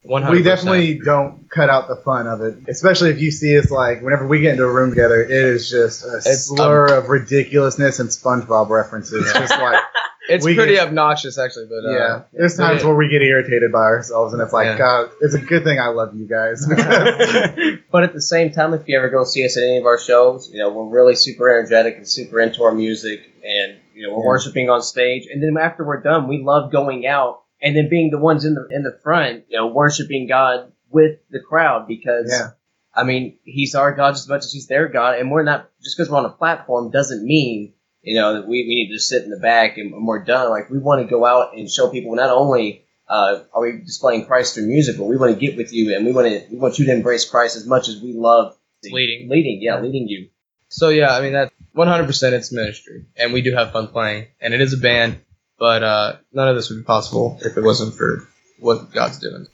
100%. 0.09 0.31
We 0.31 0.43
definitely 0.43 0.99
don't 0.99 1.49
cut 1.51 1.71
out 1.71 1.89
the 1.89 1.97
fun 1.97 2.27
of 2.27 2.41
it, 2.43 2.57
especially 2.69 3.11
if 3.11 3.21
you 3.21 3.31
see 3.31 3.59
us 3.59 3.71
like 3.71 4.03
whenever 4.03 4.27
we 4.27 4.41
get 4.41 4.53
into 4.53 4.65
a 4.65 4.73
room 4.73 4.91
together, 4.91 5.23
it 5.23 5.31
is 5.31 5.69
just 5.71 6.05
a 6.05 6.17
It's, 6.19 6.47
slur 6.47 6.87
of 6.99 7.09
ridiculousness 7.09 8.01
and 8.01 8.11
SpongeBob 8.11 8.69
references. 8.69 9.25
Just 9.33 9.59
like 9.59 9.83
It's 10.29 10.45
pretty 10.45 10.75
get- 10.75 10.89
obnoxious, 10.89 11.39
actually. 11.39 11.67
But 11.69 11.89
uh, 11.89 11.93
yeah, 11.99 12.23
there's 12.33 12.57
times 12.57 12.83
it- 12.83 12.87
where 12.87 12.95
we 12.95 13.09
get 13.09 13.23
irritated 13.23 13.73
by 13.73 13.79
ourselves, 13.85 14.33
and 14.35 14.43
it's 14.43 14.53
like, 14.53 14.67
Yeah. 14.67 14.79
God, 14.79 15.11
it's 15.21 15.35
a 15.35 15.39
good 15.39 15.65
thing 15.65 15.79
I 15.81 15.89
love 15.89 16.15
you 16.15 16.27
guys. 16.27 16.67
But 17.91 18.03
at 18.03 18.13
the 18.13 18.21
same 18.21 18.51
time, 18.51 18.75
if 18.75 18.89
you 18.89 18.99
ever 18.99 19.09
go 19.09 19.25
see 19.25 19.45
us 19.45 19.57
at 19.57 19.63
any 19.63 19.79
of 19.79 19.85
our 19.87 19.99
shows, 19.99 20.51
you 20.53 20.59
know, 20.59 20.71
we're 20.73 20.89
really 20.89 21.15
super 21.15 21.49
energetic 21.49 21.97
and 21.97 22.09
super 22.09 22.41
into 22.41 22.65
our 22.65 22.75
music 22.75 23.21
and, 23.45 23.77
you 23.95 24.03
know, 24.03 24.15
we're 24.15 24.23
Yeah. 24.23 24.27
worshiping 24.29 24.69
on 24.71 24.83
stage. 24.83 25.29
And 25.33 25.41
then 25.43 25.57
after 25.63 25.85
we're 25.85 26.01
done, 26.03 26.27
we 26.27 26.43
love 26.43 26.73
going 26.73 27.07
out 27.07 27.43
and 27.65 27.75
then 27.75 27.89
being 27.89 28.11
the 28.11 28.19
ones 28.19 28.45
in 28.45 28.55
the 28.55 28.69
in 28.71 28.83
the 28.83 28.97
front, 29.03 29.47
you 29.49 29.57
know, 29.57 29.67
worshiping 29.67 30.29
God 30.29 30.71
with 30.91 31.19
the 31.31 31.41
crowd 31.41 31.89
because 31.89 32.31
yeah. 32.31 32.51
I 32.95 33.03
mean, 33.03 33.39
he's 33.43 33.75
our 33.75 33.93
God 33.93 34.13
just 34.13 34.27
as 34.27 34.29
much 34.29 34.45
as 34.45 34.53
he's 34.53 34.69
their 34.69 34.87
God, 34.87 35.19
and 35.19 35.31
we're 35.31 35.43
not 35.43 35.71
just 35.83 35.97
because 35.97 36.11
we're 36.11 36.19
on 36.19 36.27
a 36.27 36.31
platform 36.31 36.91
doesn't 36.91 37.25
mean 37.25 37.73
you 38.03 38.21
know 38.21 38.35
that 38.35 38.47
we, 38.47 38.67
we 38.69 38.75
need 38.75 38.93
to 38.93 39.01
sit 39.01 39.25
in 39.25 39.31
the 39.31 39.39
back 39.39 39.79
and, 39.79 40.07
we're 40.07 40.23
done. 40.23 40.51
Like 40.51 40.71
we 40.71 40.79
want 40.79 41.03
to 41.03 41.09
go 41.09 41.25
out 41.25 41.57
and 41.57 41.69
show 41.69 41.89
people 41.89 42.15
not 42.15 42.31
only 42.31 42.85
uh, 43.09 43.41
are 43.53 43.63
we 43.63 43.81
displaying 43.85 44.27
Christ 44.27 44.55
through 44.55 44.67
music, 44.67 44.99
but 44.99 45.05
we 45.05 45.17
want 45.17 45.35
to 45.35 45.41
get 45.41 45.57
with 45.57 45.73
you 45.73 45.97
and 45.97 46.05
we 46.05 46.13
want 46.13 46.29
to 46.29 46.45
we 46.51 46.59
want 46.59 46.79
you 46.79 46.85
to 46.85 46.93
embrace 46.93 47.29
Christ 47.29 47.57
as 47.57 47.67
much 47.67 47.89
as 47.89 48.01
we 48.01 48.13
love 48.13 48.57
leading, 48.85 49.31
leading, 49.31 49.61
yeah, 49.63 49.81
leading 49.81 50.07
you. 50.07 50.29
So 50.69 50.91
yeah, 50.91 51.17
I 51.17 51.23
mean 51.23 51.33
that 51.33 51.51
100% 51.75 52.33
it's 52.33 52.53
ministry, 52.53 53.07
and 53.17 53.33
we 53.33 53.43
do 53.43 53.55
have 53.55 53.73
fun 53.73 53.89
playing, 53.89 54.27
and 54.41 54.55
it 54.55 54.61
is 54.61 54.75
a 54.75 54.79
band, 54.79 55.21
but 55.59 55.83
uh, 55.83 56.17
none 56.33 56.49
of 56.49 56.57
this 56.57 56.69
would 56.71 56.79
be 56.79 56.85
possible 56.85 57.39
if 57.43 57.57
it 57.57 57.63
wasn't 57.63 57.95
for 57.95 58.27
what 58.59 58.93
God's 58.93 59.19
doing. 59.19 59.47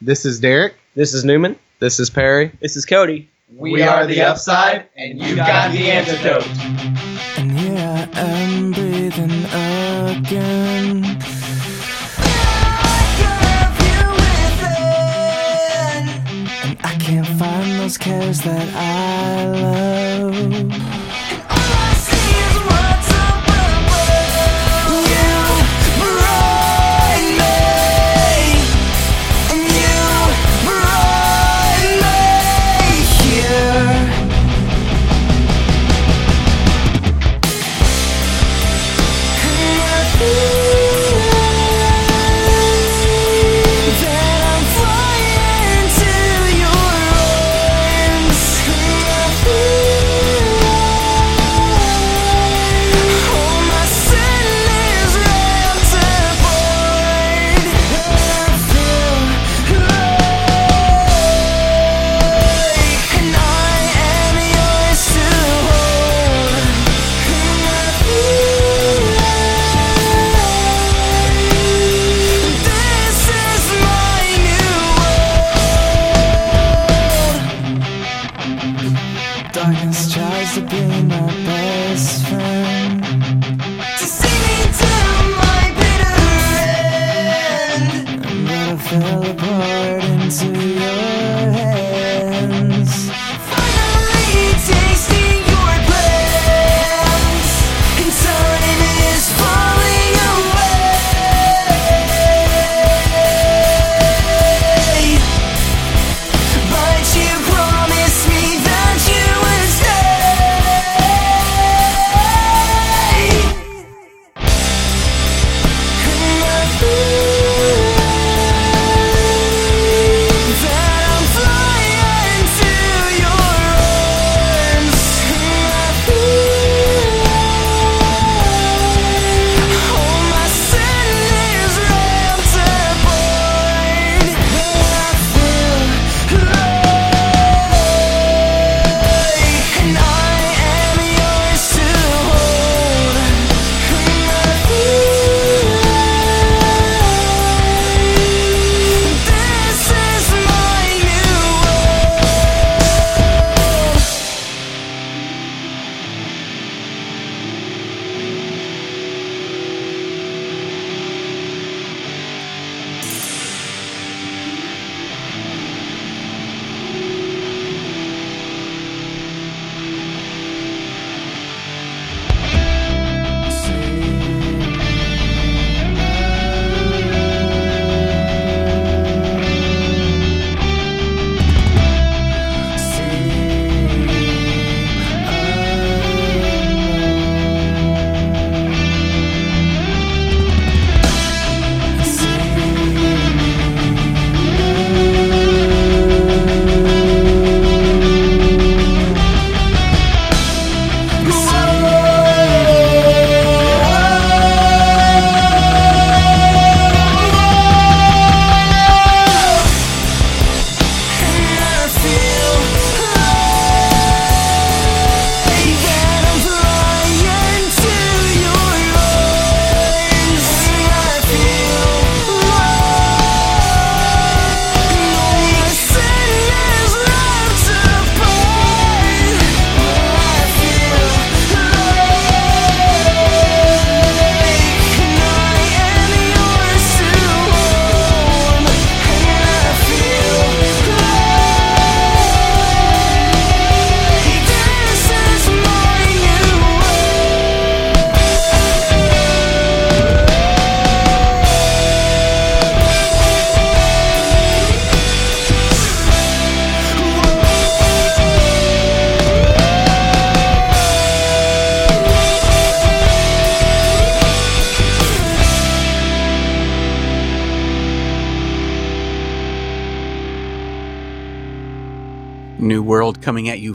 This 0.00 0.24
is 0.24 0.40
Derek. 0.40 0.74
This 0.94 1.14
is 1.14 1.24
Newman. 1.24 1.58
This 1.78 2.00
is 2.00 2.10
Perry. 2.10 2.52
This 2.60 2.76
is 2.76 2.84
Cody. 2.84 3.30
We, 3.54 3.82
are, 3.82 4.06
the 4.06 4.22
upside, 4.22 4.88
and 4.96 5.20
you've 5.20 5.36
got 5.36 5.70
the 5.70 5.90
antidote. 5.90 6.46
And 7.38 7.52
here 7.52 8.08
I 8.12 8.20
am 8.20 8.72
breathing 8.72 9.44
again. 10.16 11.04
I 16.82 16.96
can't 16.98 17.26
find 17.38 17.80
those 17.80 17.96
cares 17.96 18.40
that 18.40 18.68
I 18.74 19.46
love. 19.46 20.85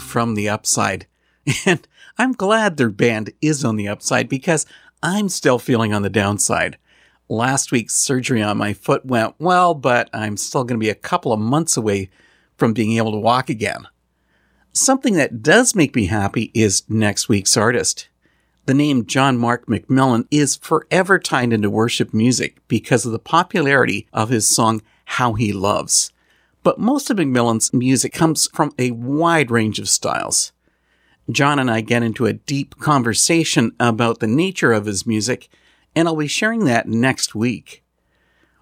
from 0.02 0.36
the 0.36 0.50
upside. 0.50 1.08
And 1.66 1.88
I'm 2.18 2.34
glad 2.34 2.78
their 2.78 2.90
band 2.90 3.32
is 3.42 3.66
on 3.66 3.76
the 3.76 3.88
upside 3.88 4.30
because 4.30 4.66
I'm 5.02 5.28
still 5.28 5.58
feeling 5.58 5.92
on 5.94 6.04
the 6.04 6.10
downside. 6.10 6.78
Last 7.30 7.72
week's 7.72 7.96
surgery 7.96 8.44
on 8.44 8.58
my 8.58 8.74
foot 8.74 9.06
went 9.06 9.36
well, 9.40 9.74
but 9.74 10.10
I'm 10.14 10.38
still 10.38 10.64
going 10.64 10.80
to 10.80 10.84
be 10.84 10.90
a 10.90 10.96
couple 10.96 11.34
of 11.34 11.40
months 11.40 11.78
away 11.78 12.12
from 12.58 12.74
being 12.74 12.98
able 12.98 13.12
to 13.14 13.18
walk 13.18 13.50
again. 13.50 13.88
Something 14.74 15.16
that 15.16 15.42
does 15.42 15.74
make 15.74 15.96
me 15.96 16.06
happy 16.06 16.52
is 16.54 16.84
next 16.88 17.28
week's 17.28 17.58
artist. 17.58 18.10
The 18.68 18.74
name 18.76 19.08
John 19.08 19.38
Mark 19.38 19.66
McMillan 19.66 20.28
is 20.30 20.56
forever 20.56 21.18
tied 21.18 21.52
into 21.52 21.70
worship 21.70 22.14
music 22.14 22.58
because 22.68 23.06
of 23.06 23.12
the 23.12 23.20
popularity 23.20 24.08
of 24.14 24.30
his 24.30 24.48
song 24.48 24.82
How 25.06 25.34
He 25.34 25.52
Loves. 25.52 26.14
But 26.64 26.80
most 26.80 27.10
of 27.10 27.18
McMillan's 27.18 27.74
music 27.74 28.14
comes 28.14 28.48
from 28.48 28.74
a 28.78 28.92
wide 28.92 29.50
range 29.50 29.80
of 29.80 29.90
styles. 29.90 30.52
John 31.30 31.60
and 31.60 31.72
I 31.72 31.82
get 31.82 32.04
into 32.04 32.26
a 32.26 32.34
deep 32.34 32.80
conversation 32.80 33.72
about 33.80 34.20
the 34.20 34.28
nature 34.28 34.72
of 34.72 34.86
his 34.86 35.08
music, 35.08 35.50
and 35.96 36.08
I'll 36.08 36.16
be 36.16 36.28
sharing 36.28 36.66
that 36.66 36.88
next 36.88 37.34
week. 37.34 37.84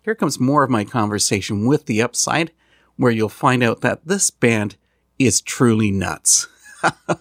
Here 0.03 0.15
comes 0.15 0.39
more 0.39 0.63
of 0.63 0.69
my 0.69 0.83
conversation 0.83 1.65
with 1.65 1.85
The 1.85 2.01
Upside, 2.01 2.51
where 2.95 3.11
you'll 3.11 3.29
find 3.29 3.63
out 3.63 3.81
that 3.81 4.05
this 4.05 4.29
band 4.29 4.75
is 5.17 5.41
truly 5.41 5.91
nuts. 5.91 6.47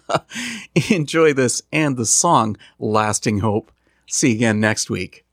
Enjoy 0.89 1.33
this 1.33 1.61
and 1.71 1.97
the 1.97 2.05
song 2.05 2.57
Lasting 2.79 3.39
Hope. 3.39 3.71
See 4.07 4.29
you 4.29 4.35
again 4.35 4.59
next 4.59 4.89
week. 4.89 5.25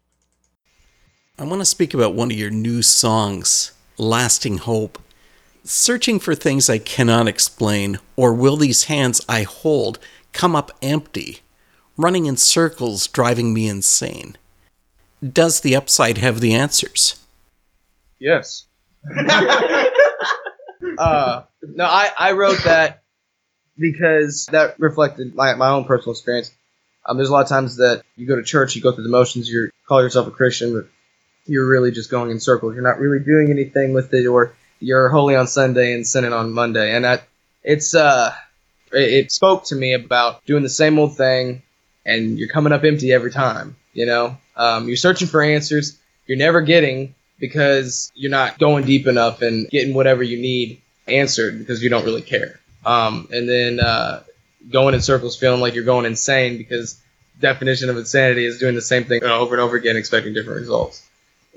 I 1.39 1.45
want 1.45 1.61
to 1.61 1.67
speak 1.67 1.95
about 1.95 2.15
one 2.15 2.31
of 2.31 2.37
your 2.37 2.51
new 2.51 2.83
songs, 2.83 3.73
Lasting 3.99 4.59
Hope. 4.59 4.99
Searching 5.69 6.21
for 6.21 6.37
things 6.37 6.71
I 6.71 6.79
cannot 6.79 7.27
explain, 7.27 7.99
or 8.15 8.33
will 8.33 8.57
these 8.57 8.85
hands 8.85 9.21
I 9.29 9.43
hold 9.43 9.99
come 10.33 10.55
up 10.55 10.71
empty, 10.81 11.41
running 11.97 12.27
in 12.27 12.37
circles, 12.37 13.09
driving 13.09 13.53
me 13.53 13.67
insane? 13.67 14.37
Does 15.21 15.63
the 15.63 15.75
upside 15.75 16.19
have 16.19 16.39
the 16.39 16.55
answers? 16.55 17.21
Yes. 18.21 18.67
uh, 20.99 21.43
no, 21.63 21.85
I, 21.85 22.13
I 22.17 22.31
wrote 22.33 22.63
that 22.63 23.03
because 23.77 24.47
that 24.53 24.79
reflected 24.79 25.35
my, 25.35 25.55
my 25.55 25.71
own 25.71 25.85
personal 25.85 26.13
experience. 26.13 26.53
Um, 27.05 27.17
there's 27.17 27.29
a 27.29 27.33
lot 27.33 27.43
of 27.43 27.49
times 27.49 27.79
that 27.79 28.05
you 28.15 28.29
go 28.29 28.37
to 28.37 28.45
church, 28.45 28.77
you 28.77 28.83
go 28.83 28.93
through 28.93 29.03
the 29.03 29.11
motions, 29.11 29.49
you 29.49 29.71
call 29.89 30.01
yourself 30.01 30.29
a 30.29 30.31
Christian, 30.31 30.75
but 30.75 30.89
you're 31.45 31.69
really 31.69 31.91
just 31.91 32.09
going 32.09 32.31
in 32.31 32.39
circles. 32.39 32.75
You're 32.75 32.85
not 32.85 33.01
really 33.01 33.19
doing 33.19 33.51
anything 33.51 33.95
with 33.95 34.15
it, 34.15 34.29
or 34.29 34.55
you're 34.81 35.09
holy 35.09 35.37
on 35.37 35.47
Sunday 35.47 35.95
and 35.95 36.07
sinning 36.07 36.33
on 36.33 36.53
Monday. 36.53 36.95
And 36.95 37.05
that 37.05 37.25
it's 37.63 37.95
uh, 37.95 38.33
it, 38.93 39.13
it 39.13 39.33
spoke 39.33 39.65
to 39.67 39.75
me 39.75 39.93
about 39.93 40.45
doing 40.45 40.63
the 40.63 40.69
same 40.69 40.99
old 40.99 41.17
thing, 41.17 41.63
and 42.05 42.39
you're 42.39 42.49
coming 42.49 42.73
up 42.73 42.85
empty 42.85 43.13
every 43.13 43.31
time. 43.31 43.77
You 43.93 44.07
know, 44.07 44.37
um, 44.57 44.89
you're 44.89 44.97
searching 44.97 45.29
for 45.29 45.43
answers, 45.43 45.99
you're 46.27 46.39
never 46.39 46.61
getting 46.61 47.15
because 47.39 48.11
you're 48.15 48.31
not 48.31 48.59
going 48.59 48.85
deep 48.85 49.07
enough 49.07 49.43
and 49.43 49.69
getting 49.69 49.95
whatever 49.95 50.23
you 50.23 50.39
need 50.39 50.81
answered 51.07 51.59
because 51.59 51.83
you 51.83 51.91
don't 51.91 52.05
really 52.05 52.23
care. 52.23 52.61
Um, 52.85 53.29
and 53.31 53.49
then 53.49 53.81
uh, 53.81 54.23
going 54.71 54.95
in 54.95 55.01
circles, 55.01 55.37
feeling 55.37 55.61
like 55.61 55.75
you're 55.75 55.85
going 55.85 56.07
insane 56.07 56.57
because 56.57 57.01
definition 57.41 57.91
of 57.91 57.97
insanity 57.97 58.47
is 58.47 58.59
doing 58.59 58.75
the 58.75 58.83
same 58.83 59.05
thing 59.05 59.23
over 59.23 59.55
and 59.55 59.63
over 59.63 59.77
again, 59.77 59.97
expecting 59.97 60.35
different 60.35 60.61
results. 60.61 61.07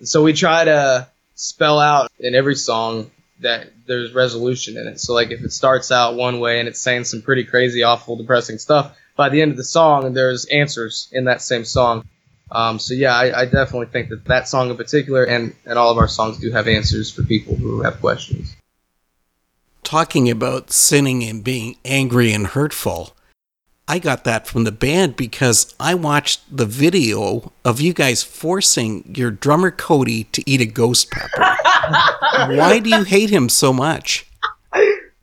So 0.04 0.24
we 0.24 0.34
try 0.34 0.66
to 0.66 1.08
spell 1.40 1.80
out 1.80 2.12
in 2.20 2.36
every 2.36 2.56
song 2.56 3.10
that 3.40 3.72
there's 3.88 4.14
resolution 4.14 4.76
in 4.76 4.88
it. 4.88 5.00
So 5.00 5.14
like 5.14 5.32
if 5.32 5.42
it 5.42 5.54
starts 5.54 5.90
out 5.90 6.16
one 6.16 6.42
way 6.42 6.60
and 6.60 6.68
it's 6.68 6.82
saying 6.82 7.06
some 7.06 7.22
pretty 7.22 7.46
crazy, 7.46 7.82
awful, 7.82 8.18
depressing 8.18 8.58
stuff, 8.58 8.94
by 9.16 9.30
the 9.30 9.42
end 9.42 9.52
of 9.52 9.58
the 9.58 9.64
song 9.64 10.12
there's 10.12 10.44
answers 10.48 11.08
in 11.14 11.26
that 11.26 11.42
same 11.42 11.64
song. 11.64 12.06
Um, 12.52 12.78
so 12.78 12.94
yeah, 12.94 13.16
I, 13.16 13.42
I 13.42 13.46
definitely 13.46 13.86
think 13.86 14.10
that 14.10 14.26
that 14.26 14.50
song 14.50 14.70
in 14.70 14.76
particular 14.76 15.24
and, 15.24 15.56
and 15.66 15.80
all 15.80 15.92
of 15.92 15.98
our 15.98 16.10
songs 16.10 16.40
do 16.40 16.52
have 16.52 16.68
answers 16.68 17.10
for 17.10 17.24
people 17.24 17.56
who 17.56 17.84
have 17.84 18.02
questions. 18.02 18.58
Talking 19.84 20.30
about 20.30 20.72
sinning 20.72 21.24
and 21.24 21.42
being 21.42 21.78
angry 21.86 22.34
and 22.34 22.48
hurtful, 22.48 23.16
I 23.90 23.98
got 23.98 24.24
that 24.26 24.46
from 24.48 24.66
the 24.66 24.72
band 24.72 25.16
because 25.16 25.74
I 25.80 25.96
watched 25.96 26.42
the 26.56 26.68
video 26.68 27.52
of 27.66 27.82
you 27.82 27.92
guys 27.92 28.22
forcing 28.22 29.16
your 29.16 29.32
drummer 29.32 29.72
Cody 29.72 30.26
to 30.26 30.48
eat 30.48 30.62
a 30.62 30.68
ghost 30.68 31.10
pepper. 31.10 31.42
Why 32.56 32.80
do 32.84 32.92
you 32.92 33.04
hate 33.04 33.32
him 33.32 33.50
so 33.50 33.74
much? 33.74 34.28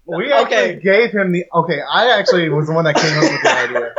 We 0.05 0.33
actually 0.33 0.81
gave 0.81 1.13
him 1.13 1.31
the 1.31 1.45
okay. 1.55 1.81
I 1.81 2.19
actually 2.19 2.49
was 2.49 2.67
the 2.67 2.73
one 2.73 2.85
that 2.87 2.97
came 2.97 3.17
up 3.17 3.23
with 3.23 3.43
the 3.43 3.51
idea. 3.69 3.95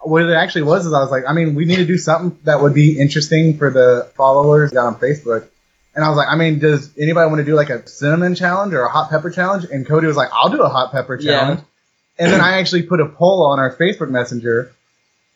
What 0.00 0.22
it 0.22 0.32
actually 0.32 0.62
was 0.62 0.86
is 0.86 0.94
I 0.94 1.00
was 1.00 1.10
like, 1.10 1.24
I 1.28 1.34
mean, 1.34 1.54
we 1.54 1.66
need 1.66 1.76
to 1.76 1.84
do 1.84 1.98
something 1.98 2.38
that 2.44 2.62
would 2.62 2.72
be 2.72 2.98
interesting 2.98 3.58
for 3.58 3.70
the 3.70 4.10
followers 4.16 4.72
down 4.72 4.86
on 4.86 4.96
Facebook. 4.96 5.48
And 5.94 6.02
I 6.02 6.08
was 6.08 6.16
like, 6.16 6.28
I 6.28 6.36
mean, 6.36 6.60
does 6.60 6.96
anybody 6.96 7.28
want 7.28 7.40
to 7.40 7.44
do 7.44 7.54
like 7.54 7.68
a 7.68 7.86
cinnamon 7.86 8.34
challenge 8.34 8.72
or 8.72 8.84
a 8.84 8.88
hot 8.88 9.10
pepper 9.10 9.28
challenge? 9.28 9.64
And 9.70 9.86
Cody 9.86 10.06
was 10.06 10.16
like, 10.16 10.30
I'll 10.32 10.48
do 10.48 10.62
a 10.62 10.68
hot 10.68 10.92
pepper 10.92 11.18
Yeah. 11.20 11.60
And 12.18 12.32
then 12.32 12.40
I 12.40 12.58
actually 12.58 12.82
put 12.82 13.00
a 13.00 13.06
poll 13.06 13.46
on 13.46 13.58
our 13.58 13.74
Facebook 13.76 14.10
Messenger 14.10 14.72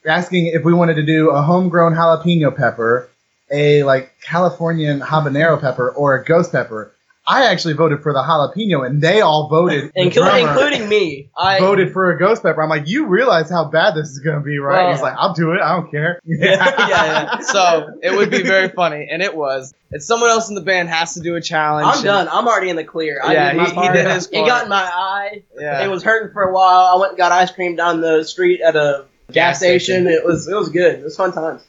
asking 0.07 0.47
if 0.47 0.65
we 0.65 0.73
wanted 0.73 0.95
to 0.95 1.03
do 1.03 1.31
a 1.31 1.43
homegrown 1.43 1.95
jalapeno 1.95 2.57
pepper, 2.57 3.09
a 3.51 3.83
like 3.83 4.13
Californian 4.23 5.01
habanero 5.01 5.61
pepper, 5.61 5.91
or 5.91 6.17
a 6.17 6.25
ghost 6.25 6.53
pepper. 6.53 6.93
I 7.27 7.45
actually 7.53 7.75
voted 7.75 8.03
for 8.03 8.13
the 8.13 8.23
jalapeno, 8.23 8.85
and 8.85 9.01
they 9.01 9.21
all 9.21 9.49
voted. 9.49 9.93
the 9.95 10.01
including 10.03 10.89
me. 10.89 11.31
I 11.37 11.61
voted 11.61 11.93
for 11.93 12.11
a 12.11 12.19
ghost 12.19 12.43
pepper. 12.43 12.63
I'm 12.63 12.69
like, 12.71 12.89
you 12.89 13.07
realize 13.07 13.49
how 13.51 13.67
bad 13.67 13.95
this 13.95 14.09
is 14.09 14.19
gonna 14.21 14.41
be, 14.41 14.59
right? 14.59 14.85
Well- 14.85 14.93
He's 14.93 15.03
like, 15.03 15.15
I'll 15.17 15.35
do 15.35 15.53
it. 15.53 15.61
I 15.61 15.77
don't 15.77 15.91
care. 15.91 16.19
yeah, 16.25 16.89
yeah. 16.89 17.39
So 17.41 17.99
it 18.03 18.13
would 18.17 18.31
be 18.31 18.43
very 18.43 18.69
funny, 18.71 19.07
and 19.11 19.23
it 19.23 19.37
was. 19.37 19.73
And 19.93 20.03
someone 20.03 20.31
else 20.31 20.49
in 20.49 20.55
the 20.55 20.61
band 20.61 20.89
has 20.89 21.15
to 21.15 21.21
do 21.21 21.35
a 21.37 21.41
challenge. 21.41 21.89
I'm 21.99 22.03
done. 22.05 22.29
I'm 22.29 22.47
already 22.49 22.71
in 22.71 22.77
the 22.77 22.85
clear. 22.85 23.21
I 23.23 23.33
Yeah, 23.33 23.53
did 23.53 23.57
my 23.59 23.65
he- 23.71 23.81
he 23.81 23.89
did 23.93 24.07
his 24.11 24.27
It 24.29 24.47
got 24.47 24.65
in 24.65 24.69
my 24.71 24.83
eye. 24.83 25.43
Yeah. 25.59 25.85
It 25.85 25.89
was 25.91 26.03
hurting 26.03 26.33
for 26.33 26.43
a 26.43 26.53
while. 26.53 26.95
I 26.95 26.99
went 26.99 27.13
and 27.13 27.19
got 27.19 27.33
ice 27.33 27.51
cream 27.51 27.77
down 27.77 28.01
the 28.01 28.25
street 28.25 28.61
at 28.61 28.77
a 28.77 29.05
gas, 29.29 29.35
Gas 29.35 29.59
station. 29.59 30.05
station. 30.05 30.07
It 30.09 30.25
was 30.25 30.49
it 30.49 30.55
was 30.55 30.69
good. 30.71 30.99
It 31.01 31.05
was 31.05 31.17
fun 31.17 31.33
times. 31.33 31.63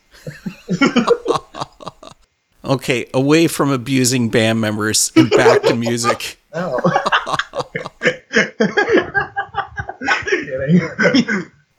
Okay, 2.63 3.09
away 3.13 3.47
from 3.47 3.71
abusing 3.71 4.29
band 4.29 4.61
members 4.61 5.11
and 5.15 5.29
back 5.29 5.63
to 5.63 5.75
music. 5.75 6.37
Oh. 6.53 6.81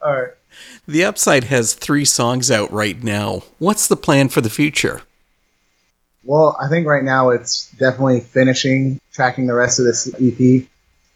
All 0.03 0.15
right. 0.15 0.31
The 0.89 1.05
Upside 1.05 1.45
has 1.45 1.75
three 1.75 2.07
songs 2.07 2.51
out 2.51 2.73
right 2.73 3.03
now. 3.03 3.43
What's 3.59 3.87
the 3.87 3.97
plan 3.97 4.31
for 4.31 4.41
the 4.41 4.49
future? 4.49 5.03
Well, 6.25 6.57
I 6.61 6.69
think 6.69 6.87
right 6.87 7.03
now 7.03 7.31
it's 7.31 7.71
definitely 7.73 8.21
finishing 8.21 9.01
tracking 9.13 9.47
the 9.47 9.55
rest 9.55 9.79
of 9.79 9.85
this 9.85 10.09
EP. 10.15 10.67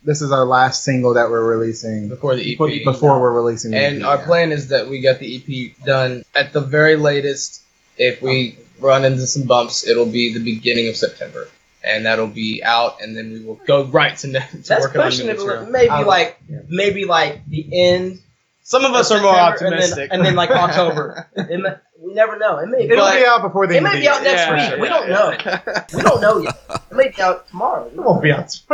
This 0.04 0.22
is 0.22 0.32
our 0.32 0.44
last 0.44 0.84
single 0.84 1.14
that 1.14 1.30
we're 1.30 1.44
releasing 1.44 2.08
before 2.08 2.36
the 2.36 2.52
EP. 2.52 2.84
Before 2.84 3.20
we're 3.20 3.32
releasing 3.32 3.70
the 3.70 3.78
And 3.78 4.02
EP, 4.02 4.06
our 4.06 4.16
yeah. 4.18 4.24
plan 4.24 4.52
is 4.52 4.68
that 4.68 4.88
we 4.88 5.00
get 5.00 5.18
the 5.18 5.36
EP 5.36 5.84
done 5.84 6.24
at 6.34 6.52
the 6.52 6.60
very 6.60 6.96
latest. 6.96 7.62
If 7.98 8.20
we 8.20 8.50
um, 8.50 8.65
run 8.80 9.04
into 9.04 9.26
some 9.26 9.44
bumps, 9.44 9.86
it'll 9.86 10.06
be 10.06 10.32
the 10.34 10.40
beginning 10.44 10.88
of 10.88 10.96
September, 10.96 11.48
and 11.84 12.06
that'll 12.06 12.26
be 12.26 12.62
out, 12.64 13.00
and 13.00 13.16
then 13.16 13.32
we 13.32 13.40
will 13.44 13.60
go 13.66 13.84
right 13.84 14.16
to, 14.18 14.26
ne- 14.28 14.40
to 14.40 14.56
That's 14.58 14.80
working 14.84 15.00
on 15.00 15.06
pushing 15.08 15.26
new 15.26 15.34
material. 15.34 15.66
Maybe 15.66 15.88
I- 15.90 16.02
like 16.02 16.40
maybe 16.68 17.04
like 17.04 17.46
the 17.48 17.66
end. 17.72 18.20
Some 18.62 18.84
of 18.84 18.92
us 18.94 19.10
of 19.12 19.18
are 19.18 19.22
more 19.22 19.34
optimistic. 19.36 20.08
and 20.10 20.10
then, 20.10 20.10
and 20.10 20.26
then 20.26 20.34
like 20.34 20.50
October. 20.50 21.28
It 21.36 21.60
may- 21.60 21.76
we 21.98 22.12
never 22.14 22.38
know. 22.38 22.58
It 22.58 22.66
may 22.68 22.84
It'll 22.84 22.98
but- 22.98 23.18
be 23.18 23.24
out 23.26 23.42
before 23.42 23.66
the 23.66 23.74
It 23.74 23.76
end 23.78 23.86
It 23.86 23.92
may 23.94 24.00
be 24.00 24.08
out 24.08 24.22
next 24.22 24.40
Yeah, 24.42 24.70
week. 24.72 24.80
we 24.82 24.88
yeah, 24.88 24.92
don't 25.06 25.08
yeah. 25.40 25.60
know. 25.66 25.82
we 25.96 26.02
don't 26.02 26.20
know 26.20 26.38
yet. 26.38 26.58
It 26.90 26.94
may 26.96 27.08
be 27.08 27.22
out 27.22 27.48
tomorrow. 27.48 27.86
It 27.86 27.96
won't 27.96 28.22
be 28.22 28.30
out. 28.32 28.52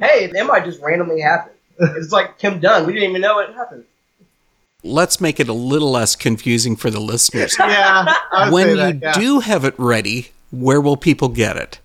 hey, 0.00 0.30
it 0.32 0.46
might 0.46 0.64
just 0.64 0.80
randomly 0.80 1.20
happen. 1.20 1.52
It's 1.78 2.12
like 2.12 2.38
Kim 2.38 2.60
Dunn. 2.60 2.86
We 2.86 2.92
didn't 2.92 3.10
even 3.10 3.22
know 3.22 3.38
it 3.40 3.52
happened. 3.54 3.84
Let's 4.82 5.20
make 5.20 5.40
it 5.40 5.48
a 5.48 5.52
little 5.52 5.90
less 5.90 6.16
confusing 6.16 6.76
for 6.76 6.90
the 6.90 7.00
listeners. 7.00 7.56
yeah. 7.60 8.14
I 8.32 8.44
would 8.44 8.52
when 8.52 8.66
say 8.66 8.70
you 8.70 8.76
that, 8.76 8.96
yeah. 9.02 9.12
do 9.12 9.40
have 9.40 9.64
it 9.64 9.74
ready, 9.78 10.28
where 10.50 10.80
will 10.80 10.96
people 10.96 11.28
get 11.28 11.56
it? 11.56 11.80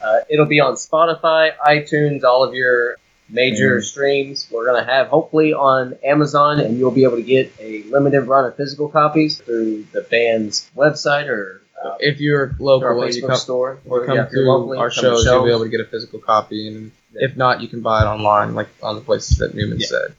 Uh, 0.00 0.20
it'll 0.28 0.46
be 0.46 0.60
on 0.60 0.74
Spotify, 0.74 1.52
iTunes, 1.66 2.24
all 2.24 2.42
of 2.42 2.54
your 2.54 2.96
major 3.28 3.82
streams. 3.82 4.48
We're 4.50 4.66
going 4.66 4.84
to 4.84 4.90
have 4.90 5.08
hopefully 5.08 5.52
on 5.52 5.98
Amazon, 6.04 6.60
and 6.60 6.78
you'll 6.78 6.90
be 6.90 7.04
able 7.04 7.16
to 7.16 7.22
get 7.22 7.52
a 7.60 7.82
limited 7.84 8.22
run 8.22 8.44
of 8.46 8.56
physical 8.56 8.88
copies 8.88 9.38
through 9.38 9.84
the 9.92 10.02
band's 10.02 10.70
website 10.76 11.28
or 11.28 11.60
uh, 11.82 11.96
if 11.98 12.20
you're 12.20 12.54
local, 12.58 13.02
and 13.02 13.14
you 13.14 13.22
Facebook 13.22 13.28
come, 13.28 13.36
store 13.36 13.78
or 13.86 14.04
come 14.04 14.16
Yeah, 14.16 14.26
through 14.26 14.48
locally, 14.48 14.78
our 14.78 14.90
come 14.90 14.96
to 14.96 15.00
shows, 15.00 15.24
you'll 15.24 15.44
be 15.44 15.50
able 15.50 15.64
to 15.64 15.70
get 15.70 15.80
a 15.80 15.84
physical 15.84 16.18
copy, 16.18 16.68
and 16.68 16.92
if 17.14 17.36
not, 17.36 17.62
you 17.62 17.68
can 17.68 17.80
buy 17.80 18.02
it 18.02 18.06
online, 18.06 18.54
like 18.54 18.68
on 18.82 18.96
the 18.96 19.00
places 19.00 19.38
that 19.38 19.54
Newman 19.54 19.80
said. 19.80 20.14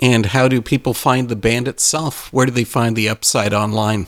And 0.00 0.26
how 0.26 0.48
do 0.48 0.62
people 0.62 0.94
find 0.94 1.28
the 1.28 1.36
band 1.36 1.68
itself? 1.68 2.32
Where 2.32 2.46
do 2.46 2.52
they 2.52 2.64
find 2.64 2.96
the 2.96 3.08
Upside 3.08 3.52
online? 3.52 4.06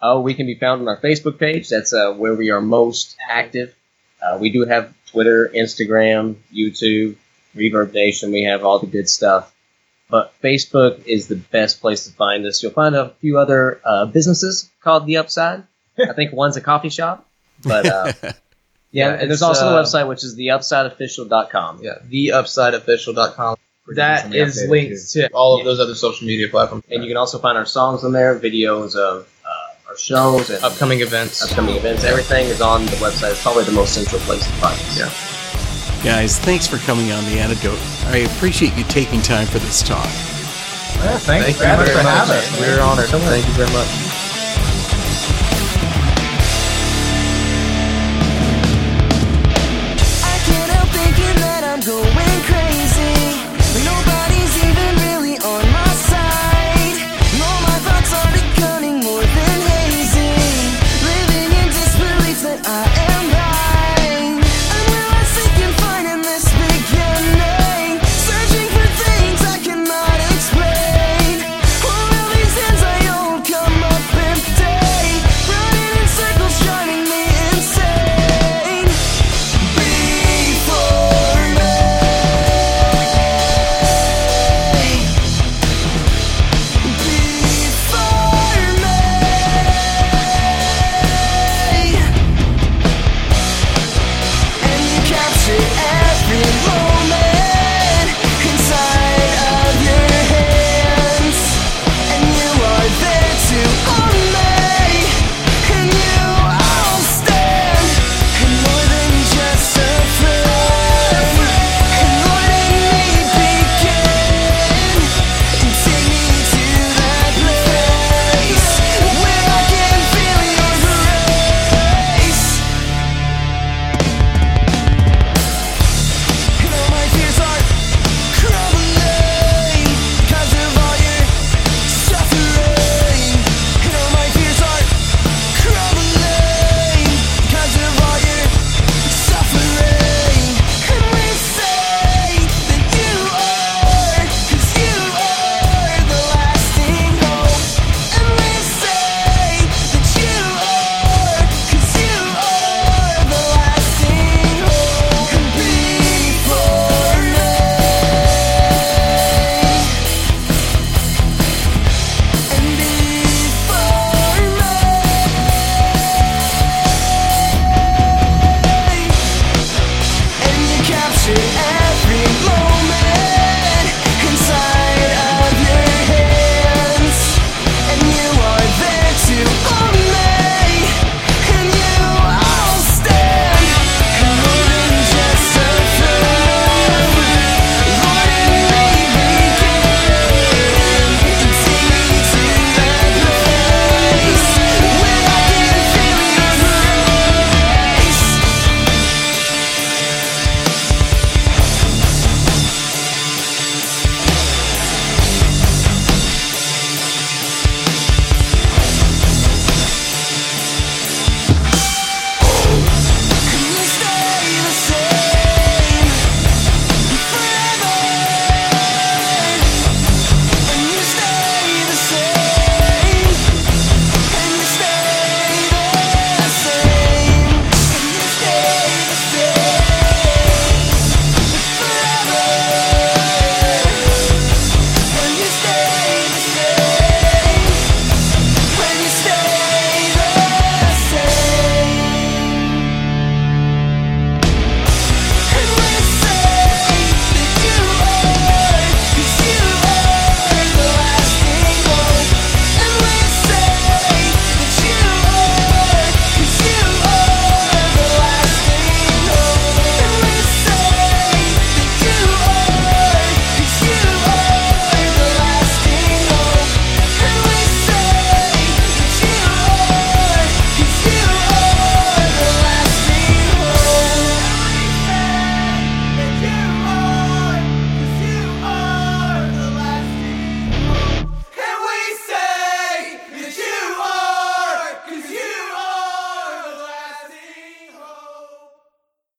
Oh, 0.00 0.20
we 0.20 0.34
can 0.34 0.46
be 0.46 0.54
found 0.54 0.82
on 0.82 0.88
our 0.88 1.00
Facebook 1.00 1.38
page. 1.38 1.68
That's 1.68 1.92
uh, 1.92 2.12
where 2.12 2.34
we 2.34 2.50
are 2.50 2.60
most 2.60 3.16
active. 3.28 3.74
Uh, 4.22 4.38
we 4.40 4.50
do 4.50 4.64
have 4.64 4.94
Twitter, 5.06 5.50
Instagram, 5.54 6.36
YouTube, 6.54 7.16
Reverb 7.56 7.92
Nation. 7.92 8.30
We 8.30 8.44
have 8.44 8.64
all 8.64 8.78
the 8.78 8.86
good 8.86 9.08
stuff. 9.08 9.52
But 10.08 10.32
Facebook 10.42 11.04
is 11.06 11.26
the 11.26 11.36
best 11.36 11.80
place 11.80 12.06
to 12.06 12.12
find 12.12 12.46
us. 12.46 12.62
You'll 12.62 12.72
find 12.72 12.94
a 12.94 13.10
few 13.20 13.38
other 13.38 13.80
uh, 13.84 14.06
businesses 14.06 14.70
called 14.82 15.06
The 15.06 15.16
Upside. 15.16 15.64
I 15.98 16.12
think 16.12 16.32
one's 16.32 16.56
a 16.56 16.60
coffee 16.60 16.90
shop. 16.90 17.26
But 17.62 17.86
uh, 17.86 18.12
yeah, 18.22 18.32
Yeah, 18.92 19.12
and 19.14 19.30
there's 19.30 19.42
also 19.42 19.66
uh, 19.66 19.70
the 19.70 19.82
website, 19.82 20.08
which 20.08 20.22
is 20.22 20.36
theupsideofficial.com. 20.36 21.80
Yeah, 21.82 21.94
theupsideofficial.com. 22.06 23.56
That 23.88 24.30
recently 24.32 24.88
is 24.90 25.14
linked 25.14 25.30
to 25.32 25.34
all 25.34 25.58
of 25.58 25.64
those 25.64 25.78
other 25.78 25.94
social 25.94 26.26
media 26.26 26.48
platforms. 26.48 26.84
And 26.90 27.02
you 27.02 27.08
can 27.10 27.16
also 27.16 27.38
find 27.38 27.58
our 27.58 27.66
songs 27.66 28.02
on 28.02 28.12
there, 28.12 28.38
videos 28.38 28.96
of 28.96 29.28
uh, 29.44 29.88
our 29.90 29.96
shows 29.98 30.48
and 30.50 30.64
upcoming 30.64 31.00
events. 31.00 31.42
Upcoming 31.42 31.76
events. 31.76 32.04
Everything 32.04 32.46
is 32.46 32.60
on 32.60 32.86
the 32.86 32.92
website. 32.96 33.32
It's 33.32 33.42
probably 33.42 33.64
the 33.64 33.72
most 33.72 33.92
central 33.94 34.20
place 34.22 34.44
to 34.44 34.52
find 34.54 34.74
us. 34.80 34.98
Yeah. 34.98 36.02
Guys, 36.02 36.38
thanks 36.38 36.66
for 36.66 36.78
coming 36.78 37.12
on 37.12 37.24
The 37.24 37.38
Antidote. 37.38 37.78
I 38.08 38.18
appreciate 38.18 38.74
you 38.76 38.84
taking 38.84 39.22
time 39.22 39.46
for 39.46 39.58
this 39.58 39.82
talk. 39.82 40.04
Yeah, 40.04 41.18
thanks 41.18 41.24
Thank 41.24 41.56
very 41.56 41.72
you 41.72 41.76
much 41.76 41.86
very 41.88 41.98
for 41.98 42.04
much. 42.04 42.28
having 42.28 42.36
us. 42.36 42.60
We're 42.60 42.80
honored. 42.80 43.06
Thank 43.06 43.46
you 43.46 43.52
very 43.54 43.72
much. 43.72 44.03